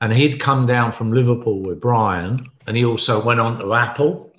And 0.00 0.14
he'd 0.14 0.40
come 0.40 0.64
down 0.64 0.92
from 0.92 1.12
Liverpool 1.12 1.60
with 1.60 1.78
Brian 1.78 2.46
and 2.66 2.74
he 2.74 2.86
also 2.86 3.22
went 3.22 3.38
on 3.38 3.58
to 3.58 3.74
Apple. 3.74 4.34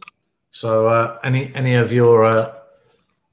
So, 0.49 0.87
uh, 0.87 1.19
any, 1.23 1.53
any 1.53 1.75
of 1.75 1.93
your 1.93 2.25
uh, 2.25 2.55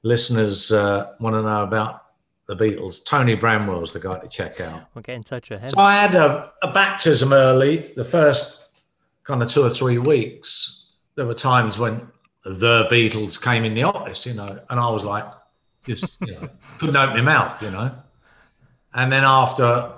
listeners 0.03 0.71
uh, 0.71 1.13
want 1.19 1.33
to 1.33 1.41
know 1.41 1.63
about 1.63 2.03
the 2.47 2.55
Beatles, 2.55 3.03
Tony 3.03 3.33
Bramwell's 3.33 3.93
the 3.93 3.99
guy 3.99 4.19
to 4.19 4.27
check 4.27 4.61
out. 4.61 4.83
We'll 4.93 5.01
get 5.01 5.15
in 5.15 5.23
touch 5.23 5.49
with 5.49 5.61
him. 5.61 5.69
So, 5.69 5.79
I 5.79 5.95
had 5.95 6.13
a, 6.13 6.51
a 6.61 6.71
baptism 6.71 7.33
early, 7.33 7.93
the 7.95 8.05
first 8.05 8.69
kind 9.23 9.41
of 9.41 9.49
two 9.49 9.63
or 9.63 9.71
three 9.71 9.97
weeks. 9.97 10.91
There 11.15 11.25
were 11.25 11.33
times 11.33 11.79
when 11.79 12.07
the 12.43 12.87
Beatles 12.91 13.41
came 13.41 13.65
in 13.65 13.73
the 13.73 13.83
office, 13.83 14.27
you 14.27 14.35
know, 14.35 14.59
and 14.69 14.79
I 14.79 14.87
was 14.89 15.03
like, 15.03 15.25
just 15.85 16.17
you 16.21 16.33
know, 16.33 16.49
couldn't 16.79 16.97
open 16.97 17.15
my 17.15 17.21
mouth, 17.21 17.61
you 17.61 17.71
know. 17.71 17.91
And 18.93 19.11
then 19.11 19.23
after 19.23 19.93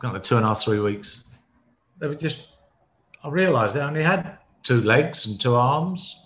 kind 0.00 0.16
of 0.16 0.22
two 0.22 0.36
and 0.36 0.44
a 0.44 0.48
half, 0.48 0.62
three 0.62 0.80
weeks, 0.80 1.24
they 1.98 2.08
were 2.08 2.14
just. 2.14 2.48
I 3.22 3.28
realised 3.28 3.74
they 3.74 3.80
only 3.80 4.02
had 4.02 4.38
two 4.62 4.82
legs 4.82 5.26
and 5.26 5.40
two 5.40 5.54
arms 5.54 6.20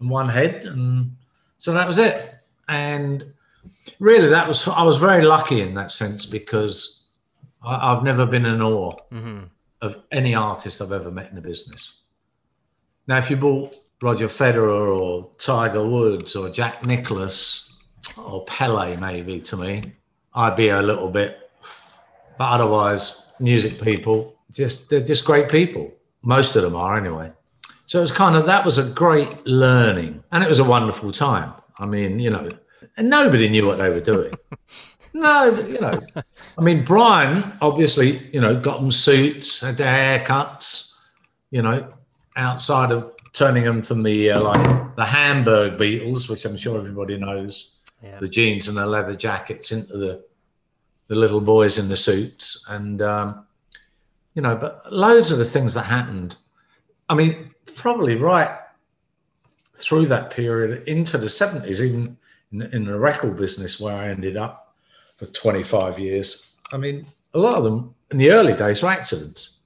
and 0.00 0.08
one 0.08 0.28
head, 0.28 0.64
and 0.64 1.14
so 1.58 1.72
that 1.72 1.86
was 1.86 1.98
it. 1.98 2.34
And 2.68 3.24
really, 3.98 4.28
that 4.28 4.46
was 4.46 4.66
I 4.68 4.82
was 4.82 4.96
very 4.96 5.24
lucky 5.24 5.60
in 5.60 5.74
that 5.74 5.92
sense 5.92 6.24
because 6.24 7.06
I, 7.62 7.94
have 7.94 8.04
never 8.04 8.24
been 8.24 8.46
in 8.46 8.62
awe 8.62 8.96
mm-hmm. 9.12 9.44
of 9.82 9.96
any 10.12 10.34
artist 10.34 10.80
I've 10.80 10.92
ever 10.92 11.10
met 11.10 11.28
in 11.28 11.34
the 11.34 11.40
business. 11.42 12.00
Now, 13.06 13.18
if 13.18 13.30
you 13.30 13.36
bought 13.36 13.74
Roger 14.02 14.28
Federer 14.28 14.96
or 14.96 15.30
Tiger 15.38 15.86
Woods 15.86 16.36
or 16.36 16.50
Jack 16.50 16.86
Nicklaus 16.86 17.67
or 18.16 18.44
Pele 18.44 18.96
maybe 18.96 19.40
to 19.40 19.56
me. 19.56 19.92
I'd 20.34 20.56
be 20.56 20.68
a 20.68 20.82
little 20.82 21.10
bit, 21.10 21.50
but 22.36 22.50
otherwise, 22.50 23.26
music 23.40 23.80
people 23.80 24.36
just 24.52 24.88
they're 24.88 25.00
just 25.00 25.24
great 25.24 25.48
people. 25.48 25.92
Most 26.22 26.56
of 26.56 26.62
them 26.62 26.76
are 26.76 26.96
anyway. 26.96 27.30
So 27.86 27.98
it 27.98 28.02
was 28.02 28.12
kind 28.12 28.36
of 28.36 28.46
that 28.46 28.64
was 28.64 28.78
a 28.78 28.84
great 28.90 29.46
learning, 29.46 30.22
and 30.32 30.42
it 30.42 30.48
was 30.48 30.58
a 30.58 30.64
wonderful 30.64 31.12
time. 31.12 31.52
I 31.78 31.86
mean, 31.86 32.18
you 32.18 32.30
know, 32.30 32.48
and 32.96 33.08
nobody 33.08 33.48
knew 33.48 33.66
what 33.66 33.78
they 33.78 33.88
were 33.88 34.00
doing. 34.00 34.34
no, 35.14 35.50
you 35.66 35.80
know, 35.80 36.00
I 36.56 36.60
mean, 36.62 36.84
Brian 36.84 37.52
obviously, 37.60 38.28
you 38.32 38.40
know, 38.40 38.60
got 38.60 38.80
them 38.80 38.92
suits, 38.92 39.60
had 39.60 39.76
their 39.76 40.20
haircuts, 40.20 40.92
you 41.50 41.62
know, 41.62 41.92
outside 42.36 42.92
of 42.92 43.12
turning 43.32 43.64
them 43.64 43.82
from 43.82 44.02
the 44.02 44.32
uh, 44.32 44.40
like 44.40 44.96
the 44.96 45.04
Hamburg 45.04 45.78
Beatles, 45.78 46.28
which 46.28 46.44
I'm 46.44 46.56
sure 46.56 46.78
everybody 46.78 47.18
knows, 47.18 47.77
yeah. 48.02 48.18
the 48.18 48.28
jeans 48.28 48.68
and 48.68 48.76
the 48.76 48.86
leather 48.86 49.14
jackets, 49.14 49.72
into 49.72 49.96
the 49.96 50.24
the 51.08 51.14
little 51.14 51.40
boys 51.40 51.78
in 51.78 51.88
the 51.88 51.96
suits, 51.96 52.64
and 52.68 53.00
um, 53.02 53.46
you 54.34 54.42
know, 54.42 54.56
but 54.56 54.92
loads 54.92 55.30
of 55.30 55.38
the 55.38 55.44
things 55.44 55.74
that 55.74 55.82
happened. 55.82 56.36
I 57.08 57.14
mean, 57.14 57.50
probably 57.74 58.16
right 58.16 58.58
through 59.74 60.06
that 60.06 60.30
period 60.30 60.86
into 60.86 61.16
the 61.16 61.26
70s, 61.26 61.80
even 61.80 62.16
in, 62.52 62.62
in 62.62 62.84
the 62.84 62.98
record 62.98 63.36
business 63.36 63.80
where 63.80 63.94
I 63.94 64.08
ended 64.08 64.36
up 64.36 64.74
for 65.16 65.26
25 65.26 65.98
years. 65.98 66.52
I 66.72 66.76
mean, 66.76 67.06
a 67.34 67.38
lot 67.38 67.56
of 67.56 67.64
them 67.64 67.94
in 68.10 68.18
the 68.18 68.30
early 68.30 68.54
days 68.54 68.82
were 68.82 68.90
accidents 68.90 69.56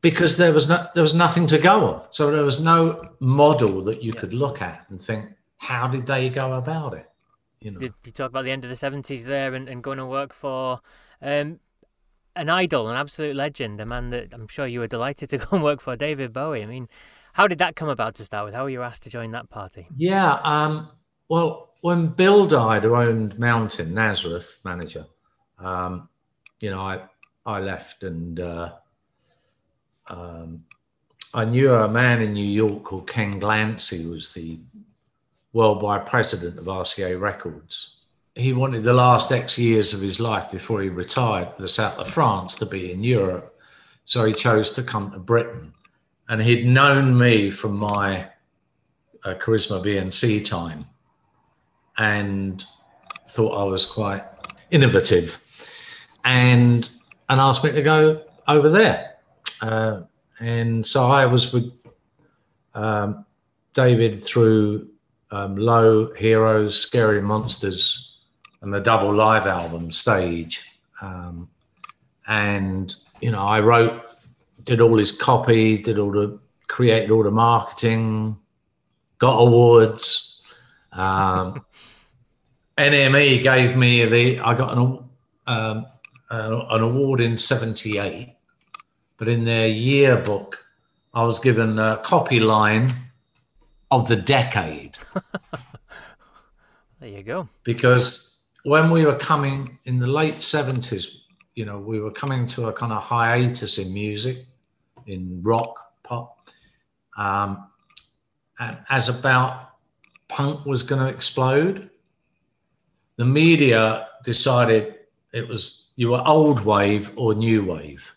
because 0.00 0.36
there 0.36 0.52
was 0.52 0.68
no, 0.68 0.86
there 0.94 1.02
was 1.02 1.14
nothing 1.14 1.46
to 1.48 1.58
go 1.58 1.84
on. 1.86 2.02
So 2.10 2.30
there 2.30 2.44
was 2.44 2.60
no 2.60 3.10
model 3.20 3.82
that 3.84 4.02
you 4.02 4.12
yeah. 4.14 4.20
could 4.20 4.34
look 4.34 4.62
at 4.62 4.86
and 4.88 5.00
think, 5.00 5.26
how 5.58 5.86
did 5.86 6.06
they 6.06 6.28
go 6.28 6.54
about 6.54 6.94
it? 6.94 7.10
You 7.60 7.72
know. 7.72 7.78
Did 7.78 7.94
you 8.04 8.12
talk 8.12 8.30
about 8.30 8.44
the 8.44 8.50
end 8.50 8.64
of 8.64 8.70
the 8.70 8.76
70s 8.76 9.24
there 9.24 9.54
and, 9.54 9.68
and 9.68 9.82
going 9.82 9.98
to 9.98 10.06
work 10.06 10.32
for 10.32 10.80
um, 11.22 11.60
an 12.34 12.48
idol, 12.50 12.88
an 12.88 12.96
absolute 12.96 13.34
legend, 13.34 13.80
a 13.80 13.86
man 13.86 14.10
that 14.10 14.32
I'm 14.32 14.46
sure 14.46 14.66
you 14.66 14.80
were 14.80 14.86
delighted 14.86 15.30
to 15.30 15.38
go 15.38 15.46
and 15.52 15.62
work 15.62 15.80
for, 15.80 15.96
David 15.96 16.32
Bowie. 16.32 16.62
I 16.62 16.66
mean, 16.66 16.88
how 17.32 17.46
did 17.46 17.58
that 17.58 17.76
come 17.76 17.88
about 17.88 18.14
to 18.16 18.24
start 18.24 18.44
with? 18.44 18.54
How 18.54 18.64
were 18.64 18.70
you 18.70 18.82
asked 18.82 19.02
to 19.04 19.10
join 19.10 19.32
that 19.32 19.50
party? 19.50 19.88
Yeah, 19.96 20.38
um, 20.42 20.90
well, 21.28 21.74
when 21.80 22.08
Bill 22.08 22.46
died, 22.46 22.84
who 22.84 22.94
owned 22.94 23.38
Mountain 23.38 23.94
Nazareth 23.94 24.58
manager, 24.64 25.06
um, 25.58 26.08
you 26.60 26.70
know, 26.70 26.80
I 26.80 27.02
I 27.44 27.60
left 27.60 28.02
and 28.02 28.40
uh, 28.40 28.72
um, 30.08 30.64
I 31.32 31.44
knew 31.44 31.72
a 31.72 31.88
man 31.88 32.22
in 32.22 32.32
New 32.32 32.44
York 32.44 32.84
called 32.84 33.06
Ken 33.06 33.40
Glancy, 33.40 34.02
who 34.02 34.10
was 34.10 34.32
the 34.32 34.58
worldwide 35.56 36.04
president 36.04 36.58
of 36.58 36.66
RCA 36.66 37.18
Records. 37.18 37.96
He 38.34 38.52
wanted 38.52 38.82
the 38.82 38.92
last 38.92 39.32
X 39.32 39.58
years 39.58 39.94
of 39.94 40.02
his 40.02 40.20
life 40.20 40.50
before 40.50 40.82
he 40.82 40.90
retired 40.90 41.56
to 41.56 41.62
the 41.62 41.68
south 41.68 41.98
of 41.98 42.12
France 42.12 42.56
to 42.56 42.66
be 42.66 42.92
in 42.92 43.02
Europe. 43.02 43.58
So 44.04 44.26
he 44.26 44.34
chose 44.34 44.70
to 44.72 44.82
come 44.82 45.10
to 45.12 45.18
Britain 45.18 45.72
and 46.28 46.42
he'd 46.42 46.66
known 46.66 47.16
me 47.16 47.50
from 47.50 47.74
my 47.74 48.28
uh, 49.24 49.34
Charisma 49.36 49.82
B&C 49.82 50.42
time 50.42 50.84
and 51.96 52.62
thought 53.26 53.58
I 53.58 53.64
was 53.64 53.86
quite 53.86 54.24
innovative 54.70 55.38
and 56.26 56.86
and 57.30 57.40
asked 57.40 57.64
me 57.64 57.72
to 57.72 57.82
go 57.82 58.22
over 58.46 58.68
there. 58.68 59.14
Uh, 59.62 60.02
and 60.38 60.86
so 60.86 61.06
I 61.06 61.24
was 61.24 61.50
with 61.50 61.72
um, 62.74 63.24
David 63.72 64.22
through 64.22 64.90
um, 65.30 65.56
Low 65.56 66.12
Heroes, 66.14 66.78
Scary 66.80 67.20
Monsters, 67.20 68.18
and 68.62 68.72
the 68.72 68.80
double 68.80 69.14
live 69.14 69.46
album 69.46 69.92
stage. 69.92 70.62
Um, 71.00 71.48
and 72.26 72.94
you 73.20 73.30
know, 73.30 73.42
I 73.42 73.60
wrote 73.60 74.02
did 74.64 74.80
all 74.80 74.98
his 74.98 75.12
copy, 75.12 75.78
did 75.78 75.98
all 75.98 76.10
the 76.10 76.38
created 76.68 77.10
all 77.10 77.22
the 77.22 77.30
marketing, 77.30 78.36
got 79.18 79.38
awards. 79.38 80.42
Um, 80.92 81.64
NME 82.78 83.42
gave 83.42 83.76
me 83.76 84.04
the 84.04 84.38
I 84.40 84.54
got 84.54 84.76
an 84.76 84.98
um, 85.46 85.86
an 86.30 86.82
award 86.82 87.20
in 87.20 87.38
'78, 87.38 88.34
but 89.16 89.28
in 89.28 89.44
their 89.44 89.68
yearbook, 89.68 90.58
I 91.14 91.24
was 91.24 91.38
given 91.38 91.78
a 91.78 91.98
copy 92.04 92.40
line 92.40 92.94
of 93.90 94.08
the 94.08 94.16
decade. 94.16 94.98
there 97.00 97.08
you 97.08 97.22
go. 97.22 97.48
Because 97.64 98.40
when 98.64 98.90
we 98.90 99.04
were 99.04 99.16
coming 99.16 99.78
in 99.84 99.98
the 99.98 100.06
late 100.06 100.36
'70s, 100.36 101.08
you 101.54 101.64
know, 101.64 101.78
we 101.78 102.00
were 102.00 102.10
coming 102.10 102.46
to 102.48 102.68
a 102.68 102.72
kind 102.72 102.92
of 102.92 103.02
hiatus 103.02 103.78
in 103.78 103.92
music 103.92 104.46
in 105.06 105.40
rock, 105.42 105.92
pop. 106.02 106.38
Um, 107.16 107.68
and 108.58 108.78
as 108.90 109.08
about 109.08 109.70
punk 110.28 110.64
was 110.66 110.82
going 110.82 111.00
to 111.00 111.08
explode, 111.08 111.90
the 113.16 113.24
media 113.24 114.08
decided 114.24 114.94
it 115.32 115.48
was 115.48 115.84
you 115.96 116.10
were 116.10 116.22
old 116.26 116.60
wave 116.64 117.10
or 117.16 117.34
new 117.34 117.64
wave. 117.64 118.12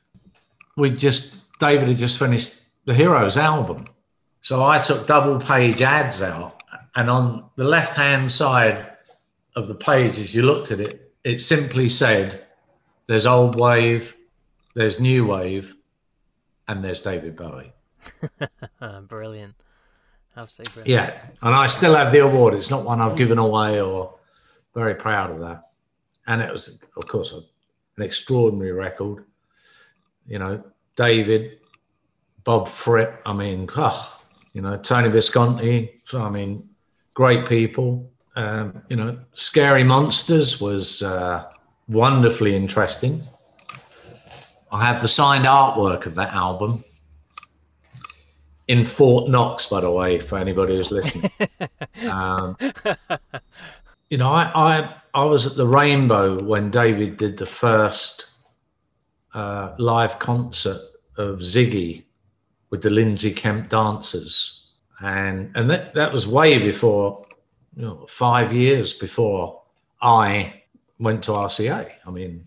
We 0.78 0.90
just 0.90 1.38
David 1.60 1.88
had 1.88 1.98
just 1.98 2.20
finished 2.20 2.64
the 2.86 2.94
Heroes 2.94 3.38
album, 3.38 3.86
so 4.42 4.64
I 4.64 4.80
took 4.80 5.08
double 5.08 5.40
page 5.40 5.82
ads 5.82 6.22
out, 6.22 6.64
and 6.96 7.10
on 7.10 7.50
the 7.56 7.64
left 7.64 7.96
hand 7.96 8.32
side 8.32 8.92
of 9.56 9.68
the 9.68 9.76
page, 9.76 10.18
as 10.20 10.34
you 10.34 10.44
looked 10.44 10.72
at 10.72 10.80
it, 10.80 11.14
it 11.24 11.40
simply 11.40 11.90
said, 11.90 12.46
"There's 13.08 13.26
old 13.26 13.60
wave, 13.60 14.16
there's 14.76 15.00
new 15.00 15.26
wave, 15.26 15.76
and 16.68 16.84
there's 16.84 17.02
David 17.02 17.36
Bowie. 17.36 17.74
brilliant. 19.08 19.56
Absolutely 20.38 20.84
brilliant. 20.84 21.14
Yeah, 21.14 21.22
and 21.42 21.56
I 21.56 21.66
still 21.66 21.96
have 21.96 22.12
the 22.12 22.20
award. 22.20 22.54
It's 22.54 22.70
not 22.70 22.86
one 22.86 23.02
I've 23.02 23.18
given 23.18 23.40
away 23.40 23.82
or 23.82 24.16
very 24.76 24.96
proud 24.96 25.32
of 25.32 25.40
that. 25.40 25.64
And 26.28 26.42
it 26.42 26.54
was, 26.54 26.80
of 26.96 27.08
course, 27.08 27.34
an 27.34 28.04
extraordinary 28.04 28.72
record. 28.72 29.26
You 30.28 30.40
know, 30.40 30.64
David, 30.96 31.58
Bob 32.44 32.70
Fripp, 32.70 33.20
I 33.26 33.34
mean, 33.34 33.68
oh, 33.76 34.19
you 34.54 34.62
know, 34.62 34.78
Tony 34.78 35.10
Visconti, 35.10 36.02
so, 36.06 36.22
I 36.22 36.30
mean, 36.30 36.70
great 37.14 37.48
people. 37.48 38.12
Um, 38.36 38.82
you 38.90 38.96
know, 38.96 39.20
Scary 39.34 39.84
Monsters 39.84 40.62
was 40.62 41.04
uh, 41.04 41.46
wonderfully 41.88 42.56
interesting. 42.56 43.24
I 44.72 44.86
have 44.86 45.02
the 45.02 45.08
signed 45.08 45.46
artwork 45.46 46.06
of 46.06 46.16
that 46.16 46.34
album 46.34 46.84
in 48.68 48.86
Fort 48.86 49.30
Knox, 49.30 49.66
by 49.66 49.82
the 49.82 49.90
way, 49.90 50.20
for 50.20 50.38
anybody 50.38 50.78
who's 50.78 50.92
listening. 50.92 51.32
um, 52.10 52.56
you 54.10 54.18
know, 54.18 54.30
I, 54.30 54.52
I 54.54 54.96
I 55.14 55.26
was 55.26 55.48
at 55.48 55.56
the 55.56 55.66
Rainbow 55.66 56.42
when 56.44 56.70
David 56.70 57.18
did 57.18 57.38
the 57.38 57.48
first 57.48 58.28
uh, 59.34 59.74
live 59.80 60.20
concert 60.20 60.82
of 61.18 61.40
Ziggy 61.40 62.04
with 62.70 62.82
the 62.82 62.90
Lindsay 62.90 63.32
Kemp 63.32 63.70
dancers, 63.70 64.64
and 65.02 65.52
and 65.56 65.70
that 65.70 65.94
that 65.96 66.12
was 66.12 66.28
way 66.28 66.60
before, 66.60 67.26
you 67.76 67.84
know, 67.84 68.06
five 68.10 68.54
years 68.54 68.94
before 68.94 69.62
I 70.02 70.62
went 71.00 71.24
to 71.26 71.32
RCA. 71.32 71.92
I 72.06 72.12
mean, 72.12 72.46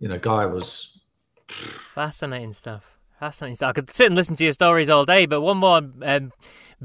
you 0.00 0.08
know, 0.08 0.18
Guy 0.18 0.46
was 0.46 0.98
Fascinating 1.94 2.52
stuff. 2.52 2.98
Fascinating 3.18 3.56
stuff. 3.56 3.70
I 3.70 3.72
could 3.72 3.90
sit 3.90 4.06
and 4.06 4.14
listen 4.14 4.36
to 4.36 4.44
your 4.44 4.52
stories 4.52 4.90
all 4.90 5.04
day, 5.04 5.26
but 5.26 5.40
one 5.40 5.56
more 5.56 5.80
um, 6.02 6.32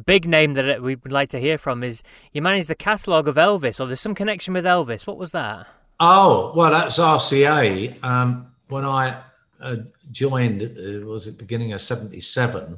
big 0.06 0.28
name 0.28 0.54
that 0.54 0.82
we 0.82 0.96
would 0.96 1.12
like 1.12 1.30
to 1.30 1.40
hear 1.40 1.58
from 1.58 1.84
is 1.84 2.02
you 2.32 2.42
managed 2.42 2.70
the 2.70 2.76
catalogue 2.76 3.28
of 3.28 3.36
Elvis, 3.36 3.80
or 3.80 3.86
there's 3.86 4.00
some 4.00 4.16
connection 4.16 4.54
with 4.54 4.66
Elvis. 4.66 5.06
What 5.06 5.18
was 5.18 5.32
that? 5.32 5.68
Oh, 6.00 6.54
well, 6.56 6.72
that's 6.72 6.98
RCA. 6.98 8.04
Um, 8.04 8.52
when 8.68 8.84
I 8.84 9.22
uh, 9.64 9.78
joined, 10.12 10.62
uh, 10.62 11.06
was 11.06 11.28
it 11.28 11.38
beginning 11.38 11.74
of 11.74 11.82
77? 11.82 12.74
Um, 12.74 12.78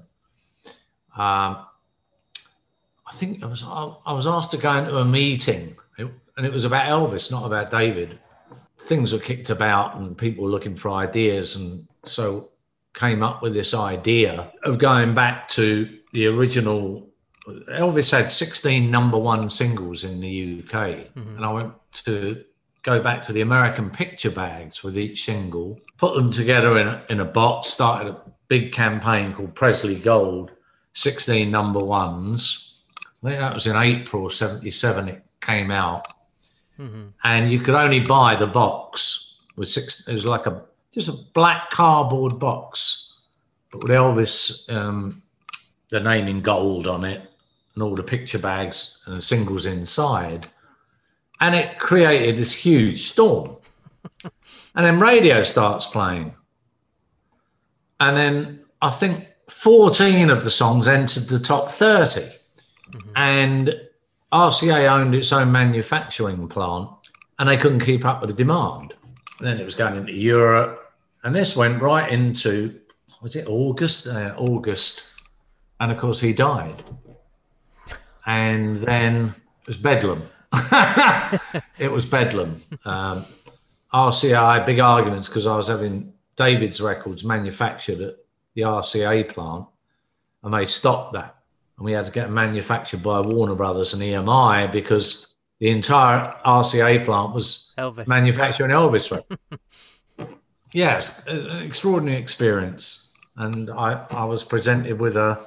I 1.17 3.13
think 3.13 3.43
I 3.43 3.47
was, 3.47 3.63
I 3.63 4.13
was 4.13 4.27
asked 4.27 4.51
to 4.51 4.57
go 4.57 4.73
into 4.75 4.97
a 4.97 5.05
meeting, 5.05 5.75
and 5.97 6.45
it 6.45 6.51
was 6.51 6.65
about 6.65 6.85
Elvis, 6.85 7.31
not 7.31 7.45
about 7.45 7.69
David 7.71 8.19
things 8.81 9.13
were 9.13 9.19
kicked 9.19 9.49
about 9.49 9.95
and 9.95 10.17
people 10.17 10.43
were 10.43 10.49
looking 10.49 10.75
for 10.75 10.91
ideas 10.91 11.55
and 11.55 11.87
so 12.05 12.49
came 12.93 13.23
up 13.23 13.41
with 13.41 13.53
this 13.53 13.73
idea 13.73 14.51
of 14.63 14.77
going 14.77 15.13
back 15.13 15.47
to 15.47 15.97
the 16.13 16.25
original 16.27 17.07
elvis 17.69 18.11
had 18.11 18.31
16 18.31 18.89
number 18.89 19.17
one 19.17 19.49
singles 19.49 20.03
in 20.03 20.19
the 20.19 20.63
uk 20.63 20.73
mm-hmm. 20.73 21.35
and 21.35 21.45
i 21.45 21.51
went 21.51 21.73
to 21.91 22.43
go 22.83 22.99
back 22.99 23.21
to 23.21 23.33
the 23.33 23.41
american 23.41 23.89
picture 23.89 24.31
bags 24.31 24.83
with 24.83 24.97
each 24.97 25.25
single 25.25 25.79
put 25.97 26.15
them 26.15 26.31
together 26.31 26.77
in 26.77 26.87
a, 26.87 27.03
in 27.09 27.19
a 27.19 27.25
box 27.25 27.69
started 27.69 28.11
a 28.11 28.21
big 28.47 28.71
campaign 28.71 29.33
called 29.33 29.55
presley 29.55 29.95
gold 29.95 30.51
16 30.93 31.49
number 31.49 31.79
ones 31.79 32.81
i 33.23 33.29
think 33.29 33.39
that 33.39 33.53
was 33.53 33.67
in 33.67 33.75
april 33.75 34.29
77 34.29 35.09
it 35.09 35.23
came 35.41 35.71
out 35.71 36.07
mm-hmm. 36.79 37.07
and 37.23 37.51
you 37.51 37.59
could 37.59 37.75
only 37.75 37.99
buy 37.99 38.35
the 38.35 38.47
box 38.47 39.25
with 39.55 39.69
six. 39.69 40.07
It 40.07 40.13
was 40.13 40.25
like 40.25 40.45
a 40.45 40.63
just 40.91 41.07
a 41.07 41.13
black 41.33 41.69
cardboard 41.69 42.39
box, 42.39 43.19
but 43.71 43.83
with 43.83 43.91
Elvis, 43.91 44.71
um, 44.71 45.21
the 45.89 45.99
name 45.99 46.27
in 46.27 46.41
gold 46.41 46.87
on 46.87 47.03
it 47.03 47.27
and 47.73 47.83
all 47.83 47.95
the 47.95 48.03
picture 48.03 48.39
bags 48.39 49.01
and 49.05 49.17
the 49.17 49.21
singles 49.21 49.65
inside. 49.65 50.47
And 51.41 51.53
it 51.53 51.79
created 51.79 52.37
this 52.37 52.55
huge 52.55 53.09
storm. 53.09 53.54
And 54.75 54.85
then 54.85 54.99
radio 54.99 55.43
starts 55.43 55.85
playing. 55.85 56.33
And 57.99 58.17
then 58.17 58.59
I 58.81 58.89
think 58.89 59.27
14 59.49 60.29
of 60.29 60.43
the 60.43 60.49
songs 60.49 60.87
entered 60.87 61.23
the 61.23 61.39
top 61.39 61.69
30. 61.69 62.21
Mm-hmm. 62.21 62.99
And 63.15 63.73
RCA 64.31 64.89
owned 64.91 65.15
its 65.15 65.31
own 65.31 65.51
manufacturing 65.51 66.47
plant 66.47 66.89
and 67.39 67.49
they 67.49 67.57
couldn't 67.57 67.79
keep 67.79 68.05
up 68.05 68.21
with 68.21 68.29
the 68.29 68.35
demand. 68.35 68.93
And 69.39 69.47
then 69.47 69.59
it 69.59 69.65
was 69.65 69.75
going 69.75 69.95
into 69.95 70.13
Europe. 70.13 70.93
And 71.23 71.35
this 71.35 71.55
went 71.55 71.81
right 71.81 72.11
into, 72.11 72.79
was 73.21 73.35
it 73.35 73.47
August? 73.47 74.07
Uh, 74.07 74.33
August. 74.37 75.03
And 75.79 75.91
of 75.91 75.97
course, 75.97 76.19
he 76.19 76.33
died. 76.33 76.83
And 78.25 78.77
then 78.77 79.35
it 79.61 79.67
was 79.67 79.77
Bedlam. 79.77 80.23
it 81.77 81.91
was 81.91 82.05
Bedlam. 82.05 82.61
Um, 82.85 83.25
RCA, 83.93 84.65
big 84.65 84.79
arguments 84.79 85.27
because 85.27 85.47
I 85.47 85.55
was 85.55 85.67
having 85.67 86.13
David's 86.35 86.81
records 86.81 87.23
manufactured 87.23 88.01
at 88.01 88.15
the 88.55 88.63
RCA 88.63 89.29
plant 89.29 89.65
and 90.43 90.53
they 90.53 90.65
stopped 90.65 91.13
that. 91.13 91.35
And 91.77 91.85
we 91.85 91.91
had 91.91 92.05
to 92.05 92.11
get 92.11 92.29
manufactured 92.29 93.03
by 93.03 93.21
Warner 93.21 93.55
Brothers 93.55 93.93
and 93.93 94.01
EMI 94.01 94.71
because 94.71 95.27
the 95.59 95.69
entire 95.69 96.33
RCA 96.45 97.03
plant 97.03 97.33
was 97.33 97.71
Elvis. 97.77 98.07
manufacturing 98.07 98.71
Elvis. 98.71 99.11
records. 99.11 99.41
yes, 100.73 101.25
an 101.27 101.63
extraordinary 101.63 102.17
experience. 102.17 103.11
And 103.37 103.69
I, 103.71 104.05
I 104.11 104.25
was 104.25 104.43
presented 104.43 104.99
with 104.99 105.17
a, 105.17 105.45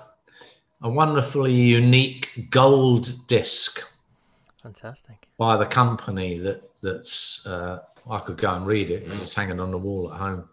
a 0.83 0.91
wonderfully 0.91 1.55
unique 1.55 2.49
gold 2.51 3.11
disc. 3.27 3.81
Fantastic. 4.63 5.29
By 5.39 5.57
the 5.57 5.67
company 5.67 6.39
that 6.39 6.63
that's 6.83 7.47
uh, 7.47 7.81
I 8.11 8.19
could 8.21 8.37
go 8.37 8.55
and 8.55 8.67
read 8.67 8.91
it. 8.91 9.05
It's 9.07 9.35
hanging 9.35 9.61
on 9.61 9.71
the 9.71 9.79
wall 9.79 10.13
at 10.13 10.19
home. 10.19 10.49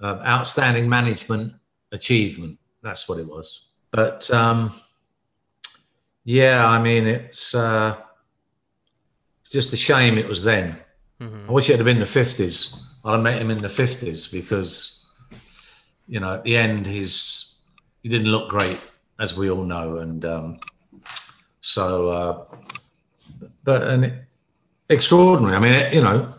Uh, 0.00 0.20
outstanding 0.24 0.88
management 0.88 1.52
achievement. 1.92 2.58
That's 2.82 3.08
what 3.08 3.18
it 3.18 3.26
was. 3.26 3.68
But 3.90 4.30
um, 4.30 4.72
yeah, 6.24 6.66
I 6.66 6.80
mean, 6.80 7.06
it's 7.06 7.54
uh, 7.54 7.96
it's 9.40 9.50
just 9.50 9.72
a 9.72 9.76
shame 9.76 10.18
it 10.18 10.28
was 10.28 10.44
then. 10.44 10.76
Mm-hmm. 11.20 11.48
I 11.48 11.52
wish 11.52 11.68
it 11.70 11.76
had 11.76 11.84
been 11.84 11.98
the 11.98 12.06
fifties. 12.06 12.74
I'd 13.04 13.12
have 13.12 13.22
met 13.22 13.40
him 13.40 13.50
in 13.50 13.58
the 13.58 13.68
fifties 13.68 14.28
because, 14.28 15.04
you 16.06 16.20
know, 16.20 16.34
at 16.34 16.44
the 16.44 16.56
end, 16.56 16.86
he's 16.86 17.56
he 18.02 18.08
didn't 18.08 18.28
look 18.28 18.50
great, 18.50 18.78
as 19.18 19.34
we 19.34 19.50
all 19.50 19.64
know, 19.64 19.98
and 19.98 20.24
um, 20.24 20.60
so, 21.60 22.10
uh, 22.10 22.56
but 23.64 23.82
and 23.82 24.04
it, 24.04 24.24
extraordinary. 24.90 25.56
I 25.56 25.58
mean, 25.58 25.74
it, 25.74 25.94
you 25.94 26.02
know, 26.02 26.34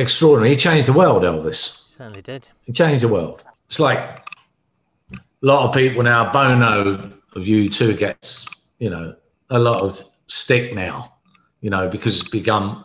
extraordinary. 0.00 0.50
He 0.50 0.56
changed 0.56 0.88
the 0.88 0.92
world, 0.92 1.22
Elvis. 1.22 1.88
Certainly 1.88 2.22
did. 2.22 2.48
He 2.64 2.72
changed 2.72 3.04
the 3.04 3.08
world. 3.08 3.42
It's 3.66 3.78
like 3.78 3.98
a 5.12 5.18
lot 5.42 5.68
of 5.68 5.74
people 5.74 6.02
now. 6.02 6.32
Bono 6.32 7.12
of 7.34 7.42
U2 7.42 7.96
gets, 7.98 8.46
you 8.78 8.90
know, 8.90 9.14
a 9.50 9.58
lot 9.58 9.80
of 9.80 10.00
stick 10.26 10.74
now, 10.74 11.14
you 11.60 11.70
know, 11.70 11.88
because 11.88 12.20
he's 12.20 12.28
become 12.28 12.84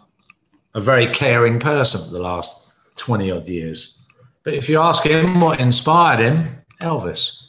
a 0.73 0.81
very 0.81 1.07
caring 1.07 1.59
person 1.59 2.03
for 2.05 2.11
the 2.11 2.19
last 2.19 2.71
20 2.97 3.31
odd 3.31 3.47
years. 3.47 3.97
But 4.43 4.53
if 4.53 4.69
you 4.69 4.79
ask 4.79 5.03
him 5.03 5.39
what 5.39 5.59
inspired 5.59 6.19
him, 6.19 6.63
Elvis. 6.81 7.41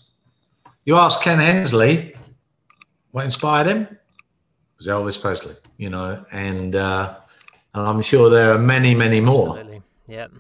You 0.84 0.96
ask 0.96 1.20
Ken 1.20 1.40
Hensley 1.40 2.14
what 3.10 3.24
inspired 3.24 3.66
him, 3.66 3.82
it 3.82 3.98
was 4.78 4.88
Elvis 4.88 5.20
Presley, 5.20 5.56
you 5.78 5.90
know, 5.90 6.24
and, 6.30 6.76
uh, 6.76 7.16
and 7.76 7.86
I'm 7.86 8.00
sure 8.00 8.30
there 8.30 8.52
are 8.52 8.58
many, 8.58 8.94
many 8.94 9.20
more. 9.20 9.58
Absolutely. 9.58 9.82
Yep. 10.08 10.32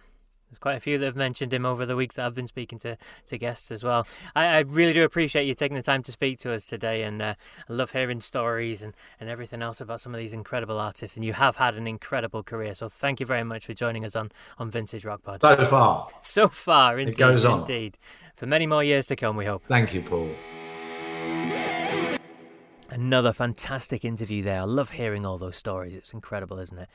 There's 0.48 0.58
quite 0.58 0.76
a 0.76 0.80
few 0.80 0.96
that 0.96 1.04
have 1.04 1.16
mentioned 1.16 1.52
him 1.52 1.66
over 1.66 1.84
the 1.84 1.96
weeks 1.96 2.16
that 2.16 2.24
I've 2.24 2.34
been 2.34 2.46
speaking 2.46 2.78
to, 2.78 2.96
to 3.26 3.36
guests 3.36 3.70
as 3.70 3.82
well. 3.82 4.06
I, 4.34 4.46
I 4.46 4.58
really 4.60 4.92
do 4.92 5.02
appreciate 5.02 5.44
you 5.44 5.54
taking 5.54 5.76
the 5.76 5.82
time 5.82 6.02
to 6.04 6.12
speak 6.12 6.38
to 6.40 6.52
us 6.52 6.64
today, 6.64 7.02
and 7.02 7.20
uh, 7.20 7.34
I 7.68 7.72
love 7.72 7.90
hearing 7.90 8.20
stories 8.20 8.80
and, 8.80 8.94
and 9.20 9.28
everything 9.28 9.60
else 9.60 9.80
about 9.80 10.00
some 10.00 10.14
of 10.14 10.20
these 10.20 10.32
incredible 10.32 10.78
artists. 10.78 11.16
And 11.16 11.24
you 11.24 11.32
have 11.32 11.56
had 11.56 11.74
an 11.74 11.86
incredible 11.86 12.42
career, 12.42 12.74
so 12.74 12.88
thank 12.88 13.20
you 13.20 13.26
very 13.26 13.44
much 13.44 13.66
for 13.66 13.74
joining 13.74 14.04
us 14.04 14.16
on, 14.16 14.30
on 14.58 14.70
Vintage 14.70 15.04
Rock 15.04 15.22
Pod. 15.24 15.42
So 15.42 15.66
far. 15.66 16.08
So 16.22 16.48
far, 16.48 16.98
indeed. 16.98 17.12
It 17.12 17.18
goes 17.18 17.44
on. 17.44 17.60
Indeed. 17.60 17.98
For 18.36 18.46
many 18.46 18.66
more 18.66 18.84
years 18.84 19.08
to 19.08 19.16
come, 19.16 19.36
we 19.36 19.44
hope. 19.44 19.64
Thank 19.68 19.92
you, 19.92 20.00
Paul. 20.00 20.30
Another 22.88 23.32
fantastic 23.32 24.04
interview 24.04 24.42
there. 24.42 24.60
I 24.60 24.64
love 24.64 24.92
hearing 24.92 25.26
all 25.26 25.38
those 25.38 25.56
stories. 25.56 25.96
It's 25.96 26.12
incredible, 26.14 26.58
isn't 26.60 26.78
it? 26.78 26.88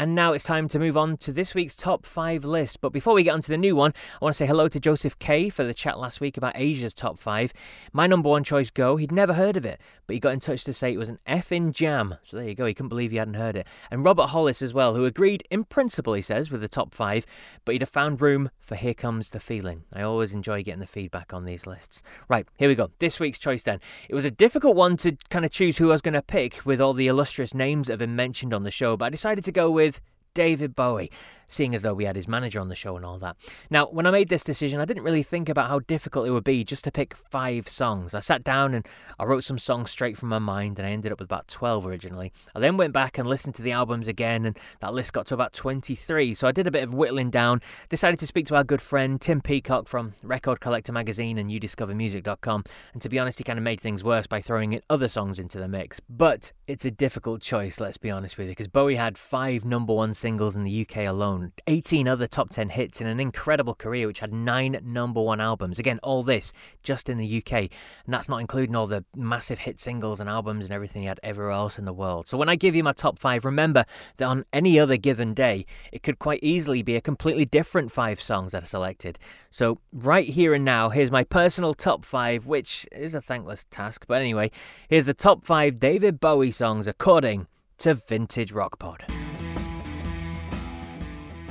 And 0.00 0.14
now 0.14 0.32
it's 0.32 0.44
time 0.44 0.66
to 0.68 0.78
move 0.78 0.96
on 0.96 1.18
to 1.18 1.30
this 1.30 1.54
week's 1.54 1.76
top 1.76 2.06
five 2.06 2.42
list. 2.42 2.80
But 2.80 2.90
before 2.90 3.12
we 3.12 3.22
get 3.22 3.34
onto 3.34 3.52
the 3.52 3.58
new 3.58 3.76
one, 3.76 3.92
I 4.14 4.24
want 4.24 4.32
to 4.32 4.38
say 4.38 4.46
hello 4.46 4.66
to 4.66 4.80
Joseph 4.80 5.18
K 5.18 5.50
for 5.50 5.62
the 5.62 5.74
chat 5.74 5.98
last 5.98 6.22
week 6.22 6.38
about 6.38 6.54
Asia's 6.56 6.94
top 6.94 7.18
five. 7.18 7.52
My 7.92 8.06
number 8.06 8.30
one 8.30 8.42
choice, 8.42 8.70
Go, 8.70 8.96
he'd 8.96 9.12
never 9.12 9.34
heard 9.34 9.58
of 9.58 9.66
it, 9.66 9.78
but 10.06 10.14
he 10.14 10.18
got 10.18 10.32
in 10.32 10.40
touch 10.40 10.64
to 10.64 10.72
say 10.72 10.90
it 10.90 10.96
was 10.96 11.10
an 11.10 11.18
effing 11.28 11.74
jam. 11.74 12.14
So 12.24 12.38
there 12.38 12.48
you 12.48 12.54
go, 12.54 12.64
he 12.64 12.72
couldn't 12.72 12.88
believe 12.88 13.10
he 13.10 13.18
hadn't 13.18 13.34
heard 13.34 13.56
it. 13.56 13.66
And 13.90 14.02
Robert 14.02 14.28
Hollis 14.28 14.62
as 14.62 14.72
well, 14.72 14.94
who 14.94 15.04
agreed 15.04 15.44
in 15.50 15.64
principle, 15.64 16.14
he 16.14 16.22
says, 16.22 16.50
with 16.50 16.62
the 16.62 16.68
top 16.68 16.94
five, 16.94 17.26
but 17.66 17.72
he'd 17.72 17.82
have 17.82 17.90
found 17.90 18.22
room 18.22 18.48
for 18.58 18.76
Here 18.76 18.94
Comes 18.94 19.28
the 19.28 19.38
Feeling. 19.38 19.84
I 19.92 20.00
always 20.00 20.32
enjoy 20.32 20.62
getting 20.62 20.80
the 20.80 20.86
feedback 20.86 21.34
on 21.34 21.44
these 21.44 21.66
lists. 21.66 22.02
Right, 22.26 22.46
here 22.56 22.70
we 22.70 22.74
go. 22.74 22.90
This 23.00 23.20
week's 23.20 23.38
choice 23.38 23.64
then. 23.64 23.80
It 24.08 24.14
was 24.14 24.24
a 24.24 24.30
difficult 24.30 24.76
one 24.76 24.96
to 24.96 25.18
kind 25.28 25.44
of 25.44 25.50
choose 25.50 25.76
who 25.76 25.90
I 25.90 25.92
was 25.92 26.00
going 26.00 26.14
to 26.14 26.22
pick 26.22 26.64
with 26.64 26.80
all 26.80 26.94
the 26.94 27.08
illustrious 27.08 27.52
names 27.52 27.88
that 27.88 27.92
have 27.92 27.98
been 27.98 28.16
mentioned 28.16 28.54
on 28.54 28.62
the 28.62 28.70
show, 28.70 28.96
but 28.96 29.04
I 29.04 29.10
decided 29.10 29.44
to 29.44 29.52
go 29.52 29.70
with 29.70 29.89
with 29.90 30.00
David 30.34 30.74
Bowie 30.74 31.10
seeing 31.50 31.74
as 31.74 31.82
though 31.82 31.94
we 31.94 32.04
had 32.04 32.16
his 32.16 32.28
manager 32.28 32.60
on 32.60 32.68
the 32.68 32.74
show 32.74 32.96
and 32.96 33.04
all 33.04 33.18
that. 33.18 33.36
Now, 33.68 33.86
when 33.86 34.06
I 34.06 34.10
made 34.10 34.28
this 34.28 34.44
decision, 34.44 34.80
I 34.80 34.84
didn't 34.84 35.02
really 35.02 35.22
think 35.22 35.48
about 35.48 35.68
how 35.68 35.80
difficult 35.80 36.26
it 36.26 36.30
would 36.30 36.44
be 36.44 36.64
just 36.64 36.84
to 36.84 36.92
pick 36.92 37.16
five 37.16 37.68
songs. 37.68 38.14
I 38.14 38.20
sat 38.20 38.44
down 38.44 38.72
and 38.72 38.86
I 39.18 39.24
wrote 39.24 39.44
some 39.44 39.58
songs 39.58 39.90
straight 39.90 40.16
from 40.16 40.28
my 40.28 40.38
mind, 40.38 40.78
and 40.78 40.86
I 40.86 40.92
ended 40.92 41.12
up 41.12 41.18
with 41.18 41.26
about 41.26 41.48
12 41.48 41.86
originally. 41.86 42.32
I 42.54 42.60
then 42.60 42.76
went 42.76 42.92
back 42.92 43.18
and 43.18 43.28
listened 43.28 43.56
to 43.56 43.62
the 43.62 43.72
albums 43.72 44.08
again, 44.08 44.46
and 44.46 44.56
that 44.80 44.94
list 44.94 45.12
got 45.12 45.26
to 45.26 45.34
about 45.34 45.52
23. 45.52 46.34
So 46.34 46.46
I 46.46 46.52
did 46.52 46.66
a 46.66 46.70
bit 46.70 46.84
of 46.84 46.94
whittling 46.94 47.30
down, 47.30 47.60
decided 47.88 48.20
to 48.20 48.26
speak 48.26 48.46
to 48.46 48.54
our 48.54 48.64
good 48.64 48.80
friend 48.80 49.20
Tim 49.20 49.40
Peacock 49.40 49.88
from 49.88 50.14
Record 50.22 50.60
Collector 50.60 50.92
Magazine 50.92 51.36
and 51.36 51.50
UDiscoverMusic.com, 51.50 52.64
and 52.92 53.02
to 53.02 53.08
be 53.08 53.18
honest, 53.18 53.38
he 53.38 53.44
kind 53.44 53.58
of 53.58 53.64
made 53.64 53.80
things 53.80 54.04
worse 54.04 54.26
by 54.26 54.40
throwing 54.40 54.72
in 54.72 54.82
other 54.88 55.08
songs 55.08 55.38
into 55.38 55.58
the 55.58 55.68
mix. 55.68 56.00
But 56.08 56.52
it's 56.68 56.84
a 56.84 56.90
difficult 56.90 57.42
choice, 57.42 57.80
let's 57.80 57.98
be 57.98 58.10
honest 58.10 58.38
with 58.38 58.46
you, 58.46 58.52
because 58.52 58.68
Bowie 58.68 58.96
had 58.96 59.18
five 59.18 59.64
number 59.64 59.92
one 59.92 60.14
singles 60.20 60.56
in 60.56 60.64
the 60.64 60.86
UK 60.86 60.98
alone 61.06 61.52
18 61.66 62.06
other 62.06 62.26
top 62.26 62.50
10 62.50 62.68
hits 62.70 63.00
in 63.00 63.06
an 63.06 63.18
incredible 63.18 63.74
career 63.74 64.06
which 64.06 64.20
had 64.20 64.32
nine 64.32 64.78
number 64.84 65.20
one 65.20 65.40
albums. 65.40 65.78
Again, 65.78 65.98
all 66.02 66.22
this 66.22 66.52
just 66.82 67.08
in 67.08 67.18
the 67.18 67.38
UK, 67.38 67.52
and 67.52 67.70
that's 68.08 68.28
not 68.28 68.40
including 68.40 68.76
all 68.76 68.86
the 68.86 69.04
massive 69.16 69.60
hit 69.60 69.80
singles 69.80 70.20
and 70.20 70.28
albums 70.28 70.64
and 70.64 70.74
everything 70.74 71.02
he 71.02 71.08
had 71.08 71.20
everywhere 71.22 71.52
else 71.52 71.78
in 71.78 71.84
the 71.84 71.92
world. 71.92 72.28
So 72.28 72.36
when 72.36 72.48
I 72.48 72.56
give 72.56 72.74
you 72.74 72.84
my 72.84 72.92
top 72.92 73.18
five, 73.18 73.44
remember 73.44 73.84
that 74.18 74.26
on 74.26 74.44
any 74.52 74.78
other 74.78 74.96
given 74.96 75.34
day, 75.34 75.64
it 75.92 76.02
could 76.02 76.18
quite 76.18 76.40
easily 76.42 76.82
be 76.82 76.96
a 76.96 77.00
completely 77.00 77.44
different 77.44 77.90
five 77.90 78.20
songs 78.20 78.52
that 78.52 78.62
are 78.62 78.66
selected. 78.66 79.18
So 79.50 79.78
right 79.92 80.28
here 80.28 80.54
and 80.54 80.64
now, 80.64 80.90
here's 80.90 81.10
my 81.10 81.24
personal 81.24 81.74
top 81.74 82.04
five, 82.04 82.46
which 82.46 82.86
is 82.92 83.14
a 83.14 83.22
thankless 83.22 83.64
task, 83.70 84.04
but 84.06 84.20
anyway, 84.20 84.50
here's 84.88 85.06
the 85.06 85.14
top 85.14 85.44
five 85.44 85.80
David 85.80 86.20
Bowie 86.20 86.50
songs 86.50 86.86
according 86.86 87.46
to 87.78 87.94
Vintage 87.94 88.52
Rock 88.52 88.78
Pod. 88.78 89.19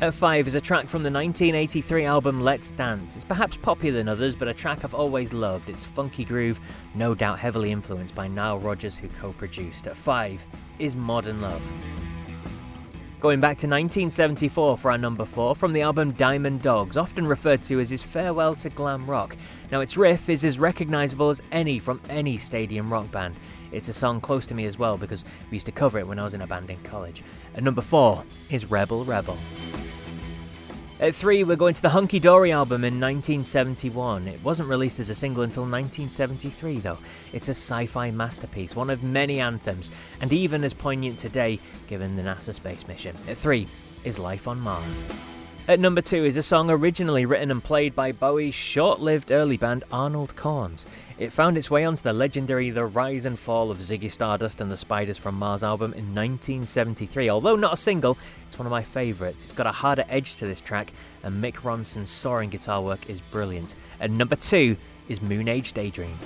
At 0.01 0.13
5 0.13 0.47
is 0.47 0.55
a 0.55 0.61
track 0.61 0.87
from 0.87 1.03
the 1.03 1.11
1983 1.11 2.05
album 2.05 2.39
Let's 2.39 2.71
Dance. 2.71 3.17
It's 3.17 3.25
perhaps 3.25 3.57
poppier 3.57 3.91
than 3.91 4.07
others, 4.07 4.33
but 4.33 4.47
a 4.47 4.53
track 4.53 4.85
I've 4.85 4.93
always 4.93 5.33
loved. 5.33 5.69
Its 5.69 5.83
funky 5.83 6.23
groove, 6.23 6.61
no 6.95 7.13
doubt 7.13 7.37
heavily 7.37 7.69
influenced 7.69 8.15
by 8.15 8.29
Nile 8.29 8.59
Rodgers, 8.59 8.97
who 8.97 9.09
co 9.09 9.33
produced. 9.33 9.87
At 9.87 9.97
5 9.97 10.47
is 10.79 10.95
Modern 10.95 11.41
Love. 11.41 11.61
Going 13.19 13.41
back 13.41 13.57
to 13.57 13.67
1974 13.67 14.77
for 14.77 14.91
our 14.91 14.97
number 14.97 15.25
4 15.25 15.53
from 15.53 15.73
the 15.73 15.81
album 15.81 16.13
Diamond 16.13 16.61
Dogs, 16.61 16.95
often 16.95 17.27
referred 17.27 17.61
to 17.63 17.81
as 17.81 17.89
his 17.89 18.01
farewell 18.01 18.55
to 18.55 18.69
glam 18.69 19.05
rock. 19.05 19.35
Now, 19.69 19.81
its 19.81 19.97
riff 19.97 20.29
is 20.29 20.45
as 20.45 20.57
recognisable 20.57 21.29
as 21.29 21.41
any 21.51 21.77
from 21.77 21.99
any 22.07 22.37
stadium 22.37 22.93
rock 22.93 23.11
band. 23.11 23.35
It's 23.71 23.89
a 23.89 23.93
song 23.93 24.21
close 24.21 24.45
to 24.47 24.53
me 24.53 24.65
as 24.65 24.77
well 24.77 24.97
because 24.97 25.23
we 25.49 25.55
used 25.55 25.65
to 25.67 25.71
cover 25.71 25.99
it 25.99 26.07
when 26.07 26.19
I 26.19 26.23
was 26.23 26.33
in 26.33 26.41
a 26.41 26.47
band 26.47 26.69
in 26.69 26.81
college. 26.83 27.23
And 27.53 27.65
number 27.65 27.81
4 27.81 28.23
is 28.49 28.69
Rebel 28.69 29.05
Rebel. 29.05 29.37
At 31.01 31.15
3, 31.15 31.45
we're 31.45 31.55
going 31.55 31.75
to 31.75 31.81
the 31.81 31.89
Hunky 31.89 32.19
Dory 32.19 32.51
album 32.51 32.83
in 32.83 32.99
1971. 32.99 34.27
It 34.27 34.43
wasn't 34.43 34.67
released 34.67 34.99
as 34.99 35.07
a 35.07 35.15
single 35.15 35.43
until 35.43 35.63
1973, 35.63 36.79
though. 36.79 36.97
It's 37.31 37.47
a 37.47 37.51
sci 37.51 37.85
fi 37.85 38.11
masterpiece, 38.11 38.75
one 38.75 38.89
of 38.89 39.01
many 39.01 39.39
anthems, 39.39 39.91
and 40.19 40.33
even 40.33 40.65
as 40.65 40.73
poignant 40.73 41.17
today 41.17 41.57
given 41.87 42.17
the 42.17 42.23
NASA 42.23 42.53
space 42.53 42.85
mission. 42.85 43.15
At 43.29 43.37
3 43.37 43.65
is 44.03 44.19
Life 44.19 44.45
on 44.45 44.59
Mars. 44.59 45.05
At 45.69 45.79
number 45.79 46.01
two 46.01 46.25
is 46.25 46.35
a 46.35 46.41
song 46.41 46.71
originally 46.71 47.27
written 47.27 47.51
and 47.51 47.63
played 47.63 47.93
by 47.93 48.11
Bowie's 48.11 48.55
short 48.55 49.01
lived 49.01 49.31
early 49.31 49.55
band 49.55 49.83
Arnold 49.91 50.35
Corns. 50.35 50.83
It 51.19 51.31
found 51.31 51.59
its 51.59 51.69
way 51.69 51.85
onto 51.85 52.01
the 52.01 52.11
legendary 52.11 52.71
The 52.71 52.85
Rise 52.85 53.27
and 53.27 53.37
Fall 53.37 53.69
of 53.69 53.77
Ziggy 53.77 54.09
Stardust 54.09 54.61
and 54.61 54.71
the 54.71 54.77
Spiders 54.77 55.19
from 55.19 55.35
Mars 55.35 55.61
album 55.61 55.93
in 55.93 56.15
1973. 56.15 57.29
Although 57.29 57.55
not 57.55 57.75
a 57.75 57.77
single, 57.77 58.17
it's 58.47 58.57
one 58.57 58.65
of 58.65 58.71
my 58.71 58.81
favourites. 58.81 59.43
It's 59.43 59.53
got 59.53 59.67
a 59.67 59.71
harder 59.71 60.05
edge 60.09 60.37
to 60.37 60.47
this 60.47 60.59
track, 60.59 60.91
and 61.21 61.35
Mick 61.35 61.57
Ronson's 61.57 62.09
soaring 62.09 62.49
guitar 62.49 62.81
work 62.81 63.07
is 63.07 63.21
brilliant. 63.21 63.75
At 64.01 64.09
number 64.09 64.37
two 64.37 64.75
is 65.07 65.21
Moon 65.21 65.47
Age 65.47 65.73
Daydream. 65.73 66.17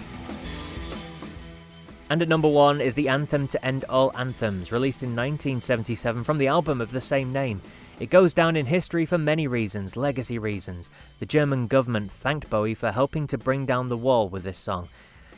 And 2.09 2.21
at 2.21 2.29
number 2.29 2.47
one 2.47 2.79
is 2.79 2.95
the 2.95 3.09
anthem 3.09 3.49
to 3.49 3.65
end 3.65 3.83
all 3.89 4.15
anthems, 4.15 4.71
released 4.71 5.03
in 5.03 5.09
1977 5.09 6.23
from 6.23 6.37
the 6.37 6.47
album 6.47 6.79
of 6.79 6.91
the 6.91 7.01
same 7.01 7.33
name. 7.33 7.59
It 8.03 8.09
goes 8.09 8.33
down 8.33 8.57
in 8.57 8.65
history 8.65 9.05
for 9.05 9.17
many 9.17 9.47
reasons, 9.47 9.95
legacy 9.95 10.37
reasons. 10.37 10.89
The 11.21 11.25
German 11.25 11.67
government 11.67 12.11
thanked 12.11 12.49
Bowie 12.49 12.73
for 12.73 12.91
helping 12.91 13.27
to 13.27 13.37
bring 13.37 13.65
down 13.65 13.87
the 13.87 13.95
wall 13.95 14.27
with 14.27 14.43
this 14.43 14.59
song. 14.59 14.89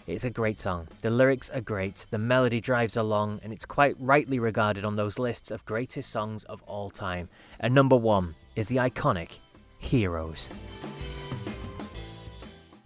It's 0.08 0.24
a 0.24 0.32
great 0.32 0.58
song. 0.58 0.88
The 1.02 1.12
lyrics 1.12 1.52
are 1.52 1.62
great, 1.62 2.08
the 2.10 2.18
melody 2.18 2.60
drives 2.60 2.98
along, 2.98 3.42
and 3.44 3.54
it's 3.54 3.68
quite 3.68 3.96
rightly 4.00 4.40
regarded 4.40 4.84
on 4.84 4.96
those 4.96 5.20
lists 5.20 5.52
of 5.52 5.64
greatest 5.66 6.10
songs 6.10 6.44
of 6.46 6.64
all 6.64 6.90
time. 6.90 7.30
And 7.60 7.76
number 7.76 7.96
one 7.96 8.34
is 8.56 8.68
the 8.68 8.78
iconic 8.78 9.42
Heroes. 9.78 10.50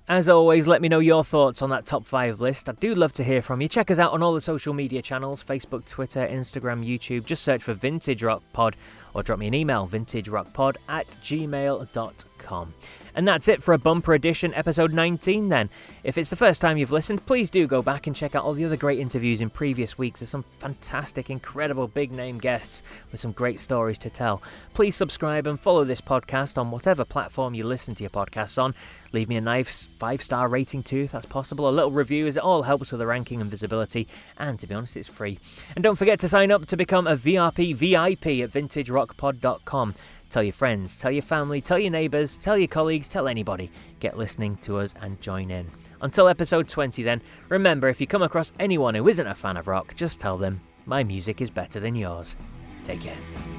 As 0.09 0.27
always, 0.27 0.65
let 0.65 0.81
me 0.81 0.89
know 0.89 0.97
your 0.97 1.23
thoughts 1.23 1.61
on 1.61 1.69
that 1.69 1.85
top 1.85 2.07
five 2.07 2.41
list. 2.41 2.67
I 2.67 2.71
do 2.71 2.95
love 2.95 3.13
to 3.13 3.23
hear 3.23 3.43
from 3.43 3.61
you. 3.61 3.67
Check 3.67 3.91
us 3.91 3.99
out 3.99 4.11
on 4.11 4.23
all 4.23 4.33
the 4.33 4.41
social 4.41 4.73
media 4.73 5.03
channels 5.03 5.43
Facebook, 5.43 5.85
Twitter, 5.85 6.27
Instagram, 6.27 6.83
YouTube. 6.83 7.25
Just 7.25 7.43
search 7.43 7.61
for 7.61 7.75
Vintage 7.75 8.23
Rock 8.23 8.41
Pod 8.51 8.75
or 9.13 9.23
drop 9.23 9.39
me 9.39 9.47
an 9.47 9.53
email, 9.53 9.87
vintagerockpod 9.87 10.77
at 10.87 11.09
gmail.com. 11.23 12.73
And 13.15 13.27
that's 13.27 13.47
it 13.47 13.61
for 13.61 13.73
a 13.73 13.77
bumper 13.77 14.13
edition, 14.13 14.53
episode 14.53 14.93
19 14.93 15.49
then. 15.49 15.69
If 16.03 16.17
it's 16.17 16.29
the 16.29 16.35
first 16.35 16.61
time 16.61 16.77
you've 16.77 16.91
listened, 16.91 17.25
please 17.25 17.49
do 17.49 17.67
go 17.67 17.81
back 17.81 18.07
and 18.07 18.15
check 18.15 18.35
out 18.35 18.43
all 18.45 18.53
the 18.53 18.65
other 18.65 18.77
great 18.77 18.99
interviews 18.99 19.41
in 19.41 19.49
previous 19.49 19.97
weeks. 19.97 20.19
There's 20.19 20.29
some 20.29 20.45
fantastic, 20.59 21.29
incredible 21.29 21.87
big 21.87 22.11
name 22.11 22.37
guests 22.37 22.81
with 23.11 23.19
some 23.19 23.31
great 23.31 23.59
stories 23.59 23.97
to 23.99 24.09
tell. 24.09 24.41
Please 24.73 24.95
subscribe 24.95 25.47
and 25.47 25.59
follow 25.59 25.83
this 25.83 26.01
podcast 26.01 26.57
on 26.57 26.71
whatever 26.71 27.03
platform 27.03 27.53
you 27.53 27.65
listen 27.65 27.95
to 27.95 28.03
your 28.03 28.09
podcasts 28.09 28.61
on. 28.61 28.73
Leave 29.11 29.29
me 29.29 29.35
a 29.35 29.41
nice 29.41 29.87
five 29.97 30.21
star 30.21 30.47
rating 30.47 30.83
too, 30.83 31.01
if 31.01 31.11
that's 31.11 31.25
possible. 31.25 31.67
A 31.67 31.71
little 31.71 31.91
review, 31.91 32.27
as 32.27 32.37
it 32.37 32.43
all 32.43 32.63
helps 32.63 32.91
with 32.91 32.99
the 32.99 33.07
ranking 33.07 33.41
and 33.41 33.49
visibility. 33.49 34.07
And 34.37 34.59
to 34.59 34.67
be 34.67 34.75
honest, 34.75 34.97
it's 34.97 35.07
free. 35.07 35.39
And 35.75 35.83
don't 35.83 35.97
forget 35.97 36.19
to 36.19 36.29
sign 36.29 36.51
up 36.51 36.65
to 36.67 36.77
become 36.77 37.07
a 37.07 37.15
VRP 37.17 37.75
VIP 37.75 38.25
at 38.43 38.51
vintagerockpod.com. 38.51 39.95
Tell 40.29 40.43
your 40.43 40.53
friends, 40.53 40.95
tell 40.95 41.11
your 41.11 41.23
family, 41.23 41.59
tell 41.59 41.79
your 41.79 41.89
neighbours, 41.89 42.37
tell 42.37 42.55
your 42.55 42.67
colleagues, 42.67 43.09
tell 43.09 43.27
anybody. 43.27 43.71
Get 43.99 44.17
listening 44.17 44.57
to 44.57 44.77
us 44.77 44.93
and 45.01 45.19
join 45.21 45.49
in. 45.49 45.71
Until 46.01 46.27
episode 46.27 46.67
20, 46.67 47.01
then, 47.01 47.21
remember 47.49 47.89
if 47.89 47.99
you 47.99 48.05
come 48.05 48.21
across 48.21 48.53
anyone 48.59 48.93
who 48.93 49.07
isn't 49.07 49.25
a 49.25 49.33
fan 49.33 49.57
of 49.57 49.67
rock, 49.67 49.95
just 49.95 50.19
tell 50.19 50.37
them, 50.37 50.61
my 50.85 51.03
music 51.03 51.41
is 51.41 51.49
better 51.49 51.79
than 51.79 51.95
yours. 51.95 52.35
Take 52.83 53.01
care. 53.01 53.58